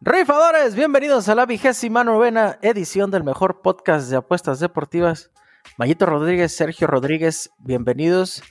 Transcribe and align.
Rifadores, 0.00 0.76
bienvenidos 0.76 1.28
a 1.28 1.34
la 1.34 1.46
vigésima 1.46 2.04
novena 2.04 2.60
edición 2.62 3.10
del 3.10 3.24
mejor 3.24 3.60
podcast 3.60 4.08
de 4.08 4.16
apuestas 4.16 4.60
deportivas. 4.60 5.32
Mayito 5.78 6.06
Rodríguez, 6.06 6.54
Sergio 6.54 6.86
Rodríguez, 6.86 7.50
bienvenidos. 7.58 8.44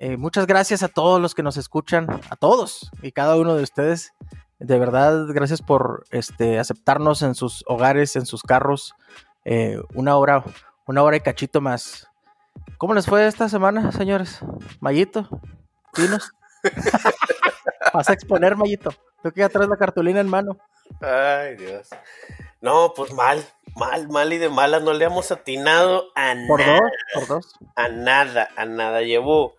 Eh, 0.00 0.18
muchas 0.18 0.46
gracias 0.46 0.82
a 0.82 0.88
todos 0.88 1.18
los 1.18 1.34
que 1.34 1.42
nos 1.42 1.56
escuchan, 1.56 2.08
a 2.28 2.36
todos 2.36 2.90
y 3.00 3.12
cada 3.12 3.36
uno 3.36 3.54
de 3.54 3.62
ustedes. 3.62 4.12
De 4.58 4.78
verdad, 4.78 5.26
gracias 5.28 5.62
por 5.62 6.04
este, 6.10 6.58
aceptarnos 6.58 7.22
en 7.22 7.34
sus 7.34 7.64
hogares, 7.66 8.16
en 8.16 8.26
sus 8.26 8.42
carros. 8.42 8.94
Eh, 9.46 9.80
una 9.94 10.16
hora, 10.18 10.44
una 10.88 11.02
hora 11.02 11.16
y 11.16 11.20
cachito 11.20 11.60
más. 11.60 12.08
¿Cómo 12.78 12.94
les 12.94 13.06
fue 13.06 13.26
esta 13.26 13.48
semana, 13.48 13.92
señores? 13.92 14.40
Mayito, 14.80 15.28
dinos. 15.94 16.32
Vas 17.94 18.08
a 18.08 18.12
exponer, 18.12 18.56
Mayito. 18.56 18.90
Tú 19.22 19.30
que 19.30 19.40
ya 19.40 19.48
traes 19.48 19.68
la 19.68 19.76
cartulina 19.76 20.20
en 20.20 20.28
mano. 20.28 20.56
Ay, 21.00 21.56
Dios. 21.56 21.88
No, 22.60 22.92
pues 22.96 23.12
mal, 23.12 23.44
mal, 23.76 24.08
mal 24.08 24.32
y 24.32 24.38
de 24.38 24.48
malas. 24.48 24.82
No 24.82 24.92
le 24.92 25.04
hemos 25.04 25.30
atinado 25.30 26.06
a 26.14 26.34
¿Por 26.48 26.60
nada. 26.60 26.80
dos? 26.80 26.90
¿Por 27.14 27.26
dos? 27.26 27.58
A 27.76 27.88
nada, 27.88 28.48
a 28.56 28.64
nada. 28.64 29.02
Llevo 29.02 29.54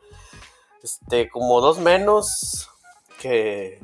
este, 0.84 1.30
como 1.30 1.62
dos 1.62 1.80
menos 1.80 2.70
que, 3.20 3.80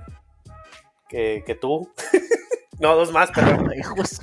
que, 1.08 1.44
que 1.46 1.56
tú. 1.56 1.92
no, 2.80 2.96
dos 2.96 3.12
más, 3.12 3.32
pero. 3.34 3.74
Hijos. 3.76 4.22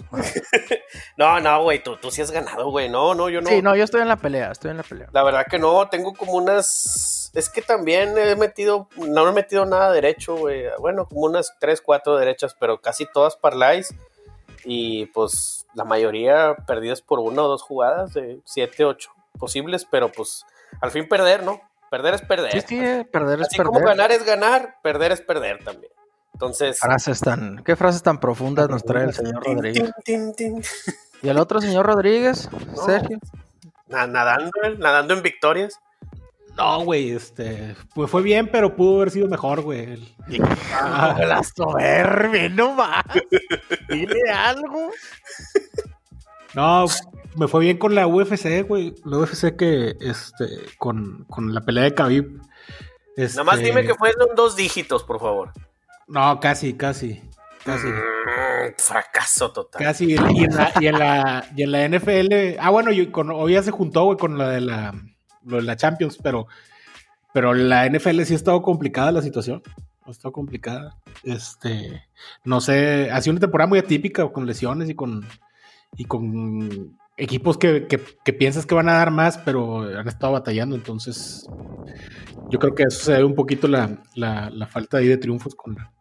no, 1.16 1.41
no, 1.41 1.62
güey, 1.62 1.83
tú, 1.83 1.97
tú 1.97 2.11
sí 2.11 2.23
has 2.23 2.30
ganado, 2.30 2.70
güey. 2.70 2.88
No, 2.88 3.15
no, 3.15 3.28
yo 3.28 3.41
no. 3.41 3.48
Sí, 3.48 3.62
no, 3.62 3.75
yo 3.75 3.84
estoy 3.84 4.02
en 4.02 4.09
la 4.09 4.16
pelea, 4.16 4.51
estoy 4.51 4.70
en 4.70 4.78
la 4.78 4.83
pelea. 4.83 5.09
La 5.12 5.23
verdad 5.23 5.47
que 5.48 5.59
no, 5.59 5.88
tengo 5.88 6.15
como 6.15 6.33
unas. 6.33 7.30
Es 7.34 7.48
que 7.48 7.62
también 7.62 8.17
he 8.19 8.36
metido. 8.36 8.89
No 8.97 9.28
he 9.28 9.33
metido 9.33 9.64
nada 9.64 9.92
derecho, 9.92 10.36
güey. 10.36 10.64
Bueno, 10.78 11.06
como 11.06 11.23
unas 11.23 11.55
3, 11.61 11.80
4 11.80 12.17
derechas, 12.19 12.55
pero 12.58 12.80
casi 12.80 13.06
todas 13.06 13.36
parlays. 13.36 13.95
Y 14.64 15.06
pues 15.06 15.67
la 15.75 15.84
mayoría 15.84 16.55
perdidas 16.67 17.03
por 17.03 17.19
una 17.19 17.42
o 17.42 17.48
dos 17.48 17.62
jugadas 17.62 18.14
de 18.14 18.41
7, 18.45 18.84
8 18.84 19.11
posibles, 19.39 19.86
pero 19.91 20.12
pues 20.12 20.45
al 20.80 20.91
fin 20.91 21.08
perder, 21.08 21.42
¿no? 21.42 21.61
Perder 21.91 22.14
es 22.14 22.23
perder. 22.23 22.53
Sí, 22.53 22.61
sí, 22.67 22.78
eh, 22.78 23.05
perder 23.11 23.41
es 23.41 23.48
Así 23.48 23.56
perder. 23.56 23.73
como 23.73 23.84
ganar 23.84 24.12
es 24.12 24.25
ganar, 24.25 24.77
perder 24.83 25.12
es 25.12 25.20
perder 25.20 25.62
también. 25.64 25.92
Entonces. 26.43 26.81
Frases 26.81 27.21
tan, 27.21 27.62
¿Qué 27.62 27.77
frases 27.77 28.03
tan 28.03 28.19
profundas 28.19 28.69
nos 28.69 28.83
trae 28.85 29.05
el 29.05 29.15
señor 29.15 29.45
Rodríguez? 29.45 29.93
¿Y 31.23 31.29
el 31.29 31.39
otro 31.39 31.61
señor 31.61 31.87
Rodríguez? 31.87 32.48
No. 32.77 32.85
Sergio. 32.85 33.19
Na- 33.87 34.09
Nadando, 34.09 34.51
nadando 34.79 35.15
en 35.15 35.23
victorias. 35.23 35.79
No, 36.57 36.81
güey, 36.85 37.13
este, 37.13 37.77
pues 37.95 38.11
fue 38.11 38.23
bien, 38.23 38.48
pero 38.51 38.75
pudo 38.75 38.97
haber 38.97 39.11
sido 39.13 39.29
mejor, 39.29 39.61
güey. 39.61 39.85
El- 39.85 40.15
Ah, 40.73 41.17
la 41.27 41.45
soberbia, 41.45 42.48
no 42.48 42.75
más. 42.75 43.05
Dile 43.89 44.20
algo. 44.35 44.91
No, 46.55 46.87
me 47.37 47.47
fue 47.47 47.61
bien 47.61 47.79
con 47.79 47.95
la 47.95 48.09
UFC, 48.09 48.67
güey. 48.67 48.95
La 49.05 49.19
UFC 49.19 49.55
que, 49.57 49.95
este, 50.01 50.47
con, 50.77 51.25
con 51.25 51.55
la 51.55 51.61
pelea 51.61 51.85
de 51.85 51.95
Khabib. 51.95 52.41
Este, 53.17 53.37
Nada 53.39 53.45
más 53.45 53.61
dime 53.61 53.85
que 53.87 53.95
fue 53.95 54.09
en 54.11 54.35
dos 54.35 54.57
dígitos, 54.57 55.05
por 55.05 55.20
favor. 55.20 55.53
No, 56.12 56.38
casi, 56.41 56.74
casi, 56.74 57.22
casi. 57.64 57.86
Mm, 57.86 58.74
fracaso 58.77 59.50
total. 59.50 59.82
Casi, 59.82 60.12
y 60.12 60.14
en, 60.14 60.55
la, 60.55 60.72
y, 60.78 60.86
en 60.86 60.98
la, 60.98 61.46
y 61.56 61.62
en 61.62 61.72
la 61.72 61.88
NFL, 61.88 62.58
ah, 62.60 62.68
bueno, 62.68 62.92
y 62.92 63.06
con, 63.06 63.30
hoy 63.30 63.55
ya 63.55 63.62
se 63.62 63.70
juntó, 63.70 64.05
güey, 64.05 64.18
con 64.18 64.36
la 64.36 64.50
de 64.50 64.60
la, 64.60 64.94
lo 65.42 65.56
de 65.56 65.62
la 65.62 65.74
Champions, 65.74 66.18
pero, 66.22 66.48
pero 67.33 67.55
la 67.55 67.88
NFL 67.88 68.24
sí 68.24 68.34
ha 68.34 68.36
estado 68.36 68.60
complicada 68.60 69.10
la 69.10 69.22
situación, 69.22 69.62
ha 70.02 70.10
estado 70.10 70.33
complicada, 70.33 70.98
este, 71.24 72.05
no 72.45 72.61
sé, 72.61 73.11
ha 73.11 73.18
sido 73.22 73.33
una 73.33 73.40
temporada 73.40 73.68
muy 73.68 73.78
atípica, 73.78 74.30
con 74.30 74.45
lesiones 74.45 74.90
y 74.90 74.95
con, 74.95 75.27
y 75.96 76.05
con 76.05 76.98
equipos 77.17 77.56
que, 77.56 77.86
que, 77.86 77.98
que 78.22 78.33
piensas 78.34 78.67
que 78.67 78.74
van 78.74 78.90
a 78.90 78.98
dar 78.98 79.12
más, 79.12 79.39
pero 79.39 79.80
han 79.98 80.08
estado 80.08 80.34
batallando, 80.34 80.77
entonces, 80.77 81.48
yo 82.51 82.58
creo 82.58 82.74
que 82.74 82.83
eso 82.83 83.02
se 83.02 83.12
debe 83.12 83.24
un 83.24 83.34
poquito 83.34 83.67
la, 83.67 84.02
la, 84.14 84.51
la 84.51 84.67
falta 84.67 84.98
ahí 84.98 85.08
de 85.08 85.17
triunfos 85.17 85.55
con 85.55 85.74
la, 85.77 85.92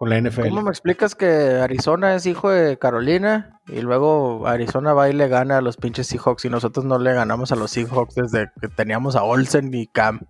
con 0.00 0.08
la 0.08 0.18
NFL. 0.18 0.48
¿Cómo 0.48 0.62
me 0.62 0.70
explicas 0.70 1.14
que 1.14 1.26
Arizona 1.26 2.14
es 2.14 2.24
hijo 2.24 2.48
de 2.48 2.78
Carolina 2.78 3.60
y 3.68 3.82
luego 3.82 4.46
Arizona 4.46 4.94
va 4.94 5.10
y 5.10 5.12
le 5.12 5.28
gana 5.28 5.58
a 5.58 5.60
los 5.60 5.76
pinches 5.76 6.06
Seahawks 6.06 6.46
y 6.46 6.48
nosotros 6.48 6.86
no 6.86 6.98
le 6.98 7.12
ganamos 7.12 7.52
a 7.52 7.56
los 7.56 7.70
Seahawks 7.72 8.14
desde 8.14 8.50
que 8.62 8.68
teníamos 8.68 9.14
a 9.14 9.24
Olsen 9.24 9.74
y 9.74 9.88
Cam? 9.88 10.20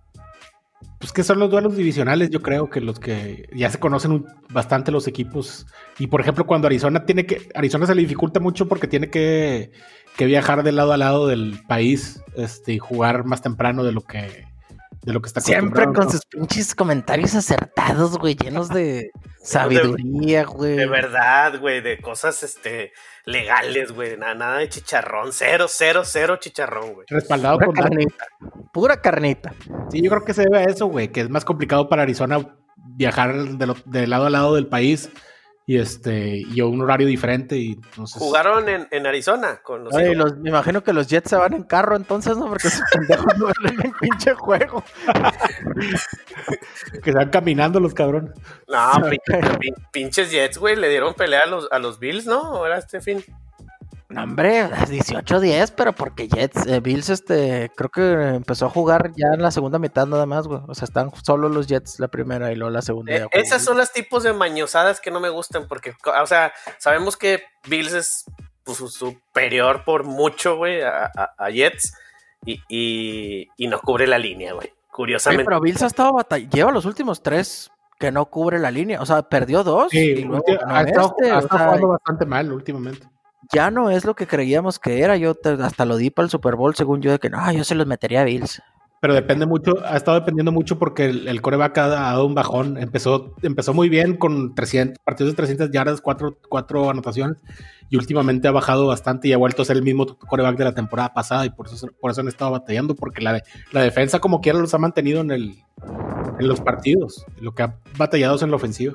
Pues 0.99 1.13
que 1.13 1.23
son 1.23 1.39
los 1.39 1.49
duelos 1.49 1.77
divisionales, 1.77 2.31
yo 2.31 2.41
creo 2.41 2.69
que 2.69 2.81
los 2.81 2.99
que 2.99 3.47
ya 3.55 3.69
se 3.69 3.79
conocen 3.79 4.11
un- 4.11 4.25
bastante 4.49 4.91
los 4.91 5.07
equipos. 5.07 5.65
Y 5.97 6.07
por 6.07 6.19
ejemplo, 6.19 6.45
cuando 6.45 6.67
Arizona 6.67 7.05
tiene 7.05 7.25
que. 7.25 7.47
Arizona 7.55 7.85
se 7.85 7.95
le 7.95 8.01
dificulta 8.01 8.41
mucho 8.41 8.67
porque 8.67 8.87
tiene 8.87 9.09
que, 9.09 9.71
que 10.17 10.25
viajar 10.25 10.63
de 10.63 10.73
lado 10.73 10.91
a 10.91 10.97
lado 10.97 11.27
del 11.27 11.61
país 11.65 12.21
este, 12.35 12.73
y 12.73 12.77
jugar 12.77 13.23
más 13.23 13.41
temprano 13.41 13.85
de 13.85 13.93
lo 13.93 14.01
que, 14.01 14.45
de 15.03 15.13
lo 15.13 15.21
que 15.21 15.27
está 15.27 15.39
Siempre 15.39 15.85
con 15.85 15.93
¿no? 15.93 16.11
sus 16.11 16.25
pinches 16.25 16.75
comentarios 16.75 17.35
acertados, 17.35 18.17
güey, 18.17 18.35
llenos 18.35 18.67
de 18.67 19.11
sabiduría, 19.43 20.45
güey. 20.45 20.75
De 20.75 20.85
verdad, 20.87 21.59
güey, 21.59 21.81
de 21.81 21.99
cosas 21.99 22.43
este 22.43 22.91
legales, 23.25 23.91
güey. 23.91 24.17
Nada, 24.17 24.35
nada 24.35 24.57
de 24.59 24.69
chicharrón. 24.69 25.31
Cero, 25.33 25.65
cero, 25.69 26.03
cero 26.05 26.37
chicharrón, 26.39 26.93
güey. 26.93 27.05
Respaldado 27.09 27.55
Pura 27.57 27.65
con 27.67 27.75
datos. 27.75 27.89
carnita. 27.89 28.25
Pura 28.73 29.01
carnita. 29.01 29.53
Sí, 29.89 30.01
yo 30.01 30.09
creo 30.09 30.23
que 30.25 30.33
se 30.33 30.43
debe 30.43 30.59
a 30.59 30.63
eso, 30.63 30.85
güey, 30.87 31.09
que 31.09 31.21
es 31.21 31.29
más 31.29 31.45
complicado 31.45 31.89
para 31.89 32.03
Arizona 32.03 32.55
viajar 32.75 33.33
de, 33.35 33.65
lo- 33.67 33.77
de 33.85 34.07
lado 34.07 34.25
a 34.25 34.29
lado 34.29 34.55
del 34.55 34.67
país 34.67 35.09
y 35.71 35.77
este 35.77 36.37
y 36.37 36.59
un 36.59 36.81
horario 36.81 37.07
diferente 37.07 37.55
y 37.55 37.71
entonces 37.73 38.21
Jugaron 38.21 38.67
en, 38.67 38.87
en 38.91 39.07
Arizona 39.07 39.61
con 39.63 39.85
los. 39.85 39.93
Los- 39.93 40.37
me 40.37 40.49
imagino 40.49 40.83
que 40.83 40.91
los 40.91 41.07
Jets 41.07 41.29
se 41.29 41.37
van 41.37 41.53
en 41.53 41.63
carro 41.63 41.95
entonces, 41.95 42.35
¿no? 42.35 42.47
Porque 42.47 42.67
esos 42.67 42.81
pendejos 42.91 43.37
no 43.37 43.45
ven 43.63 43.79
el 43.85 43.91
pinche 43.99 44.33
juego. 44.33 44.83
que 47.03 47.11
se 47.11 47.17
van 47.17 47.29
caminando 47.29 47.79
los 47.79 47.93
cabrones. 47.93 48.31
No, 48.67 48.91
pin- 49.09 49.19
pin- 49.59 49.75
pinches 49.91 50.29
Jets, 50.31 50.57
güey, 50.57 50.75
le 50.75 50.89
dieron 50.89 51.13
pelea 51.13 51.41
a 51.45 51.47
los, 51.47 51.67
a 51.71 51.79
los 51.79 51.99
Bills, 51.99 52.25
¿no? 52.25 52.39
Ahora 52.41 52.77
este 52.77 52.99
fin. 53.01 53.23
No, 54.11 54.23
hombre, 54.23 54.65
18-10, 54.69 55.73
pero 55.75 55.93
porque 55.93 56.27
Jets, 56.27 56.65
eh, 56.67 56.79
Bills, 56.79 57.09
este, 57.09 57.71
creo 57.75 57.89
que 57.89 58.11
empezó 58.35 58.65
a 58.65 58.69
jugar 58.69 59.11
ya 59.15 59.27
en 59.33 59.41
la 59.41 59.51
segunda 59.51 59.79
mitad 59.79 60.05
nada 60.05 60.25
más, 60.25 60.47
güey. 60.47 60.59
O 60.67 60.75
sea, 60.75 60.85
están 60.85 61.11
solo 61.23 61.49
los 61.49 61.67
Jets 61.67 61.99
la 61.99 62.07
primera 62.09 62.51
y 62.51 62.55
luego 62.55 62.71
la 62.71 62.81
segunda. 62.81 63.13
Eh, 63.13 63.19
jugó. 63.19 63.29
esas 63.33 63.63
son 63.63 63.77
los 63.77 63.91
tipos 63.91 64.23
de 64.23 64.33
mañosadas 64.33 64.99
que 65.01 65.11
no 65.11 65.19
me 65.19 65.29
gustan 65.29 65.67
porque, 65.67 65.93
o 66.21 66.25
sea, 66.27 66.51
sabemos 66.77 67.15
que 67.17 67.43
Bills 67.67 67.93
es 67.93 68.25
pues, 68.63 68.77
su- 68.77 68.89
superior 68.89 69.83
por 69.85 70.03
mucho, 70.03 70.57
güey, 70.57 70.81
a, 70.81 71.05
a- 71.05 71.33
a 71.37 71.49
Jets 71.49 71.93
y, 72.45 72.59
y- 72.69 73.47
y 73.57 73.67
no 73.67 73.79
cubre 73.79 74.07
la 74.07 74.17
línea, 74.17 74.53
güey. 74.53 74.67
Oye, 74.67 74.75
Curiosamente. 74.91 75.45
pero 75.45 75.61
Bills 75.61 75.81
ha 75.83 75.87
estado 75.87 76.13
batallando, 76.13 76.55
lleva 76.55 76.71
los 76.71 76.85
últimos 76.85 77.23
tres 77.23 77.71
que 77.97 78.11
no 78.11 78.25
cubre 78.25 78.59
la 78.59 78.71
línea. 78.71 78.99
O 79.01 79.05
sea, 79.05 79.21
perdió 79.23 79.63
dos 79.63 79.93
y 79.93 79.97
Sí, 80.15 80.23
luego 80.23 80.43
ulti- 80.43 80.59
ganó 80.59 80.75
ha 80.75 80.81
estado, 80.81 81.15
este, 81.17 81.31
ha 81.31 81.37
o 81.37 81.39
estado 81.39 81.57
sea, 81.59 81.65
jugando 81.67 81.87
bastante 81.87 82.25
mal 82.25 82.51
últimamente. 82.51 83.07
Ya 83.53 83.71
no 83.71 83.89
es 83.89 84.05
lo 84.05 84.15
que 84.15 84.27
creíamos 84.27 84.79
que 84.79 85.01
era. 85.01 85.17
Yo 85.17 85.35
hasta 85.61 85.85
lo 85.85 85.97
di 85.97 86.09
para 86.09 86.25
el 86.25 86.31
Super 86.31 86.55
Bowl, 86.55 86.75
según 86.75 87.01
yo, 87.01 87.11
de 87.11 87.19
que 87.19 87.29
no, 87.29 87.51
yo 87.51 87.63
se 87.63 87.75
los 87.75 87.87
metería 87.87 88.21
a 88.21 88.25
Bills. 88.25 88.61
Pero 89.01 89.15
depende 89.15 89.47
mucho, 89.47 89.83
ha 89.83 89.97
estado 89.97 90.19
dependiendo 90.19 90.51
mucho 90.51 90.77
porque 90.77 91.05
el, 91.05 91.27
el 91.27 91.41
coreback 91.41 91.75
ha, 91.79 91.87
dado 91.87 92.23
un 92.23 92.35
bajón. 92.35 92.77
Empezó, 92.77 93.33
empezó 93.41 93.73
muy 93.73 93.89
bien 93.89 94.15
con 94.15 94.53
300, 94.53 94.99
partidos 95.03 95.31
de 95.31 95.37
300 95.37 95.71
yardas, 95.71 96.01
cuatro, 96.01 96.37
cuatro 96.47 96.87
anotaciones 96.87 97.37
y 97.89 97.97
últimamente 97.97 98.47
ha 98.47 98.51
bajado 98.51 98.85
bastante 98.85 99.27
y 99.27 99.33
ha 99.33 99.37
vuelto 99.37 99.63
a 99.63 99.65
ser 99.65 99.77
el 99.77 99.83
mismo 99.83 100.05
coreback 100.05 100.55
de 100.55 100.65
la 100.65 100.75
temporada 100.75 101.13
pasada 101.15 101.47
y 101.47 101.49
por 101.49 101.67
eso, 101.67 101.87
por 101.99 102.11
eso 102.11 102.21
han 102.21 102.27
estado 102.27 102.51
batallando 102.51 102.95
porque 102.95 103.21
la, 103.21 103.41
la 103.71 103.81
defensa 103.81 104.19
como 104.19 104.39
quiera 104.39 104.59
los 104.59 104.73
ha 104.75 104.77
mantenido 104.77 105.21
en, 105.21 105.31
el, 105.31 105.55
en 106.39 106.47
los 106.47 106.61
partidos. 106.61 107.25
Lo 107.39 107.55
que 107.55 107.63
ha 107.63 107.75
batallado 107.97 108.35
es 108.35 108.43
en 108.43 108.51
la 108.51 108.57
ofensiva. 108.57 108.93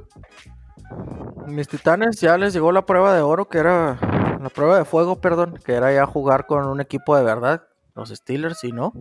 Mis 1.46 1.68
titanes 1.68 2.20
ya 2.20 2.36
les 2.36 2.52
llegó 2.52 2.72
la 2.72 2.84
prueba 2.86 3.14
de 3.14 3.20
oro, 3.22 3.48
que 3.48 3.58
era 3.58 3.98
la 4.42 4.48
prueba 4.50 4.78
de 4.78 4.84
fuego, 4.84 5.20
perdón, 5.20 5.58
que 5.64 5.72
era 5.74 5.92
ya 5.92 6.06
jugar 6.06 6.46
con 6.46 6.66
un 6.66 6.80
equipo 6.80 7.16
de 7.16 7.22
verdad, 7.24 7.62
los 7.94 8.08
Steelers, 8.10 8.62
y 8.64 8.72
no. 8.72 8.92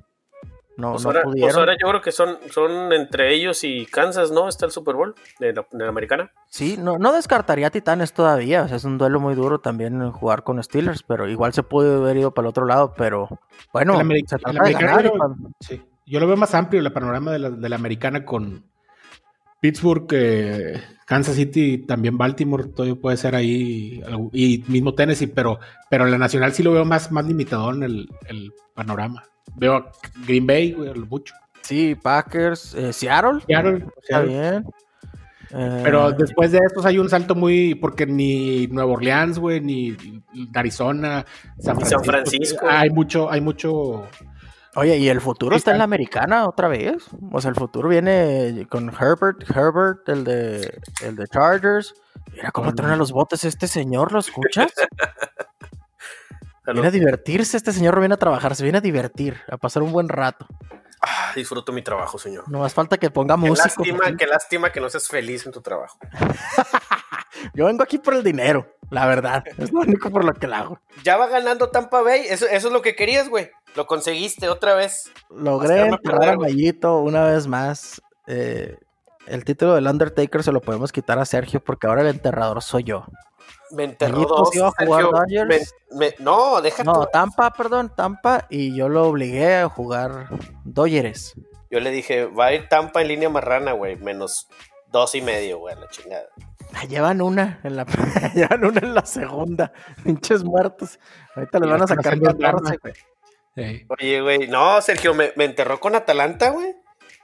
No, 0.78 0.92
Pues 0.92 1.04
no 1.04 1.10
ahora, 1.10 1.22
pues 1.24 1.34
pudieron. 1.36 1.58
ahora 1.60 1.74
yo 1.82 1.88
creo 1.88 2.02
que 2.02 2.12
son, 2.12 2.38
son 2.52 2.92
entre 2.92 3.34
ellos 3.34 3.64
y 3.64 3.86
Kansas, 3.86 4.32
¿no? 4.32 4.50
Está 4.50 4.66
el 4.66 4.72
Super 4.74 4.96
Bowl 4.96 5.16
de 5.40 5.54
la, 5.54 5.66
de 5.72 5.84
la 5.86 5.90
americana. 5.90 6.32
Sí, 6.50 6.76
no, 6.78 6.98
no 6.98 7.14
descartaría 7.14 7.68
a 7.68 7.70
Titanes 7.70 8.12
todavía. 8.12 8.64
O 8.64 8.68
sea, 8.68 8.76
es 8.76 8.84
un 8.84 8.98
duelo 8.98 9.22
muy 9.22 9.36
duro 9.36 9.60
también 9.60 10.12
jugar 10.12 10.44
con 10.44 10.62
Steelers, 10.62 11.02
pero 11.04 11.30
igual 11.30 11.54
se 11.54 11.64
pudo 11.64 12.04
haber 12.04 12.18
ido 12.18 12.32
para 12.32 12.48
el 12.48 12.50
otro 12.50 12.66
lado. 12.66 12.94
Pero 12.98 13.30
bueno, 13.72 13.98
El 14.02 14.08
se 14.28 14.36
el 14.36 14.42
trata 14.42 14.64
de 14.66 14.74
ganar 14.74 15.04
yo- 15.06 15.14
Sí. 15.62 15.82
Yo 16.08 16.20
lo 16.20 16.28
veo 16.28 16.36
más 16.36 16.54
amplio 16.54 16.82
el 16.82 16.92
panorama 16.92 17.32
de 17.32 17.40
la, 17.40 17.50
de 17.52 17.70
la 17.70 17.76
americana 17.78 18.26
con, 18.26 18.66
Pittsburgh, 19.60 20.08
eh, 20.12 20.82
Kansas 21.06 21.36
City, 21.36 21.80
también 21.80 22.18
Baltimore, 22.18 22.66
todavía 22.66 23.00
puede 23.00 23.18
ser 23.18 23.36
ahí, 23.36 24.02
y 24.34 24.64
mismo 24.68 24.94
Tennessee, 24.94 25.28
pero, 25.28 25.60
pero 25.90 26.06
la 26.06 26.18
nacional 26.18 26.54
sí 26.54 26.64
lo 26.64 26.72
veo 26.72 26.86
más, 26.86 27.12
más 27.12 27.26
limitado 27.26 27.72
en 27.74 27.84
el, 27.84 28.10
el 28.28 28.52
panorama. 28.74 29.24
Veo 29.56 29.76
a 29.76 29.92
Green 30.28 30.48
Bay, 30.48 30.72
güey, 30.72 30.94
mucho. 30.94 31.34
Sí, 31.62 31.96
Packers, 31.96 32.76
eh, 32.76 32.94
Seattle. 32.94 33.42
Seattle, 33.48 33.86
Está 34.02 34.22
bien. 34.22 34.66
Pero 35.50 36.10
Eh, 36.10 36.16
después 36.18 36.52
de 36.52 36.60
estos 36.60 36.86
hay 36.86 36.98
un 36.98 37.10
salto 37.10 37.34
muy. 37.34 37.76
Porque 37.76 38.06
ni 38.06 38.68
Nueva 38.68 38.92
Orleans, 38.92 39.40
güey, 39.40 39.62
ni 39.62 39.96
Arizona, 40.54 41.26
San 41.60 41.78
Ni 41.78 41.86
Francisco. 41.86 41.98
San 41.98 42.04
Francisco. 42.04 42.66
Hay 42.70 42.90
mucho, 42.90 43.32
hay 43.32 43.42
mucho. 43.42 44.08
Oye, 44.76 44.98
y 44.98 45.08
el 45.10 45.22
futuro 45.22 45.56
está 45.56 45.72
en 45.72 45.78
la 45.78 45.86
americana 45.86 46.48
otra 46.48 46.68
vez. 46.68 47.06
O 47.32 47.40
sea, 47.40 47.50
el 47.50 47.56
futuro 47.56 47.88
viene 47.90 48.68
con 48.70 48.90
Herbert, 48.90 49.50
Herbert, 49.50 50.08
el 50.10 50.24
de, 50.24 50.82
el 51.02 51.16
de 51.16 51.28
Chargers. 51.28 51.94
Mira 52.34 52.52
cómo 52.52 52.74
truena 52.74 52.96
los 52.96 53.12
botes 53.12 53.46
este 53.46 53.68
señor, 53.68 54.12
¿lo 54.12 54.20
escuchas? 54.20 54.72
Viene 56.74 56.88
a 56.88 56.92
divertirse, 56.92 57.58
este 57.58 57.72
señor 57.72 57.94
no 57.94 58.00
viene 58.00 58.16
a 58.16 58.18
trabajar, 58.18 58.56
se 58.56 58.64
viene 58.64 58.80
a 58.80 58.82
divertir, 58.82 59.40
a 59.52 59.58
pasar 59.58 59.84
un 59.84 59.92
buen 59.92 60.10
rato. 60.10 60.48
Ah, 61.00 61.32
disfruto 61.36 61.72
mi 61.72 61.84
trabajo, 61.84 62.18
señor. 62.18 62.50
No 62.50 62.58
más 62.58 62.74
falta 62.74 62.98
que 62.98 63.12
ponga 63.12 63.36
Qué 63.36 63.42
música. 63.42 63.68
lástima, 63.68 64.18
qué 64.18 64.26
lástima 64.26 64.72
que 64.72 64.82
no 64.82 64.90
seas 64.90 65.08
feliz 65.08 65.46
en 65.46 65.52
tu 65.52 65.62
trabajo. 65.62 66.00
Yo 67.54 67.66
vengo 67.66 67.84
aquí 67.84 67.98
por 67.98 68.14
el 68.14 68.24
dinero, 68.24 68.68
la 68.90 69.06
verdad. 69.06 69.44
Es 69.58 69.72
lo 69.72 69.82
único 69.82 70.10
por 70.10 70.24
lo 70.24 70.34
que 70.34 70.48
la 70.48 70.60
hago. 70.60 70.80
Ya 71.04 71.18
va 71.18 71.28
ganando 71.28 71.70
Tampa 71.70 72.02
Bay. 72.02 72.22
Eso, 72.30 72.46
eso 72.48 72.68
es 72.68 72.74
lo 72.74 72.82
que 72.82 72.96
querías, 72.96 73.30
güey. 73.30 73.50
Lo 73.76 73.88
conseguiste 73.88 74.48
otra 74.50 74.74
vez. 74.76 75.12
Logré 75.30 75.74
Hacerme 75.76 75.96
enterrar 75.98 76.20
perder, 76.20 76.34
a 76.34 76.36
güey. 76.38 76.54
Mayito 76.54 76.98
una 77.00 77.26
vez 77.26 77.48
más. 77.48 78.02
Eh, 78.28 78.78
el 79.28 79.44
título 79.44 79.76
del 79.76 79.88
Undertaker 79.88 80.44
se 80.44 80.52
lo 80.52 80.62
podemos 80.62 80.92
quitar 80.92 81.20
a 81.20 81.26
Sergio 81.26 81.60
porque 81.64 81.88
ahora 81.88 82.02
el 82.02 82.08
enterrador 82.08 82.62
soy 82.62 82.84
yo. 82.84 83.06
Me 83.72 83.84
enterró 83.84 84.22
dos. 84.22 84.56
iba 84.56 84.68
a 84.68 84.72
jugar 84.86 85.02
Sergio. 85.04 85.46
Dodgers. 85.46 85.74
Me- 85.92 85.98
me- 85.98 86.16
no, 86.20 86.62
deja 86.62 86.84
No, 86.84 86.94
tú. 86.94 87.08
Tampa, 87.12 87.52
perdón, 87.52 87.92
Tampa. 87.96 88.46
Y 88.50 88.76
yo 88.76 88.88
lo 88.90 89.08
obligué 89.08 89.56
a 89.58 89.68
jugar 89.70 90.30
Dodgers. 90.64 91.34
Yo 91.72 91.80
le 91.80 91.90
dije, 91.90 92.26
va 92.26 92.46
a 92.48 92.54
ir 92.54 92.70
Tampa 92.70 93.02
en 93.02 93.08
línea 93.10 93.30
marrana, 93.30 93.74
güey. 93.74 93.96
Menos 93.98 94.48
dos 94.92 95.16
y 95.16 95.22
medio, 95.22 95.60
güey, 95.60 95.76
a 95.76 95.80
la 95.80 95.88
chingada. 95.90 96.28
Llevan 96.90 97.22
una 97.22 97.60
en 97.64 97.76
la 97.78 97.86
llevan 98.34 98.66
una 98.66 98.80
en 98.82 98.96
la 98.96 99.06
segunda. 99.06 99.72
Pinches 100.04 100.44
muertos. 100.44 101.00
Ahorita 101.36 101.60
les 101.60 101.70
van 101.70 101.82
a 101.84 101.88
sacar 101.88 102.14
Haciendo 102.14 102.38
14, 102.38 102.40
drama. 102.40 102.78
güey. 102.82 102.94
eh, 103.56 103.86
Oye, 103.90 104.22
güey, 104.22 104.48
no, 104.48 104.82
Sergio, 104.82 105.14
me, 105.14 105.32
me 105.36 105.46
enterró 105.46 105.80
con 105.80 105.96
Atalanta, 105.96 106.50
güey. 106.50 106.76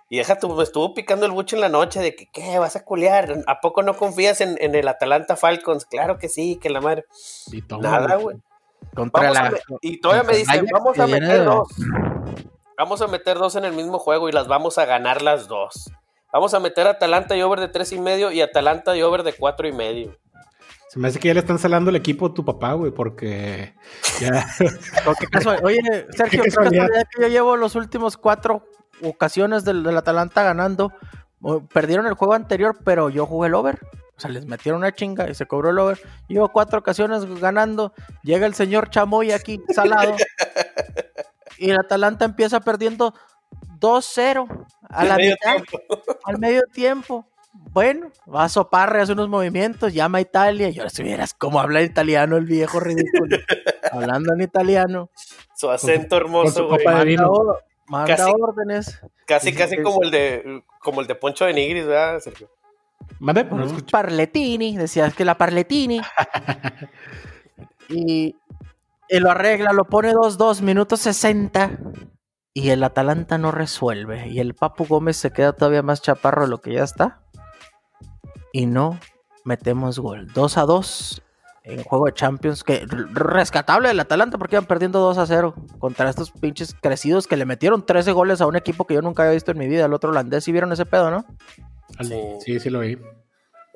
Y 0.10 0.18
deja 0.18 0.38
tú, 0.38 0.54
me 0.54 0.64
estuvo 0.64 0.94
picando 0.94 1.26
el 1.26 1.32
bucho 1.32 1.56
en 1.56 1.62
la 1.62 1.70
noche 1.70 2.02
de 2.02 2.16
que, 2.16 2.30
¿qué? 2.30 2.60
¿Vas 2.60 2.76
a 2.76 2.84
culear? 2.84 3.44
¿A 3.48 3.62
poco 3.62 3.82
no 3.82 3.96
confías 3.96 4.42
en, 4.42 4.58
en 4.60 4.76
el 4.76 4.88
Atalanta 4.90 5.38
Falcons? 5.38 5.86
Claro 5.86 6.18
que 6.18 6.28
sí, 6.28 6.58
que 6.62 6.70
la 6.70 6.82
madre. 6.82 7.06
y 7.52 7.62
toma, 7.62 7.84
Nada, 7.84 8.16
güey. 8.16 8.36
Contra 8.94 9.24
Vamos 9.24 9.38
a 9.38 9.44
la. 9.44 9.52
me- 9.52 9.60
y 9.82 10.02
todavía 10.02 10.24
me 10.24 10.36
dicen, 10.38 10.66
vamos 10.72 11.00
a 11.00 11.08
meter 11.08 11.28
de- 11.40 11.46
dos. 11.46 11.70
Vamos 12.78 13.02
a 13.02 13.08
meter 13.08 13.38
dos 13.38 13.56
en 13.56 13.64
el 13.64 13.72
mismo 13.74 14.00
juego 14.00 14.28
y 14.28 14.32
las 14.34 14.48
vamos 14.48 14.78
a 14.78 14.86
ganar 14.86 15.22
las 15.22 15.48
dos. 15.48 15.92
Vamos 16.34 16.54
a 16.54 16.60
meter 16.60 16.88
Atalanta 16.88 17.36
y 17.36 17.42
over 17.42 17.60
de 17.60 17.68
tres 17.68 17.92
y 17.92 18.00
medio 18.00 18.32
y 18.32 18.42
Atalanta 18.42 18.96
y 18.96 19.02
over 19.02 19.24
de 19.24 19.34
cuatro 19.34 19.68
y 19.68 19.72
medio. 19.74 20.18
Se 20.90 21.00
me 21.00 21.08
hace 21.08 21.20
que 21.20 21.30
ya 21.30 21.34
le 21.34 21.40
están 21.40 21.58
salando 21.60 21.90
el 21.90 21.96
equipo 21.96 22.28
a 22.28 22.34
tu 22.34 22.44
papá, 22.44 22.74
güey, 22.74 22.92
porque 22.92 23.76
ya. 24.20 24.46
Qué 25.20 25.28
casual- 25.28 25.62
Oye, 25.64 25.80
Sergio, 26.12 26.44
qué 26.44 26.50
que 26.52 27.22
yo 27.22 27.28
llevo 27.28 27.56
los 27.56 27.76
últimos 27.76 28.18
cuatro 28.18 28.66
ocasiones 29.02 29.64
del, 29.64 29.84
del 29.84 29.98
Atalanta 29.98 30.44
ganando. 30.44 30.92
Perdieron 31.74 32.08
el 32.08 32.14
juego 32.14 32.34
anterior, 32.34 32.78
pero 32.84 33.10
yo 33.10 33.26
jugué 33.26 33.48
el 33.48 33.56
over. 33.56 33.80
O 34.18 34.20
sea, 34.20 34.30
les 34.30 34.46
metieron 34.46 34.80
una 34.82 34.92
chinga 34.94 35.30
y 35.30 35.34
se 35.34 35.48
cobró 35.48 35.70
el 35.72 35.80
over. 35.80 36.00
Llevo 36.28 36.50
cuatro 36.50 36.80
ocasiones 36.80 37.26
ganando. 37.40 37.94
Llega 38.24 38.46
el 38.46 38.54
señor 38.54 38.90
Chamoy 38.90 39.32
aquí, 39.32 39.60
salado. 39.74 40.16
y 41.58 41.70
el 41.72 41.80
Atalanta 41.80 42.26
empieza 42.26 42.60
perdiendo 42.60 43.14
2-0 43.82 44.66
a 44.90 45.04
la 45.06 45.16
Medio 45.18 45.32
mitad, 45.32 45.56
tiempo. 45.66 45.80
al 46.24 46.38
medio 46.40 46.62
tiempo. 46.72 47.26
Bueno, 47.54 48.12
va 48.34 48.46
a 48.46 48.50
Soparre, 48.50 49.02
hace 49.02 49.12
unos 49.12 49.28
movimientos, 49.28 49.94
llama 49.94 50.20
a 50.20 50.22
Italia. 50.22 50.70
Y 50.70 50.78
ahora 50.80 50.90
si 50.90 51.04
vieras 51.04 51.34
cómo 51.34 51.60
habla 51.60 51.82
italiano 51.82 52.38
el 52.38 52.46
viejo 52.46 52.80
ridículo. 52.80 53.38
Hablando 53.92 54.34
en 54.34 54.42
italiano. 54.42 55.10
Su 55.56 55.70
acento 55.70 56.16
con 56.16 56.18
hermoso, 56.26 56.52
su 56.52 56.68
güey. 56.68 56.86
Manda, 56.86 57.28
or- 57.30 57.64
manda 57.88 58.16
Casi- 58.16 58.32
órdenes. 58.40 59.02
Casi, 59.26 59.54
casi 59.54 59.82
como 59.82 60.04
el 60.04 60.12
de 60.12 60.64
como 60.80 61.02
el 61.02 61.08
de 61.08 61.16
Poncho 61.16 61.46
de 61.46 61.54
Nigris, 61.54 61.86
¿verdad, 61.86 62.20
Sergio? 62.20 62.50
Mande, 63.20 63.44
no. 63.44 63.68
Parletini, 63.92 64.78
decías 64.78 65.14
que 65.14 65.26
la 65.26 65.38
Parletini. 65.38 66.02
y, 67.90 68.36
y 69.10 69.20
lo 69.20 69.30
arregla, 69.32 69.74
lo 69.74 69.86
pone 69.86 70.14
2-2, 70.14 70.62
minutos 70.62 71.02
60. 71.02 71.72
Y 72.54 72.70
el 72.70 72.84
Atalanta 72.84 73.38
no 73.38 73.52
resuelve. 73.52 74.28
Y 74.28 74.40
el 74.40 74.56
Papu 74.56 74.86
Gómez 74.86 75.18
se 75.18 75.32
queda 75.32 75.54
todavía 75.54 75.84
más 75.84 76.02
chaparro 76.02 76.44
de 76.44 76.50
lo 76.50 76.60
que 76.60 76.74
ya 76.74 76.84
está. 76.84 77.22
Y 78.52 78.66
no 78.66 79.00
metemos 79.46 80.00
gol. 80.00 80.28
2 80.34 80.58
a 80.58 80.62
2 80.64 81.22
en 81.64 81.84
juego 81.84 82.08
de 82.08 82.14
Champions. 82.14 82.64
Que 82.64 82.86
rescatable 82.86 83.90
el 83.90 84.00
Atalanta 84.00 84.38
porque 84.38 84.58
iban 84.58 84.66
perdiendo 84.66 85.00
2 85.00 85.18
a 85.18 85.26
0 85.26 85.56
contra 85.80 86.10
estos 86.10 86.32
pinches 86.32 86.76
crecidos 86.80 87.28
que 87.28 87.38
le 87.38 87.46
metieron 87.46 87.86
13 87.86 88.12
goles 88.12 88.42
a 88.42 88.48
un 88.48 88.58
equipo 88.58 88.86
que 88.86 88.96
yo 88.96 89.02
nunca 89.02 89.24
había 89.24 89.34
visto 89.34 89.52
en 89.52 89.58
mi 89.58 89.68
vida. 89.68 89.86
El 89.86 89.94
otro 89.94 90.10
holandés, 90.10 90.44
¿sí 90.44 90.52
vieron 90.52 90.74
ese 90.74 90.86
pedo, 90.86 91.10
no? 91.10 91.26
Sí. 92.02 92.20
Sí, 92.42 92.60
sí 92.60 92.70
lo 92.70 92.82
vi. 92.82 92.98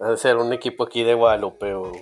Ha 0.01 0.09
de 0.09 0.17
ser 0.17 0.35
un 0.35 0.51
equipo 0.51 0.83
aquí 0.83 1.03
de 1.03 1.13
Guadalupe 1.13 1.73
o 1.73 1.93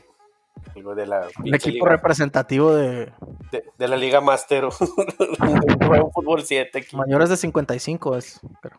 algo 0.76 0.96
de 0.96 1.06
la 1.06 1.28
Un 1.38 1.44
pinche 1.44 1.70
equipo 1.70 1.86
liga- 1.86 1.96
representativo 1.98 2.74
de, 2.74 3.12
de, 3.52 3.64
de 3.78 3.88
la 3.88 3.96
Liga 3.98 4.22
Master 4.22 4.66
o 4.70 4.70
un 4.80 6.12
fútbol 6.12 6.44
7 6.44 6.78
aquí. 6.80 6.96
Mayores 6.96 7.30
de 7.30 7.38
55 7.38 8.18
es. 8.18 8.40
pero- 8.62 8.78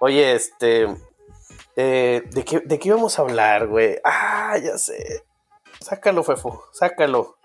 Oye, 0.00 0.32
este. 0.34 0.86
eh, 1.76 2.22
¿de, 2.30 2.44
qué, 2.44 2.60
¿De 2.60 2.78
qué 2.78 2.88
íbamos 2.88 3.18
a 3.18 3.22
hablar, 3.22 3.66
güey? 3.68 3.98
Ah, 4.04 4.56
ya 4.62 4.76
sé. 4.78 5.24
Sácalo, 5.80 6.22
Fefo, 6.22 6.64
sácalo. 6.72 7.36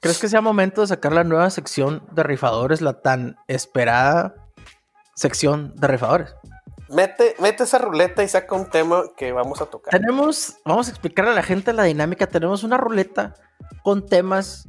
¿Crees 0.00 0.18
que 0.20 0.28
sea 0.28 0.40
momento 0.40 0.82
de 0.82 0.86
sacar 0.86 1.12
la 1.12 1.24
nueva 1.24 1.50
sección 1.50 2.02
de 2.12 2.22
rifadores, 2.22 2.80
la 2.80 3.00
tan 3.00 3.36
esperada 3.48 4.34
sección 5.14 5.74
de 5.74 5.88
rifadores? 5.88 6.34
Mete, 6.88 7.34
mete 7.40 7.64
esa 7.64 7.78
ruleta 7.78 8.22
y 8.22 8.28
saca 8.28 8.54
un 8.54 8.70
tema 8.70 9.02
que 9.16 9.32
vamos 9.32 9.60
a 9.60 9.66
tocar. 9.66 9.90
Tenemos, 9.90 10.56
vamos 10.64 10.88
a 10.88 10.90
explicarle 10.90 11.32
a 11.32 11.34
la 11.34 11.42
gente 11.42 11.72
la 11.72 11.84
dinámica. 11.84 12.26
Tenemos 12.26 12.62
una 12.62 12.76
ruleta 12.76 13.34
con 13.82 14.06
temas 14.06 14.68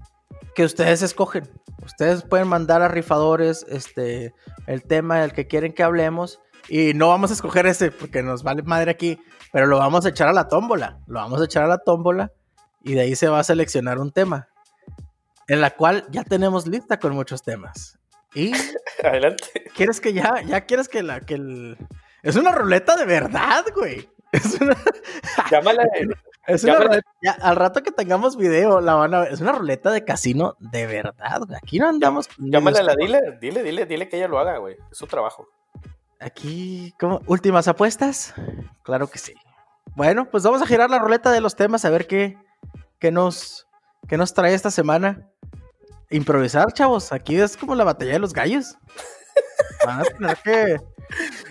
que 0.55 0.63
ustedes 0.63 1.01
escogen. 1.01 1.47
Ustedes 1.85 2.23
pueden 2.23 2.47
mandar 2.47 2.81
a 2.81 2.87
rifadores 2.87 3.65
este, 3.69 4.33
el 4.65 4.83
tema 4.83 5.19
del 5.19 5.33
que 5.33 5.47
quieren 5.47 5.73
que 5.73 5.83
hablemos. 5.83 6.39
Y 6.69 6.93
no 6.95 7.09
vamos 7.09 7.29
a 7.29 7.33
escoger 7.33 7.65
ese 7.67 7.91
porque 7.91 8.23
nos 8.23 8.43
vale 8.43 8.63
madre 8.63 8.91
aquí, 8.91 9.19
pero 9.53 9.67
lo 9.67 9.77
vamos 9.77 10.05
a 10.05 10.09
echar 10.09 10.27
a 10.27 10.33
la 10.33 10.47
tómbola. 10.47 10.99
Lo 11.07 11.19
vamos 11.19 11.39
a 11.39 11.45
echar 11.45 11.63
a 11.63 11.67
la 11.67 11.77
tómbola 11.77 12.31
y 12.81 12.93
de 12.93 13.01
ahí 13.01 13.15
se 13.15 13.27
va 13.27 13.39
a 13.39 13.43
seleccionar 13.43 13.99
un 13.99 14.11
tema. 14.11 14.49
En 15.47 15.61
la 15.61 15.71
cual 15.71 16.05
ya 16.09 16.23
tenemos 16.23 16.67
lista 16.67 16.99
con 16.99 17.13
muchos 17.13 17.43
temas. 17.43 17.97
Y 18.33 18.51
Adelante. 19.03 19.45
¿Quieres 19.75 20.01
que 20.01 20.13
ya, 20.13 20.41
ya 20.41 20.61
quieres 20.61 20.89
que 20.89 21.03
la, 21.03 21.21
que 21.21 21.35
el... 21.35 21.77
Es 22.23 22.35
una 22.35 22.51
ruleta 22.51 22.95
de 22.95 23.05
verdad, 23.05 23.65
güey. 23.75 24.09
Es 24.31 24.59
una, 24.59 24.75
Llámala. 25.51 25.83
es 26.47 26.63
una 26.63 26.79
ruleta- 26.79 27.11
ya, 27.21 27.31
al 27.33 27.55
rato 27.55 27.83
que 27.83 27.91
tengamos 27.91 28.35
video, 28.37 28.81
la 28.81 28.95
van 28.95 29.13
a 29.13 29.19
ver. 29.21 29.33
Es 29.33 29.41
una 29.41 29.51
ruleta 29.53 29.91
de 29.91 30.03
casino 30.03 30.55
de 30.59 30.87
verdad, 30.87 31.41
güey. 31.45 31.57
Aquí 31.61 31.79
no 31.79 31.87
andamos. 31.89 32.27
Llámala, 32.37 32.83
la 32.83 32.95
dile, 32.95 33.37
dile, 33.39 33.63
dile, 33.63 33.85
dile 33.85 34.09
que 34.09 34.17
ella 34.17 34.27
lo 34.27 34.39
haga, 34.39 34.57
güey. 34.57 34.75
Es 34.91 34.97
su 34.97 35.07
trabajo. 35.07 35.47
Aquí, 36.19 36.93
¿cómo? 36.99 37.21
¿Últimas 37.27 37.67
apuestas? 37.67 38.33
Claro 38.83 39.07
que 39.07 39.19
sí. 39.19 39.33
Bueno, 39.95 40.29
pues 40.29 40.43
vamos 40.43 40.61
a 40.61 40.67
girar 40.67 40.89
la 40.89 40.99
ruleta 40.99 41.31
de 41.31 41.41
los 41.41 41.55
temas 41.55 41.85
a 41.85 41.89
ver 41.89 42.07
qué, 42.07 42.37
qué 42.99 43.11
nos, 43.11 43.67
qué 44.07 44.17
nos 44.17 44.33
trae 44.33 44.53
esta 44.53 44.71
semana. 44.71 45.29
Improvisar, 46.09 46.71
chavos. 46.73 47.11
Aquí 47.11 47.39
es 47.39 47.55
como 47.55 47.75
la 47.75 47.83
batalla 47.83 48.13
de 48.13 48.19
los 48.19 48.33
gallos. 48.33 48.77
Van 49.85 50.01
a 50.01 50.03
tener 50.03 50.37
que, 50.43 50.77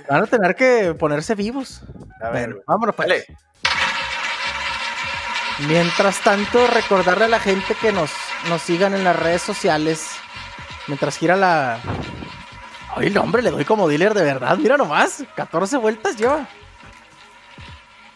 van 0.09 0.23
a 0.23 0.27
tener 0.27 0.55
que 0.55 0.95
ponerse 0.99 1.35
vivos. 1.35 1.83
A 2.23 2.31
ver, 2.31 2.49
Bueno, 2.49 2.63
vámonos 2.67 2.95
pues. 2.95 3.09
Dale. 3.09 3.27
Mientras 5.69 6.21
tanto, 6.21 6.67
recordarle 6.67 7.25
a 7.25 7.29
la 7.29 7.41
gente 7.41 7.75
que 7.81 7.91
nos, 7.93 8.11
nos 8.49 8.61
sigan 8.63 8.95
en 8.95 9.05
las 9.05 9.17
redes 9.17 9.41
sociales. 9.43 10.11
Mientras 10.87 11.17
gira 11.17 11.35
la. 11.37 11.79
Ay, 12.95 13.11
no, 13.11 13.23
hombre, 13.23 13.43
le 13.43 13.51
doy 13.51 13.65
como 13.65 13.89
dealer 13.89 14.15
de 14.15 14.23
verdad. 14.23 14.57
Mira 14.59 14.77
nomás, 14.77 15.25
14 15.35 15.79
vueltas 15.79 16.17
lleva. 16.17 16.47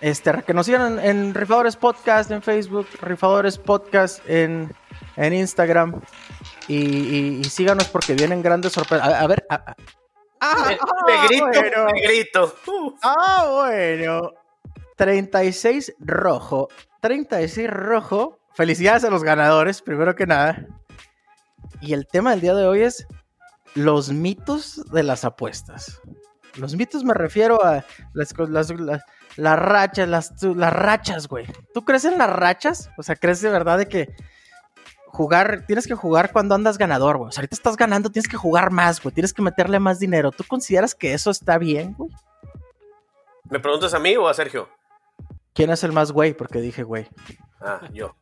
Este, 0.03 0.43
que 0.47 0.55
nos 0.55 0.67
sigan 0.67 0.99
en, 0.99 1.05
en 1.05 1.35
Rifadores 1.35 1.77
Podcast 1.77 2.31
en 2.31 2.43
Facebook, 2.43 2.87
Rifadores 3.03 3.59
Podcast 3.59 4.21
en, 4.29 4.73
en 5.17 5.33
Instagram. 5.35 6.01
Y, 6.69 6.77
y- 6.77 7.41
y 7.41 7.45
síganos 7.45 7.89
porque 7.89 8.15
vienen 8.15 8.43
grandes 8.43 8.73
sorpresas. 8.73 9.09
A, 9.09 9.21
a 9.21 9.27
ver. 9.27 9.45
a- 9.51 9.75
Ah, 10.41 10.65
Me, 10.69 10.79
ah, 11.13 11.27
grito, 11.29 11.47
bueno. 11.47 11.87
me 11.93 12.01
grito. 12.01 12.55
Uh, 12.67 12.95
Ah, 13.03 13.47
bueno. 13.51 14.33
36 14.97 15.95
rojo. 16.01 16.69
36 17.01 17.69
rojo. 17.71 18.39
Felicidades 18.55 19.05
a 19.05 19.11
los 19.11 19.23
ganadores, 19.23 19.81
primero 19.83 20.15
que 20.15 20.27
nada. 20.27 20.67
Y 21.81 21.93
el 21.95 22.07
tema 22.07 22.31
del 22.31 22.41
día 22.41 22.55
de 22.55 22.67
hoy 22.67 22.83
es 22.83 23.07
los 23.75 24.11
mitos 24.11 24.83
de 24.91 25.03
las 25.03 25.25
apuestas. 25.25 26.01
Los 26.57 26.75
mitos 26.75 27.05
me 27.05 27.15
refiero 27.15 27.65
a 27.65 27.85
las, 28.13 28.35
las, 28.39 28.71
las, 28.71 29.03
las 29.37 29.59
rachas, 29.59 30.09
las, 30.09 30.43
las 30.43 30.73
rachas, 30.73 31.29
güey. 31.29 31.47
¿Tú 31.73 31.85
crees 31.85 32.05
en 32.05 32.19
las 32.19 32.29
rachas? 32.31 32.91
O 32.99 33.03
sea, 33.03 33.15
¿crees 33.17 33.41
de 33.41 33.51
verdad 33.51 33.79
de 33.79 33.89
que 33.89 34.15
jugar, 35.13 35.65
tienes 35.67 35.87
que 35.87 35.95
jugar 35.95 36.33
cuando 36.33 36.55
andas 36.55 36.79
ganador, 36.79 37.19
güey? 37.19 37.29
O 37.29 37.33
sea, 37.33 37.43
ahorita 37.43 37.57
estás 37.57 37.77
ganando, 37.77 38.11
tienes 38.11 38.29
que 38.29 38.37
jugar 38.37 38.71
más, 38.71 39.03
güey. 39.03 39.15
Tienes 39.15 39.33
que 39.33 39.43
meterle 39.43 39.79
más 39.79 39.99
dinero. 39.99 40.33
¿Tú 40.33 40.45
consideras 40.45 40.95
que 40.95 41.13
eso 41.13 41.31
está 41.31 41.59
bien, 41.59 41.95
güey? 41.95 42.11
¿Me 43.45 43.61
preguntas 43.61 43.95
a 43.95 43.99
mí 43.99 44.17
o 44.17 44.29
a 44.29 44.35
Sergio? 44.35 44.69
¿Quién 45.53 45.71
es 45.71 45.83
el 45.85 45.93
más 45.93 46.13
güey? 46.13 46.35
Porque 46.35 46.61
dije 46.61 46.85
güey. 46.85 47.09
Ah, 47.61 47.81
yo. 47.93 48.15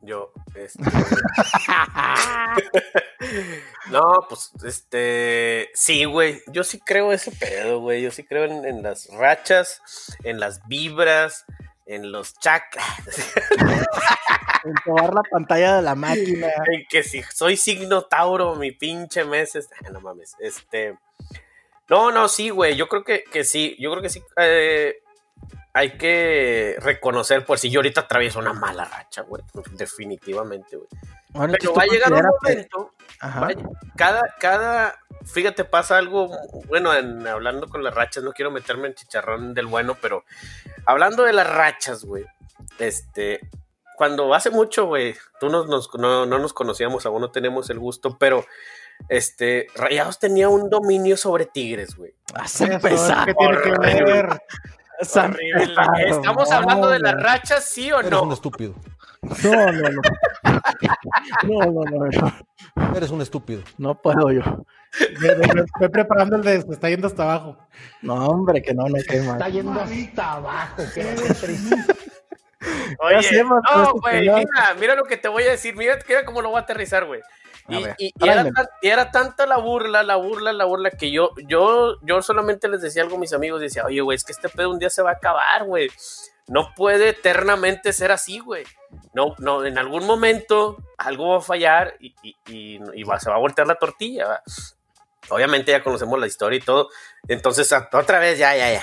Yo, 0.00 0.32
este. 0.54 0.80
no, 3.90 4.26
pues, 4.28 4.52
este. 4.64 5.70
Sí, 5.74 6.04
güey. 6.04 6.40
Yo 6.46 6.62
sí 6.62 6.78
creo 6.78 7.12
ese 7.12 7.32
pedo, 7.32 7.80
güey. 7.80 8.02
Yo 8.02 8.12
sí 8.12 8.24
creo 8.24 8.44
en, 8.44 8.64
en 8.64 8.82
las 8.82 9.08
rachas, 9.08 9.82
en 10.22 10.38
las 10.38 10.66
vibras, 10.68 11.46
en 11.84 12.12
los 12.12 12.38
chakras. 12.38 12.86
en 14.68 14.74
tomar 14.84 15.14
la 15.14 15.22
pantalla 15.22 15.76
de 15.76 15.82
la 15.82 15.94
máquina. 15.94 16.48
En 16.72 16.86
que 16.88 17.02
si 17.02 17.22
soy 17.22 17.56
signo 17.56 18.02
Tauro, 18.02 18.54
mi 18.54 18.72
pinche 18.72 19.24
mes. 19.24 19.54
Este... 19.56 19.74
No 19.90 20.00
mames. 20.00 20.34
Este. 20.38 20.96
No, 21.88 22.10
no, 22.10 22.28
sí, 22.28 22.50
güey. 22.50 22.76
Yo 22.76 22.88
creo 22.88 23.04
que, 23.04 23.24
que 23.24 23.44
sí. 23.44 23.76
Yo 23.78 23.90
creo 23.90 24.02
que 24.02 24.10
sí. 24.10 24.22
Eh, 24.36 25.02
hay 25.78 25.96
que 25.96 26.76
reconocer, 26.80 27.44
por 27.44 27.58
si 27.58 27.70
yo 27.70 27.78
ahorita 27.78 28.00
atravieso 28.02 28.40
una 28.40 28.52
mala 28.52 28.84
racha, 28.84 29.22
güey, 29.22 29.44
definitivamente, 29.74 30.76
güey. 30.76 30.88
Bueno, 31.28 31.54
Pero 31.56 31.72
va 31.72 31.82
a 31.82 31.86
llegar 31.86 32.12
un 32.12 32.22
momento, 32.42 32.94
vaya, 33.20 33.62
cada, 33.96 34.22
cada, 34.40 34.98
fíjate, 35.24 35.64
pasa 35.64 35.98
algo, 35.98 36.30
bueno, 36.66 36.92
en, 36.94 37.24
hablando 37.28 37.68
con 37.68 37.84
las 37.84 37.94
rachas, 37.94 38.24
no 38.24 38.32
quiero 38.32 38.50
meterme 38.50 38.88
en 38.88 38.94
chicharrón 38.94 39.54
del 39.54 39.66
bueno, 39.66 39.96
pero 40.00 40.24
hablando 40.84 41.22
de 41.22 41.32
las 41.32 41.48
rachas, 41.48 42.04
güey, 42.04 42.24
este, 42.80 43.40
cuando 43.98 44.32
hace 44.32 44.50
mucho, 44.50 44.86
güey, 44.86 45.16
tú 45.40 45.48
no, 45.48 45.66
nos, 45.66 45.92
no, 45.98 46.24
no 46.24 46.38
nos 46.38 46.52
conocíamos, 46.52 47.04
aún 47.04 47.20
no 47.20 47.32
tenemos 47.32 47.68
el 47.68 47.80
gusto, 47.80 48.16
pero 48.16 48.44
este, 49.08 49.66
Rayados 49.74 50.20
tenía 50.20 50.48
un 50.48 50.70
dominio 50.70 51.16
sobre 51.16 51.46
Tigres, 51.46 51.96
güey. 51.96 52.14
Hace 52.34 52.72
empezar. 52.72 53.26
¿Qué 53.26 53.34
tiene 53.34 53.58
que 53.60 54.04
ver? 54.04 54.40
¿Estamos 55.00 56.50
hablando 56.52 56.88
de 56.88 57.00
las 57.00 57.14
rachas, 57.14 57.64
sí 57.64 57.90
o 57.90 58.00
no? 58.02 58.06
Eres 58.08 58.20
un 58.20 58.32
estúpido. 58.32 58.74
No, 59.42 59.72
no, 59.72 59.88
no. 59.90 60.00
No, 61.42 61.82
no, 61.82 62.08
no, 62.76 62.96
Eres 62.96 63.10
un 63.10 63.20
estúpido. 63.20 63.62
No 63.78 64.00
puedo 64.00 64.30
yo. 64.30 64.42
estoy 65.00 65.88
preparando 65.90 66.36
el 66.36 66.42
de 66.42 66.54
está 66.56 66.88
yendo 66.88 67.08
hasta 67.08 67.24
abajo. 67.24 67.58
No, 68.00 68.14
hombre, 68.26 68.62
que 68.62 68.74
no, 68.74 68.88
no, 68.88 68.94
qué 69.08 69.20
mal. 69.22 69.32
Está 69.32 69.48
yendo 69.48 69.72
hasta 69.72 70.32
abajo, 70.34 70.82
qué 70.94 71.04
Oye, 73.00 73.44
no, 73.44 73.92
güey, 74.00 74.20
mira, 74.22 74.74
mira 74.78 74.94
lo 74.94 75.04
que 75.04 75.16
te 75.16 75.28
voy 75.28 75.44
a 75.44 75.50
decir, 75.50 75.76
mira, 75.76 75.98
mira 76.08 76.24
cómo 76.24 76.42
lo 76.42 76.50
voy 76.50 76.58
a 76.58 76.62
aterrizar, 76.62 77.04
güey. 77.04 77.20
Y, 77.68 78.12
era 78.82 79.10
tanta 79.10 79.46
la 79.46 79.58
burla, 79.58 80.02
la 80.02 80.16
burla, 80.16 80.52
la 80.52 80.64
burla 80.64 80.90
que 80.90 81.10
yo, 81.10 81.32
yo, 81.46 81.96
yo 82.02 82.22
solamente 82.22 82.68
les 82.68 82.80
decía 82.80 83.02
algo 83.02 83.16
a 83.16 83.20
mis 83.20 83.32
amigos, 83.32 83.60
decía, 83.60 83.84
oye, 83.84 84.00
güey, 84.00 84.16
es 84.16 84.24
que 84.24 84.32
este 84.32 84.48
pedo 84.48 84.70
un 84.70 84.78
día 84.78 84.90
se 84.90 85.02
va 85.02 85.10
a 85.10 85.14
acabar, 85.14 85.64
güey. 85.64 85.90
No 86.46 86.72
puede 86.74 87.10
eternamente 87.10 87.92
ser 87.92 88.10
así, 88.10 88.38
güey. 88.38 88.64
No, 89.12 89.34
no, 89.38 89.66
en 89.66 89.76
algún 89.76 90.06
momento 90.06 90.78
algo 90.96 91.30
va 91.30 91.38
a 91.38 91.42
fallar 91.42 91.96
y, 92.00 92.78
va, 93.04 93.20
se 93.20 93.28
va 93.28 93.36
a 93.36 93.40
voltear 93.40 93.66
la 93.66 93.74
tortilla. 93.74 94.42
Obviamente 95.28 95.72
ya 95.72 95.82
conocemos 95.82 96.18
la 96.18 96.26
historia 96.26 96.56
y 96.56 96.62
todo. 96.62 96.88
Entonces, 97.28 97.70
otra 97.92 98.18
vez, 98.18 98.38
ya, 98.38 98.56
ya, 98.56 98.72
ya, 98.72 98.82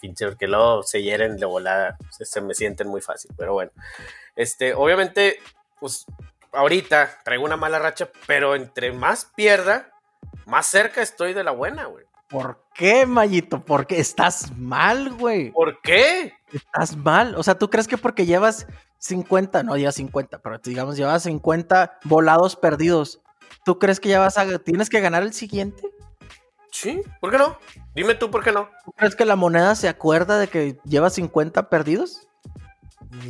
pinche, 0.00 0.26
porque 0.26 0.46
luego 0.46 0.82
se 0.82 1.02
hieren 1.02 1.36
de 1.36 1.46
volada, 1.46 1.96
se, 2.10 2.24
se, 2.24 2.40
me 2.40 2.54
sienten 2.54 2.88
muy 2.88 3.00
fácil, 3.00 3.30
pero 3.36 3.52
bueno. 3.54 3.70
Este, 4.36 4.74
obviamente, 4.74 5.38
pues 5.80 6.06
ahorita 6.52 7.18
traigo 7.24 7.44
una 7.44 7.56
mala 7.56 7.78
racha, 7.78 8.08
pero 8.26 8.54
entre 8.54 8.92
más 8.92 9.30
pierda, 9.36 9.92
más 10.46 10.66
cerca 10.66 11.02
estoy 11.02 11.34
de 11.34 11.44
la 11.44 11.52
buena, 11.52 11.86
güey. 11.86 12.04
¿Por 12.28 12.62
qué, 12.74 13.06
Mayito? 13.06 13.64
Porque 13.64 13.98
estás 13.98 14.54
mal, 14.56 15.14
güey. 15.14 15.50
¿Por 15.50 15.80
qué? 15.80 16.34
Estás 16.52 16.94
mal. 16.96 17.34
O 17.36 17.42
sea, 17.42 17.56
¿tú 17.56 17.70
crees 17.70 17.88
que 17.88 17.96
porque 17.96 18.26
llevas 18.26 18.66
50, 18.98 19.62
no 19.62 19.76
llevas 19.76 19.94
50, 19.94 20.38
pero 20.40 20.58
digamos, 20.58 20.96
llevas 20.96 21.22
50 21.22 22.00
volados 22.04 22.56
perdidos, 22.56 23.20
¿tú 23.64 23.78
crees 23.78 24.00
que 24.00 24.08
ya 24.08 24.18
vas 24.18 24.36
a, 24.36 24.58
tienes 24.58 24.90
que 24.90 25.00
ganar 25.00 25.22
el 25.22 25.32
siguiente? 25.32 25.82
Sí, 26.70 27.02
¿por 27.20 27.30
qué 27.30 27.38
no? 27.38 27.58
Dime 27.94 28.14
tú 28.14 28.30
por 28.30 28.44
qué 28.44 28.52
no. 28.52 28.68
¿Tú 28.84 28.92
crees 28.92 29.16
que 29.16 29.24
la 29.24 29.36
moneda 29.36 29.74
se 29.74 29.88
acuerda 29.88 30.38
de 30.38 30.48
que 30.48 30.78
lleva 30.84 31.10
50 31.10 31.68
perdidos? 31.68 32.28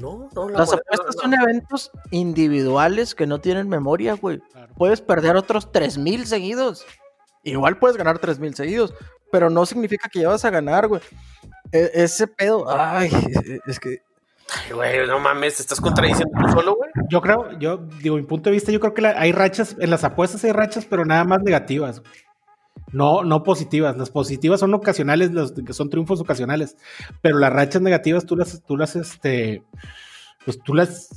No, 0.01 0.29
no, 0.35 0.49
Las 0.49 0.73
apuestas 0.73 1.15
son 1.21 1.35
eventos 1.35 1.93
individuales 2.11 3.15
que 3.15 3.27
no 3.27 3.41
tienen 3.41 3.69
memoria, 3.69 4.15
güey. 4.15 4.41
Puedes 4.77 5.01
perder 5.01 5.37
otros 5.37 5.71
3000 5.71 6.27
seguidos. 6.27 6.85
Igual 7.45 7.79
puedes 7.79 7.97
ganar 7.97 8.19
3000 8.19 8.55
seguidos, 8.55 8.95
pero 9.31 9.51
no 9.51 9.65
significa 9.67 10.09
que 10.09 10.21
ya 10.21 10.29
vas 10.29 10.45
a 10.45 10.51
ganar, 10.51 10.89
güey. 10.89 11.01
E, 11.71 11.91
ese 11.95 12.27
pedo, 12.27 12.67
ay, 12.69 13.11
es 13.67 13.79
que. 13.79 14.03
Ay, 14.51 14.73
güey, 14.73 15.07
no 15.07 15.21
mames, 15.21 15.57
te 15.57 15.63
estás 15.63 15.81
contradiciendo 15.81 16.33
tú 16.41 16.53
solo, 16.53 16.75
güey. 16.75 16.91
Yo 17.09 17.21
creo, 17.21 17.59
yo 17.59 17.77
digo, 17.77 18.17
mi 18.17 18.23
punto 18.23 18.51
de 18.51 18.55
vista, 18.55 18.73
yo 18.73 18.81
creo 18.81 18.95
que 18.95 19.07
hay 19.07 19.31
rachas, 19.31 19.77
en 19.79 19.91
las 19.91 20.03
apuestas 20.03 20.43
hay 20.45 20.53
rachas, 20.53 20.87
pero 20.87 21.05
nada 21.05 21.25
más 21.25 21.43
negativas. 21.43 22.03
No, 22.93 23.25
no 23.25 23.43
positivas. 23.43 23.97
Las 23.97 24.11
positivas 24.11 24.61
son 24.61 24.75
ocasionales, 24.75 25.33
los 25.33 25.53
que 25.53 25.73
son 25.73 25.91
triunfos 25.91 26.21
ocasionales. 26.21 26.77
Pero 27.21 27.39
las 27.39 27.53
rachas 27.53 27.83
negativas, 27.83 28.27
tú 28.27 28.37
las, 28.37 28.63
tú 28.65 28.77
las, 28.77 28.97
este, 28.97 29.63
pues 30.45 30.59
tú 30.63 30.75
las, 30.75 31.11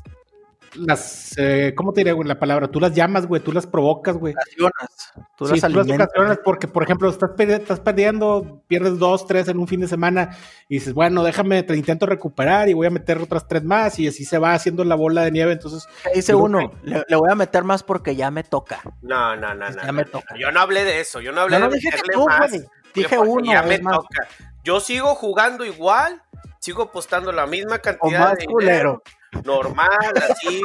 las, 0.76 1.34
eh, 1.38 1.74
¿cómo 1.76 1.94
te 1.94 2.02
diré, 2.02 2.12
güey, 2.14 2.28
la 2.28 2.40
palabra? 2.40 2.68
Tú 2.68 2.80
las 2.80 2.94
llamas, 2.94 3.26
güey, 3.26 3.42
tú 3.42 3.52
las 3.52 3.68
provocas, 3.68 4.16
güey. 4.16 4.34
Tú 4.56 4.64
las, 4.64 5.14
tú 5.36 5.46
las 5.46 5.64
ocasionas 5.64 6.40
porque, 6.44 6.68
por 6.68 6.84
ejemplo, 6.84 7.10
estás, 7.10 7.32
estás 7.38 7.80
perdiendo, 7.80 8.64
pierdes 8.68 8.98
dos, 8.98 9.28
tres 9.28 9.48
en 9.48 9.60
un 9.60 9.68
fin 9.68 9.82
de 9.82 9.88
semana 9.88 10.36
y 10.70 10.76
dices, 10.76 10.94
bueno, 10.94 11.24
déjame, 11.24 11.64
te 11.64 11.76
intento 11.76 12.06
recuperar 12.06 12.70
y 12.70 12.74
voy 12.74 12.88
a 12.88 12.92
meter 12.92 13.18
otras 13.18 13.48
tres 13.48 13.64
más 13.64 14.00
y 14.00 14.08
así 14.08 14.26
se 14.26 14.38
va 14.38 14.54
haciendo 14.54 14.84
la 14.84 14.96
bola 14.96 15.24
de 15.24 15.32
nieve. 15.32 15.52
Entonces, 15.52 15.88
dice 16.14 16.34
uno, 16.36 16.72
le, 16.84 17.04
voy 17.16 17.32
a 17.32 17.36
meter 17.36 17.64
más 17.64 17.84
porque 17.84 18.16
ya 18.16 18.32
me 18.32 18.44
toca. 18.44 18.82
No, 19.02 19.36
no, 19.36 19.54
no, 19.54 19.70
no. 19.70 19.84
Ya 19.84 19.92
me 19.92 20.06
toca. 20.06 20.36
Yo 20.38 20.52
no 20.52 20.62
hablé 20.62 20.84
de 20.84 21.00
eso, 21.00 21.20
yo 21.22 21.32
no 21.32 21.42
hablé 21.42 21.60
de 21.60 21.70
dije 21.70 21.90
más. 22.26 22.52
Dije 22.94 23.20
uno. 23.20 23.52
Ya 23.52 23.64
me 23.64 23.80
toca. 23.80 24.28
Yo 24.64 24.80
sigo 24.80 25.16
jugando 25.16 25.66
igual, 25.66 26.22
sigo 26.60 26.84
apostando 26.84 27.32
la 27.32 27.48
misma 27.48 27.80
cantidad 27.80 28.38
de 28.38 28.46
dinero 28.48 29.02
normal, 29.44 30.14
así. 30.30 30.62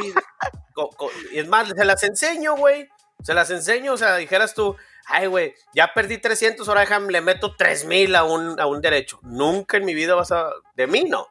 y 1.31 1.39
es 1.39 1.47
más, 1.47 1.69
se 1.69 1.85
las 1.85 2.03
enseño, 2.03 2.55
güey. 2.55 2.89
Se 3.23 3.33
las 3.33 3.49
enseño, 3.49 3.93
o 3.93 3.97
sea, 3.97 4.15
dijeras 4.15 4.53
tú, 4.53 4.75
ay, 5.07 5.25
güey, 5.25 5.55
ya 5.73 5.91
perdí 5.93 6.19
300, 6.19 6.67
ahora 6.67 6.81
déjame, 6.81 7.11
le 7.11 7.21
meto 7.21 7.55
3000 7.55 8.15
a 8.15 8.23
un, 8.23 8.59
a 8.59 8.67
un 8.67 8.79
derecho. 8.79 9.19
Nunca 9.23 9.77
en 9.77 9.85
mi 9.85 9.93
vida 9.95 10.13
vas 10.15 10.31
a. 10.31 10.51
De 10.75 10.85
mí, 10.85 11.03
no. 11.03 11.27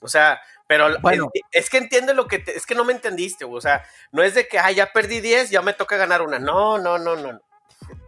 O 0.00 0.08
sea, 0.08 0.40
pero 0.66 0.98
bueno. 1.00 1.30
es, 1.50 1.68
que 1.68 1.78
entiende 1.78 2.14
lo 2.14 2.26
que. 2.26 2.42
es 2.46 2.64
que 2.64 2.74
no 2.74 2.84
me 2.84 2.94
entendiste, 2.94 3.44
güey. 3.44 3.58
O 3.58 3.60
sea, 3.60 3.84
no 4.10 4.22
es 4.22 4.34
de 4.34 4.48
que, 4.48 4.58
ay, 4.58 4.76
ya 4.76 4.92
perdí 4.92 5.20
10, 5.20 5.50
ya 5.50 5.60
me 5.60 5.74
toca 5.74 5.96
ganar 5.96 6.22
una. 6.22 6.38
No, 6.38 6.78
no, 6.78 6.98
no, 6.98 7.14
no. 7.16 7.40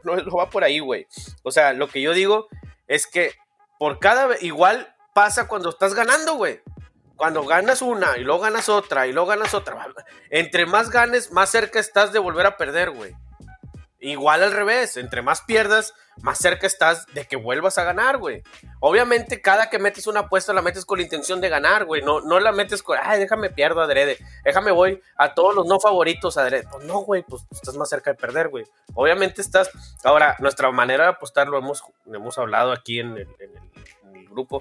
No, 0.02 0.16
no 0.16 0.36
va 0.36 0.48
por 0.48 0.64
ahí, 0.64 0.78
güey. 0.78 1.06
O 1.42 1.50
sea, 1.50 1.72
lo 1.72 1.88
que 1.88 2.00
yo 2.00 2.14
digo 2.14 2.48
es 2.88 3.06
que 3.06 3.34
por 3.78 3.98
cada. 3.98 4.36
Igual 4.40 4.94
pasa 5.14 5.46
cuando 5.46 5.68
estás 5.68 5.94
ganando, 5.94 6.34
güey 6.36 6.62
cuando 7.16 7.44
ganas 7.44 7.82
una 7.82 8.16
y 8.18 8.24
luego 8.24 8.42
ganas 8.42 8.68
otra 8.68 9.06
y 9.06 9.12
luego 9.12 9.28
ganas 9.28 9.54
otra, 9.54 9.86
entre 10.30 10.66
más 10.66 10.90
ganes, 10.90 11.32
más 11.32 11.50
cerca 11.50 11.78
estás 11.78 12.12
de 12.12 12.18
volver 12.18 12.46
a 12.46 12.56
perder, 12.56 12.90
güey. 12.90 13.14
Igual 14.00 14.42
al 14.42 14.52
revés, 14.52 14.98
entre 14.98 15.22
más 15.22 15.40
pierdas, 15.40 15.94
más 16.20 16.36
cerca 16.36 16.66
estás 16.66 17.06
de 17.14 17.24
que 17.24 17.36
vuelvas 17.36 17.78
a 17.78 17.84
ganar, 17.84 18.18
güey. 18.18 18.42
Obviamente, 18.80 19.40
cada 19.40 19.70
que 19.70 19.78
metes 19.78 20.06
una 20.06 20.20
apuesta 20.20 20.52
la 20.52 20.60
metes 20.60 20.84
con 20.84 20.98
la 20.98 21.04
intención 21.04 21.40
de 21.40 21.48
ganar, 21.48 21.86
güey. 21.86 22.02
No, 22.02 22.20
no 22.20 22.38
la 22.38 22.52
metes 22.52 22.82
con, 22.82 22.98
ay, 23.02 23.18
déjame 23.18 23.48
pierdo 23.48 23.80
adrede, 23.80 24.18
déjame 24.44 24.72
voy 24.72 25.00
a 25.16 25.32
todos 25.32 25.54
los 25.54 25.64
no 25.66 25.80
favoritos 25.80 26.36
adrede. 26.36 26.66
Pues 26.70 26.84
no, 26.84 26.98
güey, 26.98 27.22
pues 27.22 27.46
estás 27.50 27.76
más 27.76 27.88
cerca 27.88 28.12
de 28.12 28.18
perder, 28.18 28.48
güey. 28.48 28.66
Obviamente 28.92 29.40
estás. 29.40 29.70
Ahora, 30.02 30.36
nuestra 30.38 30.70
manera 30.70 31.04
de 31.04 31.10
apostar 31.10 31.48
lo 31.48 31.56
hemos, 31.56 31.82
hemos 32.04 32.36
hablado 32.36 32.72
aquí 32.72 33.00
en 33.00 33.16
el, 33.16 33.28
en 33.38 34.16
el 34.16 34.28
grupo 34.28 34.60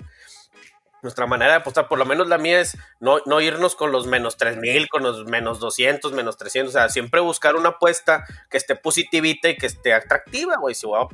nuestra 1.03 1.27
manera 1.27 1.51
de 1.51 1.57
apostar, 1.57 1.87
por 1.87 1.99
lo 1.99 2.05
menos 2.05 2.27
la 2.27 2.37
mía 2.37 2.61
es 2.61 2.77
no, 2.99 3.19
no 3.25 3.41
irnos 3.41 3.75
con 3.75 3.91
los 3.91 4.07
menos 4.07 4.37
3000, 4.37 4.89
con 4.89 5.03
los 5.03 5.25
menos 5.25 5.59
200, 5.59 6.13
menos 6.13 6.37
300, 6.37 6.73
o 6.73 6.77
sea, 6.77 6.89
siempre 6.89 7.19
buscar 7.21 7.55
una 7.55 7.69
apuesta 7.69 8.25
que 8.49 8.57
esté 8.57 8.75
positivita 8.75 9.49
y 9.49 9.57
que 9.57 9.67
esté 9.67 9.93
atractiva, 9.93 10.55
güey. 10.57 10.73
Si 10.73 10.87
voy 10.87 11.01
a 11.01 11.07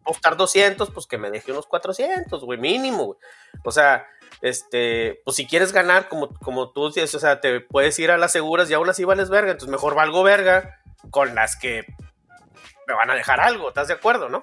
apostar 0.00 0.36
200, 0.36 0.90
pues 0.90 1.06
que 1.06 1.18
me 1.18 1.30
deje 1.30 1.52
unos 1.52 1.66
400, 1.66 2.42
güey, 2.42 2.58
mínimo. 2.58 3.16
O 3.64 3.70
sea, 3.70 4.06
este, 4.40 5.20
pues 5.24 5.36
si 5.36 5.46
quieres 5.46 5.72
ganar, 5.72 6.08
como, 6.08 6.28
como 6.40 6.72
tú 6.72 6.88
dices, 6.88 7.14
o 7.14 7.18
sea, 7.18 7.40
te 7.40 7.60
puedes 7.60 7.98
ir 7.98 8.10
a 8.10 8.18
las 8.18 8.32
seguras 8.32 8.70
y 8.70 8.74
aún 8.74 8.88
así 8.88 9.04
vales 9.04 9.30
verga, 9.30 9.52
entonces 9.52 9.70
mejor 9.70 9.94
valgo 9.94 10.22
verga 10.22 10.80
con 11.10 11.34
las 11.34 11.56
que 11.56 11.84
me 12.86 12.94
van 12.94 13.10
a 13.10 13.14
dejar 13.14 13.40
algo, 13.40 13.68
¿estás 13.68 13.88
de 13.88 13.94
acuerdo, 13.94 14.28
no? 14.28 14.42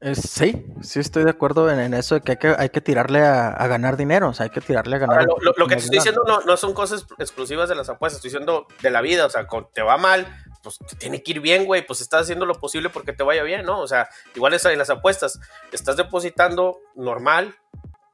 Eh, 0.00 0.14
sí, 0.14 0.64
sí 0.80 1.00
estoy 1.00 1.24
de 1.24 1.30
acuerdo 1.30 1.68
en, 1.70 1.80
en 1.80 1.92
eso 1.92 2.14
de 2.14 2.20
que 2.20 2.32
hay 2.32 2.36
que, 2.38 2.54
hay 2.56 2.68
que 2.68 2.80
tirarle 2.80 3.20
a, 3.24 3.48
a 3.48 3.66
ganar 3.66 3.96
dinero, 3.96 4.28
o 4.28 4.32
sea, 4.32 4.44
hay 4.44 4.50
que 4.50 4.60
tirarle 4.60 4.94
a 4.96 4.98
ganar. 5.00 5.18
Ahora, 5.20 5.26
lo, 5.40 5.42
lo- 5.42 5.54
lo 5.56 5.66
que 5.66 5.74
te 5.74 5.80
estoy 5.82 5.98
ganar. 5.98 6.14
diciendo 6.14 6.22
no, 6.26 6.40
no 6.46 6.56
son 6.56 6.72
cosas 6.72 7.04
exclusivas 7.18 7.68
de 7.68 7.74
las 7.74 7.88
apuestas, 7.88 8.18
estoy 8.18 8.30
diciendo 8.30 8.68
de 8.80 8.90
la 8.90 9.00
vida, 9.00 9.26
o 9.26 9.30
sea, 9.30 9.46
te 9.74 9.82
va 9.82 9.96
mal, 9.96 10.26
pues 10.62 10.78
te 10.88 10.94
tiene 10.94 11.22
que 11.22 11.32
ir 11.32 11.40
bien, 11.40 11.64
güey, 11.66 11.84
pues 11.84 12.00
estás 12.00 12.22
haciendo 12.22 12.46
lo 12.46 12.54
posible 12.60 12.90
porque 12.90 13.12
te 13.12 13.24
vaya 13.24 13.42
bien, 13.42 13.66
¿no? 13.66 13.80
O 13.80 13.88
sea, 13.88 14.08
igual 14.36 14.54
es 14.54 14.64
en 14.66 14.78
las 14.78 14.90
apuestas, 14.90 15.40
estás 15.72 15.96
depositando 15.96 16.78
normal, 16.94 17.56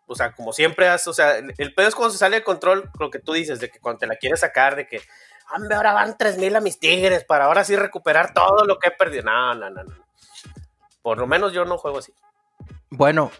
o 0.06 0.14
sea, 0.14 0.32
como 0.32 0.54
siempre 0.54 0.88
has, 0.88 1.06
o 1.06 1.12
sea, 1.12 1.36
el, 1.36 1.52
el 1.58 1.74
pedo 1.74 1.88
es 1.88 1.94
cuando 1.94 2.12
se 2.12 2.18
sale 2.18 2.36
de 2.36 2.44
control, 2.44 2.90
lo 2.98 3.10
que 3.10 3.18
tú 3.18 3.34
dices, 3.34 3.60
de 3.60 3.68
que 3.70 3.78
cuando 3.78 3.98
te 3.98 4.06
la 4.06 4.16
quieres 4.16 4.40
sacar, 4.40 4.74
de 4.76 4.86
que, 4.88 5.02
hombre, 5.54 5.74
ahora 5.74 5.92
van 5.92 6.16
3 6.16 6.38
mil 6.38 6.56
a 6.56 6.60
mis 6.60 6.78
tigres 6.78 7.24
para 7.24 7.44
ahora 7.44 7.62
sí 7.62 7.76
recuperar 7.76 8.32
todo 8.32 8.64
lo 8.64 8.78
que 8.78 8.88
he 8.88 8.92
perdido. 8.92 9.24
No, 9.24 9.54
no, 9.54 9.68
no, 9.68 9.84
no. 9.84 10.04
Por 11.04 11.18
lo 11.18 11.26
menos 11.26 11.52
yo 11.52 11.66
no 11.66 11.76
juego 11.76 11.98
así. 11.98 12.14
Bueno, 12.88 13.30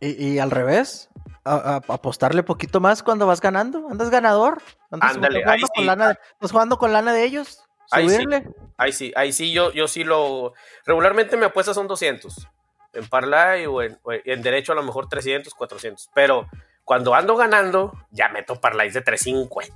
y, 0.00 0.34
y 0.34 0.38
al 0.38 0.52
revés, 0.52 1.08
a- 1.44 1.74
a- 1.88 1.92
apostarle 1.94 2.44
poquito 2.44 2.78
más 2.78 3.02
cuando 3.02 3.26
vas 3.26 3.40
ganando, 3.40 3.88
andas 3.90 4.08
ganador, 4.08 4.62
andas 4.92 5.16
Ándale, 5.16 5.40
jugando, 5.42 5.52
ahí 5.52 5.60
con 5.74 5.82
sí. 5.82 5.84
lana 5.84 6.08
de, 6.10 6.18
estás 6.34 6.52
jugando 6.52 6.78
con 6.78 6.92
lana 6.92 7.12
de 7.12 7.24
ellos, 7.24 7.64
Ahí 7.90 8.08
sí. 8.08 8.14
subirle. 8.14 8.48
Ahí 8.78 8.92
sí, 8.92 9.12
ahí 9.16 9.32
sí, 9.32 9.52
yo, 9.52 9.72
yo 9.72 9.88
sí 9.88 10.04
lo. 10.04 10.52
Regularmente 10.84 11.36
me 11.36 11.46
apuestas 11.46 11.74
son 11.74 11.88
200. 11.88 12.46
En 12.92 13.08
parlay 13.08 13.66
o 13.66 13.82
en, 13.82 13.98
o 14.04 14.12
en 14.12 14.42
derecho 14.42 14.70
a 14.70 14.76
lo 14.76 14.82
mejor 14.84 15.08
300, 15.08 15.52
400. 15.54 16.08
Pero 16.14 16.46
cuando 16.86 17.16
ando 17.16 17.34
ganando, 17.34 17.92
ya 18.12 18.28
meto 18.28 18.60
parlays 18.60 18.94
de 18.94 19.00
350. 19.00 19.74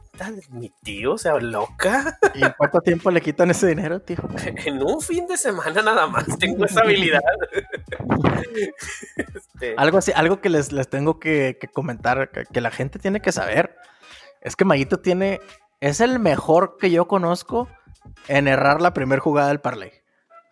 Mi 0.50 0.71
tío 0.81 1.19
se 1.19 1.29
loca. 1.40 2.17
¿Y 2.37 2.45
en 2.45 2.55
cuánto 2.57 2.81
tiempo 2.81 3.11
le 3.11 3.21
quitan 3.21 3.50
ese 3.50 3.67
dinero, 3.67 4.00
tío? 4.00 4.17
En 4.64 4.81
un 4.81 5.00
fin 5.00 5.26
de 5.26 5.37
semana 5.37 5.83
nada 5.83 6.07
más 6.07 6.25
tengo 6.38 6.64
esa 6.64 6.81
habilidad. 6.81 7.21
Este, 9.17 9.75
Algo 9.76 9.99
así, 9.99 10.12
algo 10.14 10.40
que 10.40 10.49
les, 10.49 10.73
les 10.73 10.88
tengo 10.88 11.21
que, 11.21 11.59
que 11.61 11.69
comentar, 11.69 12.31
que, 12.31 12.47
que 12.47 12.61
la 12.61 12.71
gente 12.71 12.99
tiene 12.99 13.21
que 13.21 13.33
saber, 13.33 13.76
es 14.40 14.57
que 14.57 14.64
Mayito 14.64 15.00
tiene, 15.00 15.40
es 15.81 16.00
el 16.00 16.19
mejor 16.19 16.76
que 16.79 16.90
yo 16.90 17.07
conozco 17.07 17.69
en 18.29 18.49
errar 18.49 18.81
la 18.81 18.95
primera 18.95 19.21
jugada 19.21 19.49
del 19.49 19.61
parlay. 19.61 19.93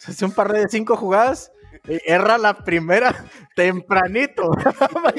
O 0.07 0.13
sea, 0.13 0.29
un 0.29 0.35
parlay 0.35 0.63
de 0.63 0.69
cinco 0.69 0.97
jugadas, 0.97 1.53
erra 2.05 2.39
la 2.39 2.55
primera 2.55 3.15
tempranito. 3.57 4.51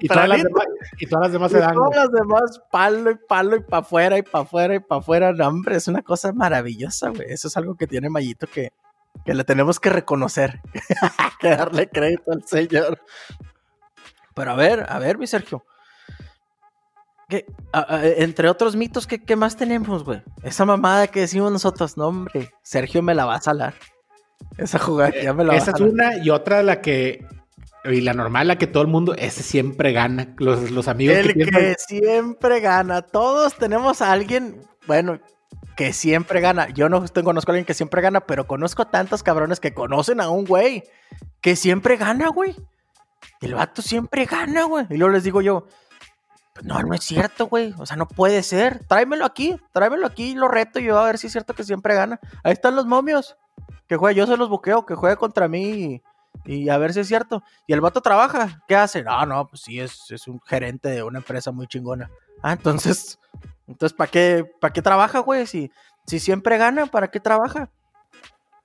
Y 0.00 0.08
todas 0.08 0.28
las 0.28 0.42
demás, 0.42 0.66
y 0.98 1.06
todas 1.06 1.22
las 1.26 1.32
demás 1.32 1.50
Y 1.50 1.54
se 1.54 1.60
dan. 1.60 1.74
todas 1.74 1.96
las 1.96 2.12
demás, 2.12 2.60
palo 2.70 3.10
y 3.10 3.16
palo 3.28 3.56
y 3.56 3.60
para 3.60 3.80
afuera 3.80 4.18
y 4.18 4.22
para 4.22 4.42
afuera 4.44 4.74
y 4.76 4.80
para 4.80 5.00
afuera. 5.00 5.32
No, 5.32 5.48
hombre, 5.48 5.76
es 5.76 5.88
una 5.88 6.02
cosa 6.02 6.32
maravillosa, 6.32 7.10
güey. 7.10 7.26
Eso 7.30 7.48
es 7.48 7.56
algo 7.56 7.74
que 7.76 7.86
tiene 7.86 8.08
Mayito 8.10 8.46
que, 8.46 8.72
que 9.24 9.34
le 9.34 9.44
tenemos 9.44 9.78
que 9.80 9.90
reconocer. 9.90 10.60
que 11.40 11.48
darle 11.50 11.88
crédito 11.88 12.32
al 12.32 12.44
señor. 12.46 13.00
Pero 14.34 14.52
a 14.52 14.54
ver, 14.56 14.86
a 14.88 14.98
ver, 14.98 15.18
mi 15.18 15.26
Sergio. 15.26 15.64
¿Qué? 17.28 17.44
A- 17.72 17.96
a- 17.96 18.06
entre 18.06 18.48
otros 18.48 18.74
mitos, 18.76 19.06
¿qué, 19.06 19.22
qué 19.22 19.36
más 19.36 19.56
tenemos, 19.56 20.04
güey? 20.04 20.22
Esa 20.42 20.64
mamada 20.64 21.08
que 21.08 21.20
decimos 21.20 21.52
nosotros, 21.52 21.96
no, 21.96 22.06
hombre, 22.08 22.50
Sergio 22.62 23.02
me 23.02 23.14
la 23.14 23.26
va 23.26 23.34
a 23.34 23.40
salar. 23.42 23.74
Esa 24.56 24.78
jugada 24.78 25.12
ya 25.20 25.32
me 25.32 25.44
la 25.44 25.54
a 25.54 25.56
Esa 25.56 25.70
es 25.70 25.80
una 25.80 26.16
y 26.16 26.30
otra 26.30 26.62
la 26.62 26.80
que. 26.80 27.24
Y 27.84 28.00
la 28.00 28.12
normal, 28.12 28.48
la 28.48 28.58
que 28.58 28.66
todo 28.66 28.82
el 28.82 28.88
mundo, 28.88 29.14
ese 29.14 29.42
siempre 29.42 29.92
gana. 29.92 30.34
Los, 30.38 30.70
los 30.72 30.88
amigos 30.88 31.16
El 31.16 31.32
que 31.32 31.76
siempre 31.78 32.60
gana. 32.60 33.02
Todos 33.02 33.54
tenemos 33.54 34.02
a 34.02 34.12
alguien, 34.12 34.60
bueno, 34.86 35.20
que 35.76 35.92
siempre 35.92 36.40
gana. 36.40 36.68
Yo 36.70 36.88
no 36.88 37.04
conozco 37.22 37.52
a 37.52 37.54
alguien 37.54 37.64
que 37.64 37.72
siempre 37.72 38.02
gana, 38.02 38.20
pero 38.20 38.48
conozco 38.48 38.88
tantos 38.88 39.22
cabrones 39.22 39.60
que 39.60 39.72
conocen 39.72 40.20
a 40.20 40.28
un 40.28 40.44
güey 40.44 40.82
que 41.40 41.54
siempre 41.54 41.96
gana, 41.96 42.28
güey. 42.28 42.56
El 43.40 43.54
vato 43.54 43.80
siempre 43.80 44.24
gana, 44.24 44.64
güey. 44.64 44.86
Y 44.90 44.96
luego 44.96 45.12
les 45.14 45.22
digo 45.22 45.40
yo, 45.40 45.68
"Pues 46.52 46.66
no, 46.66 46.82
no 46.82 46.94
es 46.94 47.04
cierto, 47.04 47.46
güey. 47.46 47.74
O 47.78 47.86
sea, 47.86 47.96
no 47.96 48.08
puede 48.08 48.42
ser. 48.42 48.84
Tráemelo 48.88 49.24
aquí, 49.24 49.56
tráemelo 49.72 50.06
aquí, 50.06 50.34
lo 50.34 50.48
reto 50.48 50.80
y 50.80 50.84
yo 50.86 50.98
a 50.98 51.06
ver 51.06 51.16
si 51.16 51.28
es 51.28 51.32
cierto 51.32 51.54
que 51.54 51.62
siempre 51.62 51.94
gana. 51.94 52.18
Ahí 52.42 52.52
están 52.52 52.74
los 52.74 52.84
momios. 52.84 53.36
Que 53.86 53.96
juegue, 53.96 54.16
yo 54.18 54.26
se 54.26 54.36
los 54.36 54.48
buqueo, 54.48 54.84
que 54.86 54.94
juegue 54.94 55.16
contra 55.16 55.48
mí 55.48 56.02
y, 56.44 56.68
a 56.68 56.78
ver 56.78 56.92
si 56.92 57.00
es 57.00 57.08
cierto. 57.08 57.42
Y 57.66 57.72
el 57.72 57.80
vato 57.80 58.00
trabaja. 58.00 58.62
¿Qué 58.68 58.76
hace? 58.76 59.02
No, 59.02 59.24
no, 59.26 59.46
pues 59.48 59.62
sí, 59.62 59.80
es, 59.80 60.10
es 60.10 60.28
un 60.28 60.40
gerente 60.42 60.88
de 60.88 61.02
una 61.02 61.18
empresa 61.18 61.50
muy 61.52 61.66
chingona. 61.66 62.10
Ah, 62.42 62.52
entonces, 62.52 63.18
entonces 63.66 63.96
¿para 63.96 64.10
qué, 64.10 64.50
qué 64.74 64.82
trabaja, 64.82 65.20
güey? 65.20 65.46
Si, 65.46 65.70
si 66.06 66.18
siempre 66.20 66.58
gana, 66.58 66.86
¿para 66.86 67.10
qué 67.10 67.20
trabaja? 67.20 67.70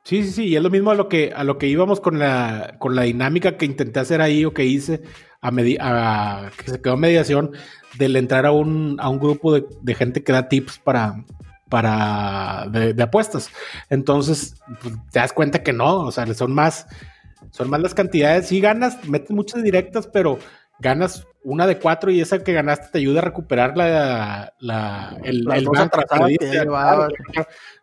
Sí, 0.04 0.24
sí, 0.24 0.32
sí, 0.34 0.44
y 0.48 0.56
es 0.58 0.62
lo 0.62 0.70
mismo 0.70 0.92
a 0.92 0.96
lo 0.96 1.08
que, 1.08 1.32
a 1.34 1.46
lo 1.46 1.58
que 1.58 1.68
íbamos 1.68 2.02
con 2.02 2.20
la, 2.20 2.76
con 2.78 2.94
la 2.94 3.04
dinámica 3.04 3.56
que 3.56 3.66
intenté 3.66 4.02
hacer 4.02 4.20
ahí 4.22 4.44
o 4.44 4.54
que 4.54 4.66
hice 4.66 5.02
a, 5.42 5.48
a- 5.80 6.52
que 6.58 6.72
se 6.72 6.82
quedó 6.82 6.98
mediación 6.98 7.52
del 7.98 8.18
entrar 8.18 8.46
a 8.46 8.52
un, 8.52 8.98
a 9.00 9.08
un 9.08 9.20
grupo 9.20 9.54
de, 9.54 9.66
de 9.82 9.96
gente 9.96 10.22
que 10.22 10.34
da 10.34 10.50
tips 10.50 10.78
para, 10.80 11.24
para 11.70 12.68
de, 12.70 12.94
de 12.94 13.04
apuestas. 13.04 13.50
Entonces, 13.90 14.56
pues, 14.82 14.96
te 15.12 15.20
das 15.20 15.34
cuenta 15.34 15.64
que 15.64 15.74
no, 15.74 16.02
o 16.02 16.12
sea, 16.12 16.32
son 16.34 16.54
más, 16.54 16.88
son 17.52 17.70
más 17.70 17.82
las 17.82 17.94
cantidades. 17.94 18.48
Sí 18.48 18.60
ganas, 18.62 19.04
metes 19.08 19.32
muchas 19.32 19.64
directas, 19.64 20.08
pero 20.08 20.40
ganas 20.80 21.28
una 21.44 21.68
de 21.68 21.78
cuatro 21.78 22.12
y 22.12 22.22
esa 22.22 22.44
que 22.44 22.54
ganaste 22.54 22.88
te 22.92 22.98
ayuda 23.00 23.20
a 23.20 23.24
recuperar 23.24 23.76
la, 23.76 24.54
la, 24.60 25.18
el, 25.24 25.50
el 25.52 25.68
banco 25.68 26.00
que 26.28 26.38
que. 26.38 26.66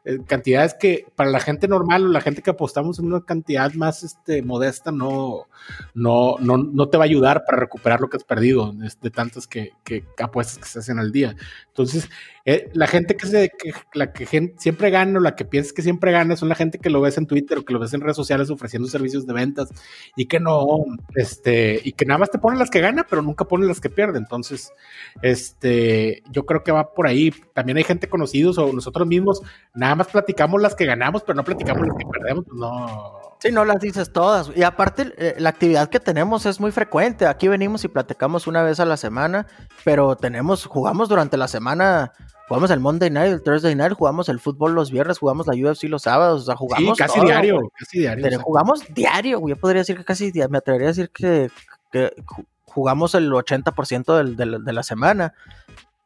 Eh, 0.02 0.18
cantidades 0.26 0.72
que 0.72 1.04
para 1.14 1.28
la 1.28 1.40
gente 1.40 1.68
normal 1.68 2.06
o 2.06 2.08
la 2.08 2.22
gente 2.22 2.40
que 2.40 2.48
apostamos 2.48 2.98
en 2.98 3.04
una 3.06 3.20
cantidad 3.20 3.70
más 3.74 4.02
este, 4.02 4.40
modesta 4.40 4.90
no, 4.90 5.46
no, 5.92 6.36
no, 6.40 6.56
no 6.56 6.88
te 6.88 6.96
va 6.96 7.04
a 7.04 7.06
ayudar 7.06 7.44
para 7.44 7.58
recuperar 7.58 8.00
lo 8.00 8.08
que 8.08 8.16
has 8.16 8.24
perdido 8.24 8.72
de, 8.72 8.90
de 8.98 9.10
tantas 9.10 9.46
que, 9.46 9.72
que 9.84 10.04
apuestas 10.18 10.56
que 10.56 10.64
se 10.64 10.78
hacen 10.78 10.98
al 10.98 11.12
día. 11.12 11.36
Entonces, 11.68 12.08
eh, 12.46 12.70
la 12.72 12.86
gente 12.86 13.14
que, 13.14 13.26
se, 13.26 13.50
que 13.50 13.72
la 13.92 14.10
que 14.14 14.24
gen- 14.24 14.54
siempre 14.58 14.88
gana 14.88 15.18
o 15.18 15.22
la 15.22 15.36
que 15.36 15.44
piensas 15.44 15.74
que 15.74 15.82
siempre 15.82 16.12
gana 16.12 16.34
son 16.34 16.48
la 16.48 16.54
gente 16.54 16.78
que 16.78 16.88
lo 16.88 17.02
ves 17.02 17.18
en 17.18 17.26
Twitter 17.26 17.58
o 17.58 17.64
que 17.66 17.74
lo 17.74 17.78
ves 17.78 17.92
en 17.92 18.00
redes 18.00 18.16
sociales 18.16 18.48
ofreciendo 18.48 18.88
servicios 18.88 19.26
de 19.26 19.34
ventas 19.34 19.68
y 20.16 20.24
que 20.24 20.40
no, 20.40 20.66
este, 21.14 21.78
y 21.84 21.92
que 21.92 22.06
nada 22.06 22.16
más 22.16 22.30
te 22.30 22.38
ponen 22.38 22.58
las 22.58 22.70
que 22.70 22.80
gana, 22.80 23.06
pero 23.08 23.20
nunca 23.20 23.44
ponen 23.44 23.68
las 23.68 23.80
que 23.82 23.90
pierde. 23.90 24.16
Entonces, 24.16 24.72
este, 25.20 26.22
yo 26.30 26.46
creo 26.46 26.64
que 26.64 26.72
va 26.72 26.94
por 26.94 27.06
ahí. 27.06 27.30
También 27.52 27.76
hay 27.76 27.84
gente 27.84 28.08
conocidos 28.08 28.56
o 28.56 28.72
nosotros 28.72 29.06
mismos, 29.06 29.42
nada 29.74 29.89
más 29.94 30.08
platicamos 30.08 30.60
las 30.60 30.74
que 30.74 30.84
ganamos, 30.86 31.22
pero 31.22 31.36
no 31.36 31.44
platicamos 31.44 31.86
las 31.86 31.96
que 31.96 32.04
perdemos. 32.06 32.44
pues 32.46 32.58
no. 32.58 33.20
Sí, 33.40 33.50
no 33.50 33.64
las 33.64 33.80
dices 33.80 34.12
todas. 34.12 34.50
Y 34.54 34.62
aparte, 34.64 35.14
eh, 35.16 35.34
la 35.38 35.48
actividad 35.48 35.88
que 35.88 35.98
tenemos 36.00 36.44
es 36.44 36.60
muy 36.60 36.72
frecuente. 36.72 37.26
Aquí 37.26 37.48
venimos 37.48 37.82
y 37.84 37.88
platicamos 37.88 38.46
una 38.46 38.62
vez 38.62 38.80
a 38.80 38.84
la 38.84 38.96
semana, 38.98 39.46
pero 39.84 40.14
tenemos, 40.16 40.66
jugamos 40.66 41.08
durante 41.08 41.38
la 41.38 41.48
semana, 41.48 42.12
jugamos 42.48 42.70
el 42.70 42.80
Monday 42.80 43.08
Night, 43.08 43.32
el 43.32 43.42
Thursday 43.42 43.74
Night, 43.74 43.94
jugamos 43.94 44.28
el 44.28 44.40
fútbol 44.40 44.74
los 44.74 44.90
viernes, 44.90 45.18
jugamos 45.18 45.46
la 45.46 45.54
UFC 45.54 45.84
los 45.84 46.02
sábados, 46.02 46.42
o 46.42 46.44
sea, 46.44 46.54
Sí, 46.54 46.58
jugamos 46.58 46.98
casi 46.98 47.14
todo, 47.14 47.24
diario, 47.24 47.54
güey. 47.56 47.68
casi 47.78 47.98
diario. 48.00 48.22
Pero 48.22 48.40
jugamos 48.40 48.84
diario, 48.92 49.38
güey. 49.40 49.54
Yo 49.54 49.60
podría 49.60 49.80
decir 49.80 49.96
que 49.96 50.04
casi, 50.04 50.30
dia- 50.30 50.48
me 50.48 50.58
atrevería 50.58 50.88
a 50.88 50.92
decir 50.92 51.08
que, 51.10 51.50
que 51.90 52.12
ju- 52.26 52.44
jugamos 52.66 53.14
el 53.14 53.32
80% 53.32 54.16
del, 54.18 54.36
del- 54.36 54.62
de 54.64 54.72
la 54.74 54.82
semana. 54.82 55.32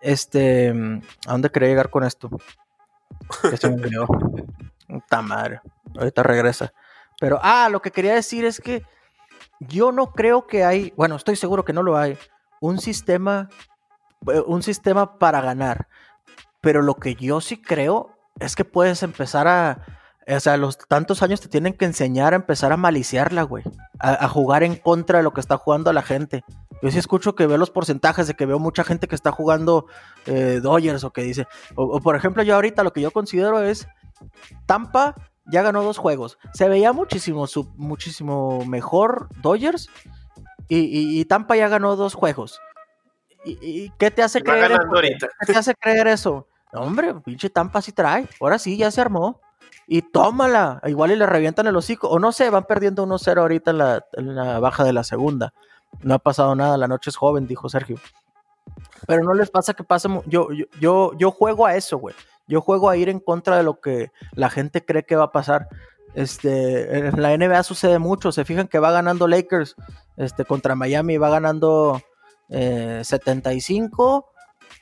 Este, 0.01 0.69
¿a 1.27 1.33
dónde 1.33 1.51
quería 1.51 1.69
llegar 1.71 1.91
con 1.91 2.05
esto? 2.05 2.31
Que 3.51 3.57
se 3.57 3.67
olvidó. 3.67 4.07
Puta 4.87 5.23
madre. 5.23 5.61
Ahorita 5.97 6.23
regresa. 6.23 6.73
Pero, 7.21 7.39
ah, 7.43 7.69
lo 7.71 7.81
que 7.81 7.91
quería 7.91 8.15
decir 8.15 8.45
es 8.45 8.61
que 8.61 8.83
yo 9.61 9.93
no 9.93 10.13
creo 10.13 10.47
que 10.47 10.65
hay, 10.65 10.93
bueno, 10.97 11.17
estoy 11.17 11.37
seguro 11.37 11.65
que 11.65 11.73
no 11.73 11.83
lo 11.83 11.97
hay, 11.97 12.19
un 12.61 12.79
sistema, 12.79 13.49
eh, 14.27 14.43
un 14.47 14.63
sistema 14.63 15.19
para 15.19 15.41
ganar. 15.41 15.89
Pero 16.61 16.83
lo 16.83 16.97
que 16.97 17.15
yo 17.15 17.41
sí 17.41 17.61
creo 17.61 18.17
es 18.41 18.57
que 18.57 18.65
puedes 18.65 19.03
empezar 19.03 19.47
a, 19.47 19.85
o 20.27 20.41
sea, 20.41 20.57
los 20.57 20.79
tantos 20.79 21.23
años 21.23 21.41
te 21.41 21.49
tienen 21.49 21.75
que 21.75 21.85
enseñar 21.85 22.33
a 22.33 22.37
empezar 22.37 22.73
a 22.73 22.77
maliciarla, 22.77 23.43
güey. 23.43 23.65
A, 23.99 24.25
a 24.25 24.29
jugar 24.29 24.63
en 24.63 24.77
contra 24.77 25.19
de 25.19 25.23
lo 25.25 25.33
que 25.33 25.41
está 25.41 25.57
jugando 25.57 25.93
la 25.93 26.03
gente. 26.03 26.45
Yo 26.83 26.91
sí 26.91 26.99
escucho 26.99 27.35
que 27.35 27.47
veo 27.47 27.57
los 27.59 27.71
porcentajes 27.71 28.27
de 28.27 28.35
que 28.35 28.47
veo 28.47 28.59
mucha 28.59 28.85
gente 28.85 29.09
que 29.09 29.15
está 29.15 29.33
jugando 29.33 29.87
eh, 30.27 30.61
Dodgers 30.63 31.05
o 31.05 31.13
que 31.13 31.23
dice. 31.23 31.47
O, 31.77 31.85
o, 31.85 32.01
por 32.01 32.17
ejemplo, 32.17 32.43
yo 32.43 32.55
ahorita 32.55 32.83
lo 32.85 32.93
que 32.93 33.01
yo 33.01 33.11
considero 33.11 33.61
es 33.63 33.87
Tampa 34.67 35.15
ya 35.47 35.63
ganó 35.63 35.83
dos 35.83 35.99
juegos. 35.99 36.39
Se 36.55 36.69
veía 36.69 36.93
muchísimo, 36.93 37.47
su- 37.47 37.73
muchísimo 37.77 38.65
mejor 38.67 39.29
Dodgers 39.43 39.89
y, 40.69 40.79
y- 40.79 41.21
y 41.21 41.25
Tampa 41.27 41.57
ya 41.57 41.69
ganó 41.69 41.97
dos 41.97 42.15
juegos. 42.15 42.61
¿Y, 43.45 43.59
y 43.61 43.93
qué 43.99 44.11
te 44.11 44.23
hace 44.23 44.41
creer 44.43 44.71
eso? 44.73 44.89
te 45.47 45.59
hace 45.59 45.75
creer 45.75 46.07
eso? 46.09 46.49
No, 46.73 46.81
hombre, 46.81 47.15
pinche 47.25 47.51
Tampa 47.51 47.83
sí 47.83 47.93
trae. 47.93 48.27
Ahora 48.41 48.59
sí, 48.59 48.77
ya 48.79 48.91
se 48.91 49.01
armó. 49.03 49.41
Y 49.87 50.03
tómala. 50.03 50.81
Igual 50.85 51.13
y 51.13 51.17
le 51.17 51.27
revientan 51.27 51.67
el 51.67 51.77
hocico. 51.77 52.09
O 52.09 52.19
no 52.19 52.33
sé, 52.33 52.51
van 52.51 52.65
perdiendo 52.65 53.07
1-0 53.07 53.39
ahorita 53.39 53.71
en 53.73 53.79
la, 53.79 54.05
en 54.13 54.35
la 54.35 54.59
baja 54.61 54.85
de 54.85 54.93
la 54.93 55.05
segunda. 55.05 55.53
No 56.01 56.15
ha 56.15 56.19
pasado 56.19 56.55
nada, 56.55 56.77
la 56.77 56.89
noche 56.89 57.11
es 57.11 57.17
joven, 57.17 57.47
dijo 57.47 57.69
Sergio. 57.69 57.97
Pero 59.07 59.23
no 59.25 59.35
les 59.35 59.51
pasa 59.51 59.75
que 59.75 59.85
pase. 59.85 60.09
mu- 60.09 60.23
Yo, 60.27 60.51
yo, 60.53 60.65
yo, 60.81 61.13
yo 61.19 61.31
juego 61.31 61.67
a 61.67 61.77
eso, 61.77 61.99
güey. 61.99 62.15
Yo 62.47 62.61
juego 62.61 62.91
a 62.91 62.97
ir 62.97 63.09
en 63.09 63.21
contra 63.21 63.57
de 63.57 63.63
lo 63.63 63.81
que 63.81 64.11
la 64.33 64.51
gente 64.51 64.85
cree 64.85 65.05
que 65.05 65.17
va 65.17 65.25
a 65.25 65.33
pasar. 65.33 65.69
Este, 66.15 67.09
en 67.09 67.21
la 67.23 67.37
NBA 67.37 67.63
sucede 67.63 67.99
mucho. 67.99 68.33
Se 68.33 68.45
fijan 68.45 68.69
que 68.69 68.79
va 68.79 68.91
ganando 68.93 69.27
Lakers 69.29 69.77
este, 70.17 70.45
contra 70.45 70.75
Miami, 70.75 71.17
va 71.19 71.29
ganando 71.31 72.01
eh, 72.49 73.01
75 73.05 74.31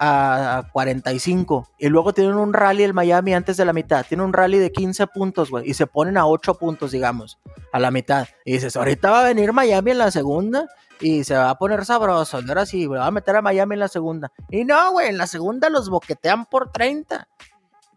a, 0.02 0.58
a 0.58 0.62
45. 0.70 1.68
Y 1.78 1.88
luego 1.88 2.12
tienen 2.12 2.34
un 2.34 2.52
rally 2.52 2.82
el 2.82 2.92
Miami 2.92 3.34
antes 3.34 3.56
de 3.56 3.64
la 3.64 3.72
mitad. 3.72 4.04
Tiene 4.06 4.24
un 4.24 4.32
rally 4.32 4.58
de 4.58 4.72
15 4.72 5.06
puntos, 5.06 5.50
güey. 5.50 5.70
Y 5.70 5.74
se 5.74 5.86
ponen 5.86 6.16
a 6.16 6.26
8 6.26 6.54
puntos, 6.54 6.90
digamos, 6.90 7.38
a 7.72 7.78
la 7.78 7.90
mitad. 7.90 8.26
Y 8.44 8.54
dices, 8.54 8.76
ahorita 8.76 9.10
va 9.10 9.20
a 9.20 9.24
venir 9.24 9.52
Miami 9.52 9.92
en 9.92 9.98
la 9.98 10.10
segunda 10.10 10.68
y 11.00 11.24
se 11.24 11.34
va 11.36 11.50
a 11.50 11.58
poner 11.58 11.84
sabroso. 11.84 12.40
Y 12.40 12.48
ahora 12.48 12.66
sí, 12.66 12.86
va 12.86 13.06
a 13.06 13.10
meter 13.10 13.36
a 13.36 13.42
Miami 13.42 13.74
en 13.74 13.80
la 13.80 13.88
segunda. 13.88 14.32
Y 14.50 14.64
no, 14.64 14.92
güey, 14.92 15.08
en 15.08 15.18
la 15.18 15.26
segunda 15.26 15.70
los 15.70 15.88
boquetean 15.88 16.46
por 16.46 16.72
30. 16.72 17.28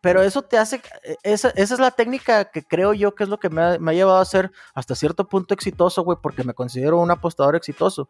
Pero 0.05 0.21
eso 0.21 0.43
te 0.43 0.59
hace, 0.59 0.83
eh, 1.03 1.15
esa, 1.23 1.49
esa 1.49 1.73
es 1.73 1.79
la 1.79 1.89
técnica 1.89 2.45
que 2.51 2.63
creo 2.63 2.93
yo 2.93 3.15
que 3.15 3.23
es 3.23 3.29
lo 3.29 3.39
que 3.39 3.49
me 3.49 3.61
ha, 3.63 3.77
llevado 3.91 4.19
a 4.19 4.25
ser 4.25 4.51
hasta 4.75 4.93
cierto 4.93 5.27
punto 5.27 5.55
exitoso, 5.55 6.03
güey, 6.03 6.19
porque 6.21 6.43
me 6.43 6.53
considero 6.53 6.99
un 6.99 7.09
apostador 7.09 7.55
exitoso. 7.55 8.07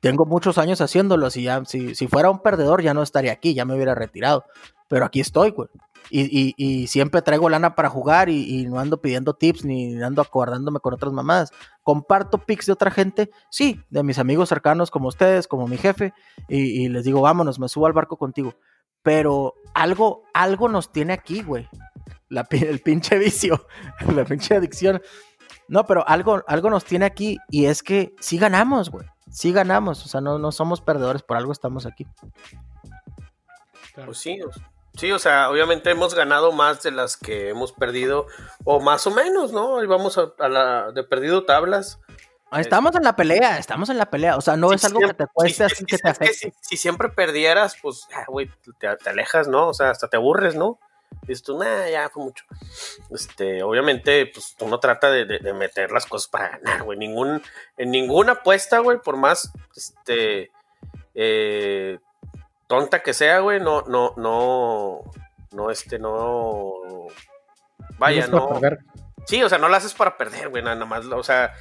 Tengo 0.00 0.26
muchos 0.26 0.58
años 0.58 0.80
haciéndolo, 0.80 1.30
si, 1.30 1.44
ya, 1.44 1.64
si, 1.64 1.94
si 1.94 2.08
fuera 2.08 2.28
un 2.28 2.40
perdedor 2.40 2.82
ya 2.82 2.92
no 2.92 3.04
estaría 3.04 3.30
aquí, 3.30 3.54
ya 3.54 3.64
me 3.64 3.76
hubiera 3.76 3.94
retirado. 3.94 4.46
Pero 4.88 5.04
aquí 5.04 5.20
estoy, 5.20 5.52
güey. 5.52 5.68
Y, 6.10 6.22
y- 6.22 6.54
y 6.56 6.86
siempre 6.88 7.22
traigo 7.22 7.48
lana 7.48 7.76
para 7.76 7.88
jugar 7.88 8.28
y, 8.30 8.58
y 8.62 8.66
no 8.66 8.80
ando 8.80 9.00
pidiendo 9.00 9.34
tips 9.34 9.64
ni 9.64 10.02
ando 10.02 10.22
acordándome 10.22 10.80
con 10.80 10.94
otras 10.94 11.12
mamadas. 11.12 11.52
Comparto 11.84 12.38
pics 12.38 12.66
de 12.66 12.72
otra 12.72 12.90
gente, 12.90 13.30
sí, 13.48 13.80
de 13.90 14.02
mis 14.02 14.18
amigos 14.18 14.48
cercanos 14.48 14.90
como 14.90 15.06
ustedes, 15.06 15.46
como 15.46 15.68
mi 15.68 15.76
jefe, 15.76 16.14
y, 16.48 16.84
y 16.84 16.88
les 16.88 17.04
digo, 17.04 17.20
vámonos, 17.20 17.60
me 17.60 17.68
subo 17.68 17.86
al 17.86 17.92
barco 17.92 18.16
contigo. 18.16 18.54
Pero 19.02 19.54
algo, 19.74 20.24
algo 20.34 20.68
nos 20.68 20.92
tiene 20.92 21.12
aquí, 21.12 21.42
güey. 21.42 21.68
El 22.50 22.80
pinche 22.80 23.18
vicio, 23.18 23.66
la 24.14 24.24
pinche 24.24 24.54
adicción. 24.54 25.00
No, 25.68 25.84
pero 25.86 26.06
algo, 26.08 26.42
algo 26.46 26.70
nos 26.70 26.84
tiene 26.84 27.04
aquí 27.04 27.38
y 27.50 27.66
es 27.66 27.82
que 27.82 28.14
sí 28.20 28.38
ganamos, 28.38 28.90
güey. 28.90 29.06
Sí 29.30 29.52
ganamos, 29.52 30.04
o 30.04 30.08
sea, 30.08 30.22
no, 30.22 30.38
no 30.38 30.52
somos 30.52 30.80
perdedores, 30.80 31.22
por 31.22 31.36
algo 31.36 31.52
estamos 31.52 31.84
aquí. 31.84 32.06
Pues 33.94 34.18
sí, 34.18 34.38
sí, 34.94 35.12
o 35.12 35.18
sea, 35.18 35.50
obviamente 35.50 35.90
hemos 35.90 36.14
ganado 36.14 36.52
más 36.52 36.82
de 36.82 36.92
las 36.92 37.18
que 37.18 37.50
hemos 37.50 37.72
perdido, 37.72 38.26
o 38.64 38.80
más 38.80 39.06
o 39.06 39.10
menos, 39.10 39.52
¿no? 39.52 39.82
Y 39.82 39.86
vamos 39.86 40.16
a 40.18 40.48
la 40.48 40.92
de 40.92 41.04
perdido 41.04 41.44
tablas. 41.44 42.00
Ah, 42.50 42.60
Estamos 42.60 42.94
en 42.96 43.02
la 43.04 43.14
pelea, 43.16 43.58
estamos 43.58 43.88
en 43.90 43.98
la 43.98 44.06
pelea. 44.10 44.36
O 44.36 44.40
sea, 44.40 44.56
no 44.56 44.70
Sí, 44.70 44.74
es 44.76 44.84
algo 44.84 45.00
que 45.00 45.14
te 45.14 45.26
cueste 45.26 45.56
sí, 45.56 45.62
así 45.64 45.74
es 45.74 45.86
que 45.86 45.86
te 45.86 45.94
es 45.96 46.02
que 46.02 46.08
afecte. 46.24 46.34
si, 46.34 46.52
si 46.60 46.76
siempre 46.76 47.08
perdieras, 47.10 47.76
pues, 47.80 48.08
ah, 48.14 48.24
güey, 48.28 48.50
te, 48.78 48.96
te 48.96 49.10
alejas, 49.10 49.48
¿no? 49.48 49.68
O 49.68 49.74
sea, 49.74 49.90
hasta 49.90 50.08
te 50.08 50.16
aburres, 50.16 50.54
¿no? 50.54 50.78
Dices 51.22 51.42
tú, 51.42 51.58
nah, 51.58 51.86
ya 51.88 52.08
fue 52.10 52.22
mucho. 52.24 52.44
Este, 53.10 53.62
obviamente, 53.62 54.26
pues 54.32 54.54
uno 54.60 54.78
trata 54.80 55.10
de, 55.10 55.24
de- 55.24 55.38
de 55.38 55.52
meter 55.54 55.90
las 55.90 56.06
cosas 56.06 56.28
para 56.28 56.48
ganar, 56.58 56.82
güey. 56.84 56.98
Ningún, 56.98 57.42
en 57.76 57.90
ninguna 57.90 58.32
apuesta, 58.32 58.78
güey, 58.80 58.98
por 58.98 59.16
más 59.16 59.50
este 59.76 60.50
eh, 61.14 61.98
tonta 62.66 63.02
que 63.02 63.12
sea, 63.14 63.40
güey, 63.40 63.58
no, 63.60 63.82
no, 63.82 64.12
no, 64.16 65.00
no, 65.52 65.70
este, 65.70 65.98
no. 65.98 66.72
Vaya, 67.98 68.26
no. 68.26 68.60
Sí, 69.28 69.42
o 69.42 69.48
sea, 69.50 69.58
no 69.58 69.68
lo 69.68 69.76
haces 69.76 69.92
para 69.92 70.16
perder, 70.16 70.48
güey, 70.48 70.62
nada 70.62 70.82
más. 70.86 71.04
O 71.04 71.22
sea, 71.22 71.52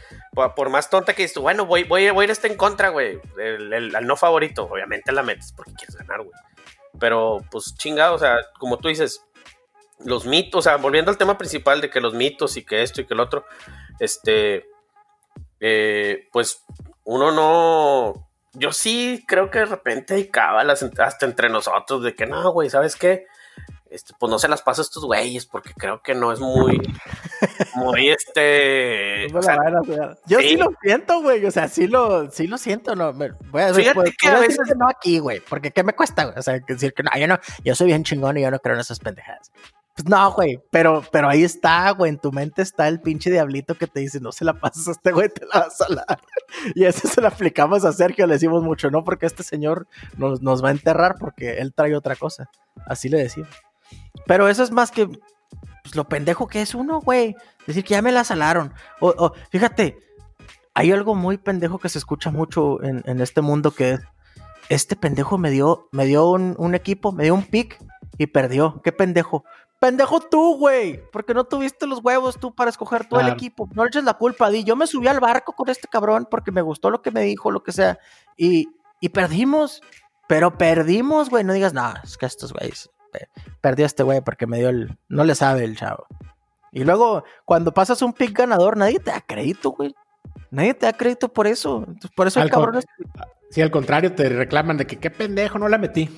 por, 0.55 0.69
más 0.69 0.89
tonta 0.89 1.13
que 1.13 1.23
dices 1.23 1.37
bueno, 1.37 1.65
voy, 1.65 1.83
voy, 1.83 2.09
voy 2.11 2.23
a 2.23 2.23
ir 2.23 2.31
este 2.31 2.47
en 2.47 2.55
contra, 2.55 2.87
güey. 2.87 3.19
El, 3.37 3.93
al 3.93 4.07
no 4.07 4.15
favorito, 4.15 4.69
obviamente 4.71 5.11
la 5.11 5.21
metes 5.21 5.51
porque 5.51 5.73
quieres 5.73 5.97
ganar, 5.97 6.19
güey. 6.19 6.31
Pero, 6.97 7.39
pues, 7.51 7.75
chingado, 7.75 8.15
o 8.15 8.19
sea, 8.19 8.37
como 8.57 8.77
tú 8.77 8.87
dices, 8.87 9.21
los 9.99 10.25
mitos, 10.25 10.59
o 10.59 10.61
sea, 10.61 10.77
volviendo 10.77 11.11
al 11.11 11.17
tema 11.17 11.37
principal 11.37 11.81
de 11.81 11.89
que 11.89 11.99
los 11.99 12.13
mitos 12.13 12.55
y 12.55 12.63
que 12.63 12.83
esto 12.83 13.01
y 13.01 13.05
que 13.05 13.13
el 13.13 13.19
otro, 13.19 13.43
este, 13.99 14.65
eh, 15.59 16.29
pues, 16.31 16.63
uno 17.03 17.33
no. 17.33 18.29
Yo 18.53 18.71
sí 18.71 19.25
creo 19.27 19.51
que 19.51 19.59
de 19.59 19.65
repente 19.65 20.13
hay 20.13 20.29
cábalas 20.29 20.83
hasta 20.99 21.25
entre 21.25 21.49
nosotros 21.49 22.01
de 22.01 22.15
que 22.15 22.27
no, 22.27 22.49
güey, 22.53 22.69
¿sabes 22.69 22.95
qué? 22.95 23.27
Este, 23.91 24.13
pues 24.19 24.29
no 24.29 24.39
se 24.39 24.47
las 24.47 24.61
paso 24.61 24.81
a 24.81 24.83
estos 24.83 25.03
güeyes 25.05 25.45
porque 25.45 25.73
creo 25.73 26.01
que 26.01 26.13
no 26.13 26.31
es 26.31 26.39
muy, 26.39 26.79
muy 27.75 28.09
este. 28.09 29.27
No 29.31 29.39
o 29.39 29.41
sea, 29.41 29.55
la 29.55 29.79
hacer. 29.79 30.17
Yo 30.25 30.39
sí. 30.39 30.49
sí. 30.49 30.57
lo 30.57 30.71
siento, 30.81 31.21
güey. 31.21 31.45
O 31.45 31.51
sea, 31.51 31.67
sí 31.67 31.87
lo, 31.87 32.29
sí 32.31 32.47
lo 32.47 32.57
siento. 32.57 32.95
No, 32.95 33.13
me- 33.13 33.31
voy 33.51 33.61
a 33.61 33.73
Fíjate 33.73 33.95
pues, 33.95 34.17
que 34.17 34.27
a 34.27 34.39
veces- 34.39 34.59
que 34.67 34.75
no 34.75 34.87
aquí, 34.89 35.19
güey. 35.19 35.39
Porque 35.39 35.71
¿qué 35.71 35.83
me 35.83 35.93
cuesta, 35.93 36.25
güey? 36.25 36.37
O 36.37 36.41
sea, 36.41 36.59
decir 36.59 36.93
que 36.93 37.03
no, 37.03 37.11
yo 37.17 37.27
no, 37.27 37.39
yo 37.63 37.75
soy 37.75 37.87
bien 37.87 38.03
chingón 38.03 38.37
y 38.37 38.41
yo 38.41 38.51
no 38.51 38.59
creo 38.59 38.75
en 38.75 38.81
esas 38.81 38.99
pendejadas. 38.99 39.51
Pues 39.95 40.07
no, 40.07 40.31
güey. 40.33 40.59
Pero, 40.69 41.03
pero 41.11 41.27
ahí 41.27 41.43
está, 41.43 41.89
güey. 41.91 42.09
En 42.11 42.19
tu 42.19 42.31
mente 42.31 42.61
está 42.61 42.87
el 42.87 43.01
pinche 43.01 43.31
diablito 43.31 43.73
que 43.75 43.87
te 43.87 43.99
dice, 43.99 44.19
no 44.19 44.31
se 44.31 44.45
la 44.45 44.53
pasas 44.53 44.87
a 44.87 44.91
este 44.91 45.11
güey, 45.11 45.29
te 45.29 45.43
la 45.47 45.61
vas 45.61 45.81
a 45.81 45.93
dar. 45.93 46.19
Y 46.75 46.85
eso 46.85 47.07
se 47.07 47.19
lo 47.19 47.27
aplicamos 47.27 47.83
a 47.83 47.91
Sergio, 47.91 48.25
le 48.25 48.35
decimos 48.35 48.63
mucho, 48.63 48.89
no 48.89 49.03
porque 49.03 49.25
este 49.25 49.43
señor 49.43 49.87
nos, 50.17 50.41
nos 50.41 50.63
va 50.63 50.69
a 50.69 50.71
enterrar 50.71 51.15
porque 51.19 51.57
él 51.57 51.73
trae 51.73 51.95
otra 51.95 52.15
cosa. 52.15 52.49
Así 52.85 53.09
le 53.09 53.17
decimos. 53.17 53.49
Pero 54.25 54.47
eso 54.49 54.63
es 54.63 54.71
más 54.71 54.91
que 54.91 55.07
pues, 55.07 55.95
lo 55.95 56.07
pendejo 56.07 56.47
que 56.47 56.61
es 56.61 56.75
uno, 56.75 57.01
güey. 57.01 57.35
Decir 57.65 57.83
que 57.83 57.91
ya 57.91 58.01
me 58.01 58.11
la 58.11 58.23
salaron. 58.23 58.73
O, 58.99 59.09
o, 59.09 59.33
fíjate, 59.49 59.97
hay 60.73 60.91
algo 60.91 61.15
muy 61.15 61.37
pendejo 61.37 61.79
que 61.79 61.89
se 61.89 61.97
escucha 61.97 62.29
mucho 62.29 62.83
en, 62.83 63.03
en 63.05 63.21
este 63.21 63.41
mundo 63.41 63.71
que 63.71 63.93
es, 63.93 64.01
este 64.69 64.95
pendejo 64.95 65.37
me 65.37 65.49
dio, 65.49 65.87
me 65.91 66.05
dio 66.05 66.29
un, 66.29 66.55
un 66.57 66.75
equipo, 66.75 67.11
me 67.11 67.23
dio 67.23 67.33
un 67.33 67.45
pick 67.45 67.79
y 68.17 68.27
perdió. 68.27 68.81
¿Qué 68.83 68.91
pendejo? 68.91 69.45
Pendejo 69.79 70.19
tú, 70.19 70.57
güey. 70.57 71.01
Porque 71.11 71.33
no 71.33 71.45
tuviste 71.45 71.87
los 71.87 72.03
huevos 72.03 72.37
tú 72.39 72.53
para 72.53 72.69
escoger 72.69 73.05
tú 73.07 73.19
el 73.19 73.29
equipo. 73.29 73.69
No 73.73 73.83
le 73.83 73.89
eches 73.89 74.03
la 74.03 74.15
culpa. 74.15 74.49
Di, 74.49 74.63
yo 74.63 74.75
me 74.75 74.87
subí 74.87 75.07
al 75.07 75.19
barco 75.19 75.53
con 75.53 75.69
este 75.69 75.87
cabrón 75.87 76.27
porque 76.29 76.51
me 76.51 76.61
gustó 76.61 76.89
lo 76.89 77.01
que 77.01 77.11
me 77.11 77.21
dijo, 77.21 77.51
lo 77.51 77.63
que 77.63 77.71
sea. 77.71 77.99
Y, 78.35 78.69
y 78.99 79.09
perdimos. 79.09 79.81
Pero 80.27 80.57
perdimos, 80.57 81.29
güey. 81.29 81.43
No 81.43 81.53
digas, 81.53 81.73
no, 81.73 81.93
es 82.03 82.17
que 82.17 82.25
estos 82.25 82.53
güeyes. 82.53 82.89
Pe- 83.19 83.29
Perdió 83.61 83.85
este 83.85 84.03
güey 84.03 84.21
porque 84.21 84.47
me 84.47 84.57
dio 84.59 84.69
el. 84.69 84.97
No 85.09 85.23
le 85.23 85.35
sabe 85.35 85.63
el 85.63 85.77
chavo. 85.77 86.05
Y 86.71 86.83
luego, 86.83 87.23
cuando 87.45 87.73
pasas 87.73 88.01
un 88.01 88.13
pick 88.13 88.37
ganador, 88.37 88.77
nadie 88.77 88.99
te 88.99 89.11
da 89.11 89.21
crédito, 89.21 89.71
güey. 89.71 89.95
Nadie 90.51 90.73
te 90.73 90.85
da 90.85 90.93
crédito 90.93 91.29
por 91.31 91.47
eso. 91.47 91.79
Entonces, 91.87 92.11
por 92.15 92.27
eso 92.27 92.39
con- 92.41 92.49
cabrones. 92.49 92.85
Sí, 93.49 93.61
al 93.61 93.71
contrario, 93.71 94.13
te 94.13 94.27
reclaman 94.29 94.77
de 94.77 94.85
que 94.85 94.97
qué 94.97 95.09
pendejo 95.09 95.57
no 95.57 95.67
la 95.69 95.77
metí. 95.77 96.09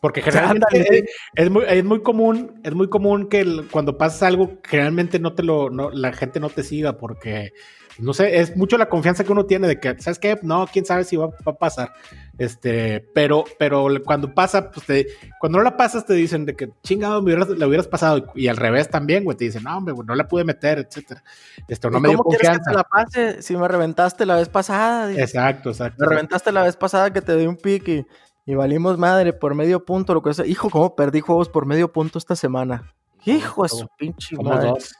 Porque 0.00 0.20
generalmente 0.22 0.98
es, 0.98 1.04
es 1.34 1.50
muy, 1.50 1.64
es 1.66 1.82
muy 1.84 2.02
común, 2.02 2.60
es 2.62 2.74
muy 2.74 2.88
común 2.90 3.28
que 3.28 3.40
el- 3.40 3.68
cuando 3.70 3.96
pasas 3.96 4.22
algo, 4.22 4.58
generalmente 4.64 5.18
no 5.18 5.34
te 5.34 5.42
lo, 5.42 5.70
no, 5.70 5.90
la 5.90 6.12
gente 6.12 6.40
no 6.40 6.50
te 6.50 6.62
siga 6.62 6.98
porque, 6.98 7.52
no 7.98 8.12
sé, 8.12 8.38
es 8.38 8.54
mucho 8.56 8.76
la 8.76 8.90
confianza 8.90 9.24
que 9.24 9.32
uno 9.32 9.46
tiene 9.46 9.66
de 9.66 9.80
que, 9.80 9.98
¿sabes 10.00 10.18
qué? 10.18 10.38
No, 10.42 10.66
quién 10.70 10.84
sabe 10.84 11.04
si 11.04 11.16
va, 11.16 11.28
va 11.28 11.52
a 11.52 11.56
pasar. 11.58 11.94
Este, 12.36 13.00
pero, 13.14 13.44
pero 13.58 13.86
cuando 14.04 14.34
pasa, 14.34 14.70
pues 14.70 14.86
te, 14.86 15.06
cuando 15.38 15.58
no 15.58 15.64
la 15.64 15.76
pasas 15.76 16.04
te 16.04 16.14
dicen 16.14 16.44
de 16.44 16.56
que 16.56 16.70
chingado 16.82 17.22
me 17.22 17.32
hubieras, 17.32 17.48
la 17.50 17.66
hubieras 17.66 17.86
pasado 17.86 18.32
y, 18.34 18.48
al 18.48 18.56
revés 18.56 18.90
también, 18.90 19.24
güey, 19.24 19.36
te 19.36 19.44
dicen, 19.44 19.62
no, 19.62 19.76
hombre, 19.76 19.94
no 20.04 20.14
la 20.14 20.26
pude 20.26 20.44
meter, 20.44 20.78
etcétera. 20.78 21.22
Esto 21.68 21.90
no 21.90 21.98
¿Y 21.98 22.00
me 22.00 22.08
dio 22.08 22.18
¿Cómo 22.18 22.30
quieres 22.30 22.48
que 22.48 22.56
confianza. 22.56 22.70
te 22.70 22.76
la 22.76 22.84
pase 22.84 23.42
si 23.42 23.56
me 23.56 23.68
reventaste 23.68 24.26
la 24.26 24.36
vez 24.36 24.48
pasada? 24.48 25.06
Dice. 25.06 25.22
Exacto, 25.22 25.70
exacto. 25.70 26.04
Me 26.04 26.08
reventaste 26.08 26.50
la 26.50 26.62
vez 26.64 26.76
pasada 26.76 27.12
que 27.12 27.22
te 27.22 27.36
di 27.36 27.46
un 27.46 27.56
pick 27.56 27.88
y, 27.88 28.06
y 28.46 28.54
valimos 28.54 28.98
madre 28.98 29.32
por 29.32 29.54
medio 29.54 29.84
punto, 29.84 30.12
lo 30.14 30.22
que 30.22 30.34
sea. 30.34 30.46
Hijo, 30.46 30.70
¿cómo 30.70 30.96
perdí 30.96 31.20
juegos 31.20 31.48
por 31.48 31.66
medio 31.66 31.92
punto 31.92 32.18
esta 32.18 32.34
semana? 32.34 32.92
Hijo 33.24 33.62
de 33.62 33.68
su 33.68 33.88
pinche 33.96 34.36
madre. 34.36 34.70
dos. 34.70 34.92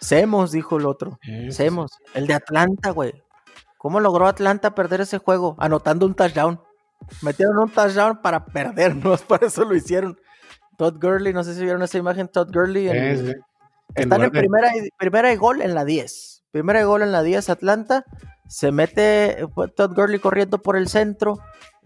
Semos, 0.00 0.50
dijo 0.50 0.78
el 0.78 0.86
otro. 0.86 1.18
Semos. 1.50 1.92
El 2.14 2.26
de 2.26 2.34
Atlanta, 2.34 2.90
güey. 2.90 3.22
¿Cómo 3.78 4.00
logró 4.00 4.26
Atlanta 4.26 4.74
perder 4.74 5.02
ese 5.02 5.18
juego? 5.18 5.56
Anotando 5.58 6.06
un 6.06 6.14
touchdown. 6.14 6.60
Metieron 7.22 7.58
un 7.58 7.70
touchdown 7.70 8.20
para 8.22 8.44
perdernos, 8.44 9.22
por 9.28 9.42
eso 9.44 9.64
lo 9.64 9.74
hicieron. 9.74 10.18
Todd 10.76 10.96
Gurley, 11.00 11.32
no 11.34 11.44
sé 11.44 11.54
si 11.54 11.62
vieron 11.62 11.82
esa 11.82 11.98
imagen, 11.98 12.28
Todd 12.28 12.48
Gurley. 12.52 12.88
en- 12.88 13.18
Sí, 13.18 13.26
sí. 13.26 13.34
están 13.94 14.22
en 14.22 14.30
primera 14.30 14.76
y, 14.76 14.88
primera 14.96 15.32
y 15.32 15.36
gol 15.36 15.60
en 15.62 15.74
la 15.74 15.84
10. 15.84 16.44
Primera 16.52 16.80
y 16.80 16.84
gol 16.84 17.02
en 17.02 17.12
la 17.12 17.22
10 17.22 17.50
Atlanta. 17.50 18.04
Se 18.48 18.72
mete 18.72 19.46
Todd 19.76 19.94
Gurley 19.94 20.18
corriendo 20.18 20.58
por 20.62 20.76
el 20.76 20.88
centro. 20.88 21.38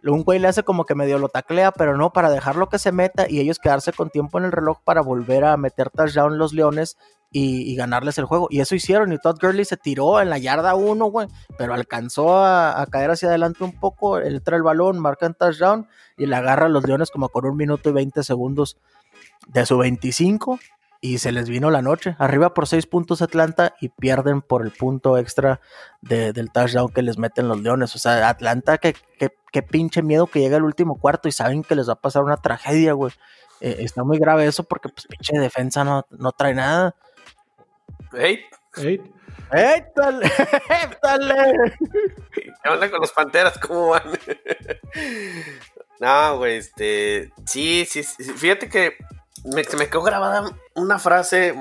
Un 0.04 0.22
güey 0.22 0.38
le 0.38 0.48
hace 0.48 0.62
como 0.62 0.84
que 0.84 0.94
medio 0.94 1.18
lo 1.18 1.28
taclea, 1.30 1.72
pero 1.72 1.96
no, 1.96 2.12
para 2.12 2.28
dejarlo 2.30 2.68
que 2.68 2.78
se 2.78 2.92
meta 2.92 3.26
y 3.28 3.40
ellos 3.40 3.58
quedarse 3.58 3.92
con 3.92 4.10
tiempo 4.10 4.38
en 4.38 4.44
el 4.44 4.52
reloj 4.52 4.78
para 4.84 5.00
volver 5.00 5.44
a 5.44 5.56
meter 5.56 5.88
touchdown 5.90 6.36
los 6.38 6.52
Leones 6.52 6.96
y, 7.36 7.74
ganarles 7.74 8.16
el 8.18 8.26
juego. 8.26 8.46
Y 8.48 8.60
eso 8.60 8.76
hicieron. 8.76 9.12
Y 9.12 9.18
Todd 9.18 9.38
Gurley 9.40 9.64
se 9.64 9.76
tiró 9.76 10.20
en 10.20 10.30
la 10.30 10.38
yarda 10.38 10.76
1, 10.76 11.04
güey, 11.06 11.26
pero 11.58 11.74
alcanzó 11.74 12.38
a, 12.38 12.86
caer 12.90 13.10
hacia 13.10 13.28
adelante 13.28 13.64
un 13.64 13.72
poco. 13.72 14.20
Entra 14.20 14.56
el 14.56 14.62
balón, 14.62 15.00
marcan 15.00 15.34
touchdown 15.34 15.88
y 16.16 16.26
le 16.26 16.36
agarra 16.36 16.66
a 16.66 16.68
los 16.68 16.86
Leones 16.86 17.10
como 17.10 17.28
con 17.28 17.44
un 17.44 17.56
minuto 17.56 17.90
y 17.90 17.92
20 17.92 18.22
segundos 18.22 18.78
de 19.48 19.66
su 19.66 19.76
25 19.76 20.60
y 21.00 21.18
se 21.18 21.32
les 21.32 21.48
vino 21.48 21.70
la 21.72 21.82
noche. 21.82 22.14
Arriba 22.20 22.54
por 22.54 22.68
seis 22.68 22.86
puntos 22.86 23.20
Atlanta 23.20 23.74
y 23.80 23.88
pierden 23.88 24.40
por 24.40 24.62
el 24.64 24.70
punto 24.70 25.18
extra 25.18 25.60
de- 26.02 26.32
del 26.32 26.52
touchdown 26.52 26.92
que 26.92 27.02
les 27.02 27.18
meten 27.18 27.48
los 27.48 27.60
Leones. 27.60 27.96
O 27.96 27.98
sea, 27.98 28.28
Atlanta, 28.28 28.78
que, 28.78 28.94
que, 29.18 29.30
que 29.50 29.62
pinche 29.62 30.02
miedo 30.02 30.28
que 30.28 30.38
llega 30.38 30.56
el 30.56 30.62
último 30.62 31.00
cuarto 31.00 31.28
y 31.28 31.32
saben 31.32 31.64
que 31.64 31.74
les 31.74 31.88
va 31.88 31.94
a 31.94 32.00
pasar 32.00 32.22
una 32.22 32.36
tragedia, 32.36 32.92
güey. 32.92 33.12
Eh, 33.60 33.78
está 33.80 34.04
muy 34.04 34.18
grave 34.18 34.46
eso 34.46 34.62
porque, 34.64 34.88
pues, 34.88 35.06
pinche 35.08 35.36
defensa 35.38 35.82
no, 35.84 36.06
no 36.10 36.30
trae 36.30 36.54
nada. 36.54 36.94
Hey, 38.16 38.44
Ey, 38.76 39.00
¡Étale! 39.52 40.26
¡Étale! 40.82 41.76
¿qué 42.32 42.68
onda 42.68 42.90
con 42.90 43.00
los 43.00 43.12
panteras? 43.12 43.58
¿Cómo 43.58 43.88
van? 43.88 44.02
no, 46.00 46.38
güey, 46.38 46.56
este. 46.56 47.32
Sí, 47.46 47.86
sí, 47.88 48.02
sí, 48.02 48.24
Fíjate 48.24 48.68
que 48.68 48.96
me, 49.44 49.64
se 49.64 49.76
me 49.76 49.88
quedó 49.88 50.02
grabada 50.02 50.50
una 50.74 50.98
frase 50.98 51.54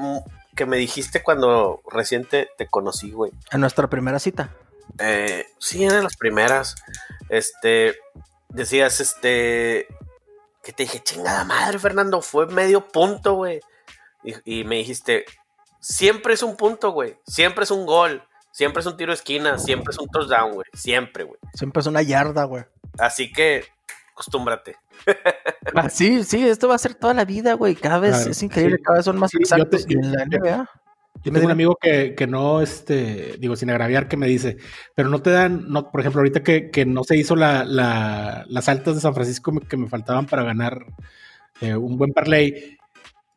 que 0.55 0.65
me 0.65 0.77
dijiste 0.77 1.23
cuando 1.23 1.81
reciente 1.89 2.49
te 2.57 2.67
conocí, 2.67 3.11
güey. 3.11 3.31
En 3.51 3.61
nuestra 3.61 3.87
primera 3.87 4.19
cita. 4.19 4.55
Eh, 4.99 5.45
sí, 5.59 5.83
eran 5.83 6.03
las 6.03 6.17
primeras. 6.17 6.75
Este, 7.29 7.95
decías, 8.49 8.99
este, 8.99 9.87
que 10.63 10.73
te 10.73 10.83
dije, 10.83 11.01
chingada 11.03 11.43
madre, 11.45 11.79
Fernando, 11.79 12.21
fue 12.21 12.47
medio 12.47 12.87
punto, 12.87 13.33
güey. 13.33 13.59
Y, 14.23 14.61
y 14.61 14.63
me 14.63 14.77
dijiste, 14.77 15.25
siempre 15.83 16.33
es 16.33 16.41
un 16.43 16.55
punto, 16.55 16.91
güey. 16.91 17.17
Siempre 17.27 17.65
es 17.65 17.71
un 17.71 17.85
gol. 17.85 18.23
Siempre 18.51 18.79
es 18.81 18.85
un 18.85 18.95
tiro 18.97 19.11
de 19.11 19.15
esquina. 19.15 19.57
Siempre 19.59 19.91
es 19.91 19.99
un 19.99 20.07
touchdown, 20.07 20.53
güey. 20.53 20.67
Siempre, 20.73 21.23
güey. 21.25 21.39
Siempre 21.53 21.81
es 21.81 21.87
una 21.87 22.01
yarda, 22.01 22.45
güey. 22.45 22.63
Así 22.97 23.31
que, 23.31 23.65
acostúmbrate. 24.13 24.77
Ah, 25.75 25.89
sí, 25.89 26.23
sí, 26.23 26.45
esto 26.47 26.67
va 26.67 26.75
a 26.75 26.77
ser 26.77 26.93
toda 26.93 27.13
la 27.15 27.25
vida, 27.25 27.53
güey. 27.53 27.73
Cada 27.73 27.97
vez 27.97 28.15
Claro, 28.15 28.31
es 28.31 28.43
increíble, 28.43 28.77
sí. 28.77 28.83
cada 28.83 28.97
vez 28.97 29.05
son 29.05 29.17
más 29.17 29.31
Sí, 29.31 29.37
te- 29.37 29.43
exactos. 29.43 29.85
en 29.89 30.11
la 30.11 30.25
NBA. 30.25 30.69
Yo 31.23 31.31
tengo 31.31 31.45
un 31.45 31.51
amigo 31.51 31.77
que, 31.81 32.13
que 32.15 32.27
no, 32.27 32.61
este, 32.61 33.37
digo, 33.39 33.55
sin 33.55 33.69
agraviar, 33.71 34.07
que 34.07 34.17
me 34.17 34.27
dice, 34.27 34.57
pero 34.93 35.09
no 35.09 35.21
te 35.21 35.31
dan, 35.31 35.69
no, 35.69 35.89
por 35.89 36.01
ejemplo, 36.01 36.19
ahorita 36.19 36.43
que, 36.43 36.69
que 36.69 36.85
no 36.85 37.03
se 37.03 37.15
hizo 37.17 37.35
la, 37.35 37.63
la- 37.63 38.43
las 38.49 38.69
altas 38.69 38.95
de 38.95 39.01
San 39.01 39.15
Francisco 39.15 39.51
que 39.67 39.77
me 39.77 39.87
faltaban 39.89 40.25
para 40.27 40.43
ganar 40.43 40.85
eh, 41.61 41.75
un 41.75 41.97
buen 41.97 42.11
parlay, 42.13 42.77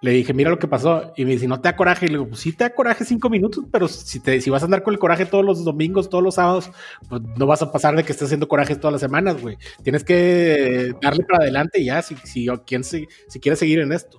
le 0.01 0.11
dije, 0.11 0.35
mira 0.35 0.51
lo 0.51 0.59
que 0.59 0.69
pasó, 0.69 1.13
y 1.17 1.25
me 1.25 1.33
dice, 1.33 1.47
¿no 1.49 1.61
te 1.61 1.69
da 1.69 1.77
coraje? 1.77 2.05
Y 2.07 2.09
le 2.09 2.15
digo, 2.19 2.29
pues 2.29 2.41
sí 2.41 2.53
te 2.53 2.65
da 2.65 2.71
coraje 2.75 3.05
cinco 3.05 3.31
minutos, 3.31 3.65
pero 3.73 3.89
si, 3.89 4.21
te, 4.21 4.41
si 4.41 4.51
vas 4.51 4.63
a 4.63 4.67
andar 4.67 4.83
con 4.83 4.93
el 4.93 5.01
coraje 5.01 5.25
todos 5.27 5.45
los 5.45 5.65
domingos, 5.65 6.11
todos 6.11 6.23
los 6.23 6.35
sábados, 6.35 6.71
pues 7.09 7.23
no 7.23 7.47
vas 7.47 7.63
a 7.63 7.73
pasar 7.73 7.97
de 7.97 8.05
que 8.05 8.13
estés 8.13 8.27
haciendo 8.27 8.47
corajes 8.49 8.79
todas 8.79 8.93
las 8.93 9.01
semanas, 9.01 9.41
güey. 9.41 9.57
Tienes 9.83 10.05
que 10.05 10.93
darle 11.01 11.25
para 11.25 11.43
adelante 11.45 11.81
y 11.81 11.87
ya, 11.87 12.03
si, 12.03 12.15
si, 12.25 12.47
quien, 12.67 12.85
si, 12.85 13.07
si 13.29 13.41
quieres 13.41 13.59
seguir 13.59 13.79
en 13.81 13.93
esto. 13.93 14.19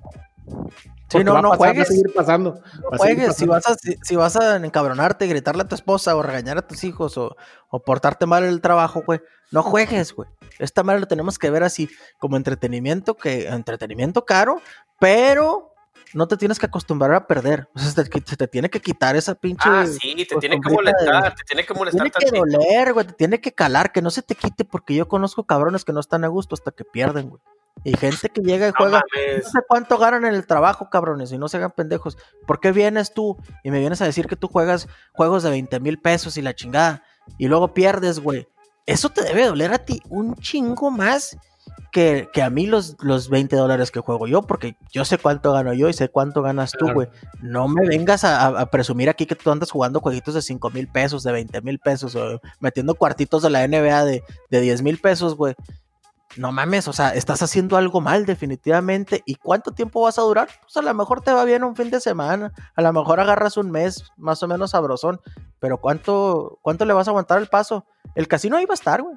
Sí, 1.09 1.19
Porque 1.19 1.23
no, 1.23 1.33
va 1.33 1.39
a 1.39 1.41
no 1.41 1.49
pasar, 1.51 1.67
Va 1.67 1.69
a 1.69 1.73
juegues. 1.73 1.87
seguir 1.87 2.13
pasando. 2.13 2.61
No 2.81 2.89
va 2.89 2.95
a 2.95 2.99
seguir 2.99 3.15
juegues, 3.17 3.35
si 3.37 3.45
vas, 3.45 3.67
a, 3.67 3.75
si, 3.75 3.95
si 4.01 4.15
vas 4.15 4.35
a 4.35 4.57
encabronarte, 4.57 5.27
gritarle 5.27 5.61
a 5.63 5.67
tu 5.67 5.75
esposa 5.75 6.15
o 6.15 6.21
regañar 6.21 6.57
a 6.57 6.67
tus 6.67 6.83
hijos 6.83 7.17
o, 7.17 7.35
o 7.69 7.83
portarte 7.83 8.25
mal 8.25 8.43
en 8.43 8.49
el 8.49 8.61
trabajo, 8.61 9.03
güey, 9.05 9.21
no 9.51 9.63
juegues, 9.63 10.13
güey. 10.13 10.27
Esta 10.59 10.83
madre 10.83 10.99
lo 11.01 11.07
tenemos 11.07 11.39
que 11.39 11.49
ver 11.49 11.63
así 11.63 11.89
como 12.17 12.35
entretenimiento, 12.35 13.15
que 13.15 13.47
entretenimiento 13.47 14.25
caro, 14.25 14.61
pero 14.99 15.73
no 16.13 16.27
te 16.27 16.37
tienes 16.37 16.57
que 16.59 16.65
acostumbrar 16.65 17.13
a 17.13 17.27
perder. 17.27 17.67
O 17.75 17.79
sea, 17.79 17.91
se 17.91 18.03
te, 18.05 18.23
se 18.25 18.37
te 18.37 18.47
tiene 18.47 18.69
que 18.69 18.79
quitar 18.79 19.15
esa 19.15 19.35
pinche... 19.35 19.67
Ah, 19.69 19.85
sí, 19.85 20.15
te 20.25 20.35
tiene 20.37 20.59
que 20.61 20.69
de- 20.69 20.75
molestar, 20.75 21.35
te 21.35 21.43
tiene 21.43 21.65
que 21.65 21.73
molestar 21.73 22.09
Tiene 22.11 22.31
que 22.31 22.39
doler, 22.39 22.93
güey, 22.93 23.05
te 23.07 23.13
tiene 23.13 23.41
que 23.41 23.51
calar, 23.51 23.91
que 23.91 24.01
no 24.01 24.09
se 24.09 24.21
te 24.21 24.35
quite, 24.35 24.65
porque 24.65 24.95
yo 24.95 25.07
conozco 25.07 25.45
cabrones 25.45 25.83
que 25.85 25.93
no 25.93 25.99
están 25.99 26.23
a 26.23 26.27
gusto 26.27 26.55
hasta 26.55 26.71
que 26.71 26.83
pierden, 26.85 27.29
güey. 27.29 27.41
Y 27.83 27.95
gente 27.95 28.29
que 28.29 28.41
llega 28.41 28.67
y 28.67 28.71
No 28.71 28.75
juega, 28.77 29.03
mames. 29.15 29.43
no 29.45 29.49
sé 29.51 29.59
cuánto 29.67 29.97
ganan 29.99 30.25
en 30.25 30.33
el 30.33 30.47
trabajo, 30.47 30.89
cabrones, 30.89 31.31
y 31.31 31.37
no 31.37 31.47
se 31.47 31.57
hagan 31.57 31.71
pendejos. 31.71 32.17
¿Por 32.47 32.59
qué 32.59 32.71
vienes 32.71 33.13
tú 33.13 33.37
y 33.63 33.69
me 33.69 33.79
vienes 33.79 34.01
a 34.01 34.05
decir 34.05 34.25
que 34.27 34.35
tú 34.35 34.47
juegas 34.47 34.87
juegos 35.13 35.43
de 35.43 35.51
20 35.51 35.79
mil 35.81 35.99
pesos 35.99 36.37
y 36.37 36.41
la 36.41 36.55
chingada? 36.55 37.03
Y 37.37 37.47
luego 37.47 37.75
pierdes, 37.75 38.19
güey. 38.19 38.47
Eso 38.87 39.09
te 39.09 39.21
debe 39.21 39.45
doler 39.45 39.73
a 39.73 39.79
ti 39.79 40.01
un 40.09 40.33
chingo 40.37 40.89
más 40.89 41.37
que, 41.97 42.29
que 42.31 42.43
a 42.43 42.51
mí 42.51 42.67
los, 42.67 42.95
los 43.01 43.27
20 43.27 43.55
dólares 43.55 43.89
que 43.89 44.01
juego 44.01 44.27
yo, 44.27 44.43
porque 44.43 44.77
yo 44.91 45.03
sé 45.03 45.17
cuánto 45.17 45.51
gano 45.51 45.73
yo 45.73 45.89
y 45.89 45.93
sé 45.93 46.09
cuánto 46.09 46.43
ganas 46.43 46.71
tú, 46.77 46.93
güey. 46.93 47.07
No 47.41 47.67
me 47.67 47.87
vengas 47.87 48.23
a, 48.23 48.39
a- 48.45 48.61
a 48.61 48.65
presumir 48.67 49.09
aquí 49.09 49.25
que 49.25 49.33
tú 49.33 49.49
andas 49.49 49.71
jugando 49.71 49.99
jueguitos 49.99 50.35
de 50.35 50.43
5 50.43 50.69
mil 50.69 50.87
pesos, 50.87 51.23
de 51.23 51.31
20 51.31 51.59
mil 51.61 51.79
pesos, 51.79 52.15
o 52.15 52.39
metiendo 52.59 52.93
cuartitos 52.93 53.41
de 53.41 53.49
la 53.49 53.67
NBA 53.67 54.05
de, 54.05 54.23
de 54.51 54.61
10 54.61 54.83
mil 54.83 54.99
pesos, 54.99 55.35
güey. 55.35 55.55
No 56.35 56.51
mames, 56.51 56.87
o 56.87 56.93
sea, 56.93 57.15
estás 57.15 57.41
haciendo 57.41 57.77
algo 57.77 57.99
mal 57.99 58.27
definitivamente. 58.27 59.23
¿Y 59.25 59.35
cuánto 59.35 59.71
tiempo 59.71 60.01
vas 60.03 60.19
a 60.19 60.21
durar? 60.21 60.47
Pues 60.61 60.77
a 60.77 60.83
lo 60.83 60.93
mejor 60.93 61.21
te 61.21 61.33
va 61.33 61.43
bien 61.45 61.63
un 61.63 61.75
fin 61.75 61.89
de 61.89 61.99
semana, 61.99 62.51
a 62.75 62.81
lo 62.83 62.93
mejor 62.93 63.19
agarras 63.19 63.57
un 63.57 63.71
mes 63.71 64.03
más 64.17 64.43
o 64.43 64.47
menos 64.47 64.69
sabrosón, 64.71 65.19
pero 65.59 65.79
¿cuánto, 65.79 66.59
cuánto 66.61 66.85
le 66.85 66.93
vas 66.93 67.07
a 67.07 67.11
aguantar 67.11 67.39
el 67.39 67.47
paso? 67.47 67.85
El 68.13 68.27
casino 68.27 68.55
ahí 68.55 68.65
va 68.65 68.73
a 68.73 68.75
estar, 68.75 69.01
güey. 69.01 69.15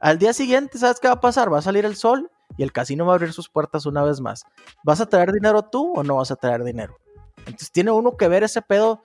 Al 0.00 0.18
día 0.18 0.32
siguiente, 0.32 0.78
¿sabes 0.78 1.00
qué 1.00 1.08
va 1.08 1.14
a 1.14 1.20
pasar? 1.20 1.52
Va 1.52 1.58
a 1.58 1.62
salir 1.62 1.84
el 1.84 1.96
sol 1.96 2.30
y 2.56 2.62
el 2.62 2.72
casino 2.72 3.06
va 3.06 3.12
a 3.12 3.16
abrir 3.16 3.32
sus 3.32 3.48
puertas 3.48 3.86
una 3.86 4.02
vez 4.02 4.20
más. 4.20 4.44
¿Vas 4.84 5.00
a 5.00 5.06
traer 5.06 5.32
dinero 5.32 5.62
tú 5.62 5.92
o 5.94 6.02
no 6.02 6.16
vas 6.16 6.30
a 6.30 6.36
traer 6.36 6.64
dinero? 6.64 6.98
Entonces 7.38 7.70
tiene 7.72 7.90
uno 7.90 8.16
que 8.16 8.28
ver 8.28 8.44
ese 8.44 8.62
pedo 8.62 9.02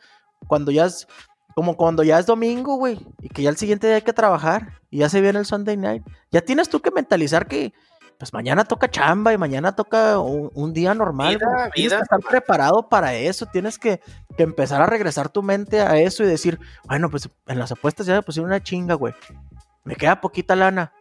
cuando 0.48 0.72
ya 0.72 0.86
es 0.86 1.08
como 1.56 1.78
cuando 1.78 2.04
ya 2.04 2.18
es 2.18 2.26
domingo, 2.26 2.78
güey, 2.78 3.00
y 3.22 3.30
que 3.30 3.44
ya 3.44 3.50
el 3.50 3.58
siguiente 3.58 3.86
día 3.86 3.98
hay 3.98 4.02
que 4.02 4.14
trabajar 4.14 4.82
y 4.90 5.00
ya 5.00 5.10
se 5.10 5.22
viene 5.22 5.40
el 5.40 5.46
Sunday 5.46 5.78
night. 5.78 6.04
Ya 6.32 6.42
tienes 6.42 6.68
tú 6.70 6.82
que 6.82 6.90
mentalizar 6.90 7.48
que 7.48 7.74
pues 8.18 8.34
mañana 8.34 8.64
toca 8.64 8.90
chamba 8.90 9.34
y 9.34 9.38
mañana 9.38 9.76
toca 9.76 10.20
un, 10.20 10.50
un 10.54 10.74
día 10.74 10.94
normal. 10.94 11.36
Vida, 11.36 11.46
güey. 11.46 11.72
Tienes 11.72 11.92
vida. 11.92 11.98
que 11.98 12.04
estar 12.04 12.20
preparado 12.22 12.88
para 12.90 13.14
eso, 13.14 13.46
tienes 13.46 13.78
que, 13.78 14.02
que 14.38 14.44
empezar 14.44 14.82
a 14.82 14.86
regresar 14.86 15.30
tu 15.30 15.44
mente 15.44 15.82
a 15.82 15.98
eso 15.98 16.24
y 16.24 16.28
decir, 16.28 16.60
bueno, 16.86 17.10
pues 17.10 17.30
en 17.48 17.60
las 17.60 17.72
apuestas 17.72 18.06
ya 18.06 18.16
me 18.16 18.22
pusieron 18.22 18.50
una 18.50 18.64
chinga, 18.64 18.96
güey. 18.96 19.14
Me 19.84 19.96
queda 19.96 20.22
poquita 20.22 20.56
lana. 20.56 20.94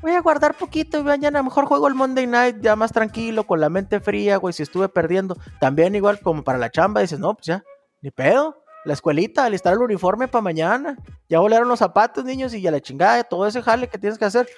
Voy 0.00 0.12
a 0.12 0.20
guardar 0.20 0.54
poquito 0.54 0.98
y 0.98 1.02
mañana 1.02 1.42
mejor 1.42 1.66
juego 1.66 1.88
el 1.88 1.94
Monday 1.94 2.26
night 2.26 2.56
ya 2.60 2.76
más 2.76 2.92
tranquilo, 2.92 3.46
con 3.46 3.60
la 3.60 3.68
mente 3.68 4.00
fría, 4.00 4.36
güey, 4.36 4.52
si 4.52 4.62
estuve 4.62 4.88
perdiendo. 4.88 5.36
También 5.58 5.94
igual 5.94 6.20
como 6.20 6.44
para 6.44 6.58
la 6.58 6.70
chamba, 6.70 7.00
dices, 7.00 7.18
no, 7.18 7.34
pues 7.34 7.46
ya, 7.46 7.64
ni 8.02 8.10
pedo. 8.10 8.62
La 8.84 8.94
escuelita, 8.94 9.44
alistar 9.44 9.74
el 9.74 9.80
uniforme 9.80 10.28
para 10.28 10.42
mañana. 10.42 10.96
Ya 11.28 11.40
volaron 11.40 11.68
los 11.68 11.78
zapatos, 11.78 12.24
niños, 12.24 12.54
y 12.54 12.62
ya 12.62 12.70
la 12.70 12.80
chingada, 12.80 13.22
todo 13.24 13.46
ese 13.46 13.62
jale 13.62 13.88
que 13.88 13.98
tienes 13.98 14.18
que 14.18 14.24
hacer. 14.24 14.48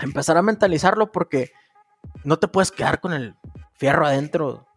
Empezar 0.00 0.36
a 0.36 0.42
mentalizarlo 0.42 1.12
porque 1.12 1.52
no 2.24 2.38
te 2.38 2.48
puedes 2.48 2.72
quedar 2.72 3.00
con 3.00 3.12
el 3.12 3.36
fierro 3.74 4.06
adentro 4.06 4.67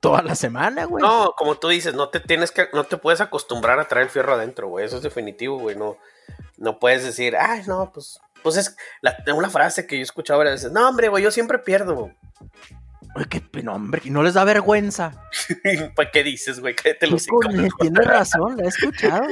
toda 0.00 0.22
la 0.22 0.34
semana, 0.34 0.84
güey. 0.86 1.02
No, 1.02 1.34
como 1.36 1.56
tú 1.56 1.68
dices, 1.68 1.94
no 1.94 2.08
te 2.08 2.20
tienes 2.20 2.50
que, 2.50 2.68
no 2.72 2.84
te 2.84 2.96
puedes 2.96 3.20
acostumbrar 3.20 3.78
a 3.78 3.86
traer 3.86 4.08
fierro 4.08 4.34
adentro, 4.34 4.68
güey. 4.68 4.86
Eso 4.86 4.96
es 4.96 5.02
definitivo, 5.02 5.58
güey. 5.58 5.76
No, 5.76 5.98
no 6.56 6.78
puedes 6.78 7.04
decir, 7.04 7.36
ay, 7.36 7.62
no, 7.66 7.92
pues, 7.92 8.18
pues 8.42 8.56
es 8.56 8.76
la, 9.02 9.16
una 9.34 9.50
frase 9.50 9.86
que 9.86 9.96
yo 9.96 10.00
he 10.00 10.02
escuchado 10.02 10.38
varias 10.38 10.56
veces. 10.56 10.72
No, 10.72 10.88
hombre, 10.88 11.08
güey, 11.08 11.22
yo 11.22 11.30
siempre 11.30 11.58
pierdo. 11.58 12.10
Uy, 13.16 13.24
qué 13.24 13.42
no, 13.64 13.74
hombre, 13.74 14.00
y 14.04 14.10
no 14.10 14.22
les 14.22 14.34
da 14.34 14.44
vergüenza. 14.44 15.12
¿Para 15.96 16.10
qué 16.12 16.22
dices, 16.22 16.60
güey? 16.60 16.76
Cállate 16.76 17.08
los 17.08 17.26
Tienes 17.80 18.06
razón, 18.06 18.56
la 18.56 18.64
he 18.64 18.68
escuchado. 18.68 19.26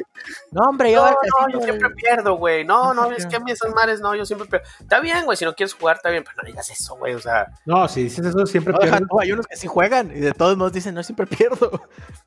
No, 0.50 0.62
hombre, 0.62 0.90
yo 0.92 1.04
No, 1.04 1.10
no, 1.10 1.16
casino, 1.16 1.48
yo 1.52 1.60
siempre 1.62 1.88
güey. 1.88 1.94
pierdo, 1.94 2.34
güey. 2.36 2.64
No, 2.64 2.92
no, 2.92 3.12
es 3.12 3.24
que 3.26 3.36
a 3.36 3.40
mí 3.40 3.52
esas 3.52 3.72
mares, 3.74 4.00
no, 4.00 4.14
yo 4.16 4.26
siempre 4.26 4.48
pierdo. 4.48 4.66
Está 4.80 4.98
bien, 5.00 5.24
güey, 5.24 5.36
si 5.36 5.44
no 5.44 5.54
quieres 5.54 5.74
jugar, 5.74 5.96
está 5.96 6.10
bien, 6.10 6.24
pero 6.24 6.36
no 6.38 6.42
digas 6.46 6.68
eso, 6.70 6.96
güey. 6.96 7.14
O 7.14 7.20
sea, 7.20 7.46
No, 7.66 7.86
si 7.88 8.02
dices 8.04 8.26
eso, 8.26 8.46
siempre 8.46 8.72
No, 8.72 8.80
deja 8.80 8.90
pierdes. 8.96 9.08
tú, 9.08 9.20
hay 9.20 9.32
unos 9.32 9.46
que 9.46 9.56
sí 9.56 9.68
juegan 9.68 10.10
y 10.10 10.20
de 10.20 10.32
todos 10.32 10.56
modos 10.56 10.72
dicen, 10.72 10.94
no, 10.94 11.02
siempre 11.04 11.26
pierdo. 11.26 11.80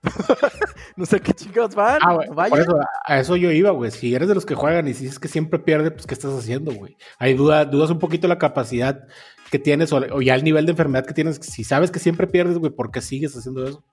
no 0.95 1.05
sé 1.05 1.19
qué 1.19 1.33
chicos 1.33 1.75
van. 1.75 1.99
Ah, 2.01 2.13
güey, 2.13 2.29
Vaya. 2.29 2.49
por 2.49 2.59
eso, 2.61 2.79
a 3.05 3.19
eso 3.19 3.35
yo 3.35 3.51
iba, 3.51 3.71
güey. 3.71 3.91
Si 3.91 4.15
eres 4.15 4.27
de 4.29 4.35
los 4.35 4.45
que 4.45 4.55
juegan 4.55 4.87
y 4.87 4.93
si 4.93 5.03
dices 5.03 5.19
que 5.19 5.27
siempre 5.27 5.59
pierde, 5.59 5.91
pues 5.91 6.07
¿qué 6.07 6.13
estás 6.13 6.33
haciendo, 6.33 6.71
güey? 6.73 6.97
Hay 7.19 7.33
duda, 7.33 7.65
dudas 7.65 7.89
un 7.89 7.99
poquito 7.99 8.27
la 8.27 8.37
capacidad 8.37 9.05
que 9.51 9.59
tienes 9.59 9.91
o, 9.93 9.97
o 9.97 10.21
ya 10.21 10.33
el 10.33 10.43
nivel 10.43 10.65
de 10.65 10.71
enfermedad 10.71 11.05
que 11.05 11.13
tienes. 11.13 11.35
Si 11.37 11.63
sabes 11.63 11.91
que 11.91 11.99
siempre 11.99 12.25
pierdes, 12.25 12.57
güey, 12.57 12.71
¿por 12.71 12.89
qué 12.89 13.01
sigues 13.01 13.35
haciendo 13.35 13.67
eso? 13.67 13.83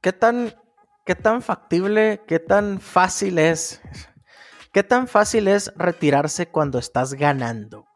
¿Qué 0.00 0.12
tan, 0.12 0.52
¿Qué 1.06 1.14
tan 1.14 1.40
factible, 1.40 2.20
qué 2.26 2.40
tan 2.40 2.80
fácil 2.80 3.38
es? 3.38 3.80
¿Qué 4.72 4.82
tan 4.82 5.06
fácil 5.06 5.48
es 5.48 5.72
retirarse 5.76 6.48
cuando 6.48 6.78
estás 6.78 7.14
ganando? 7.14 7.86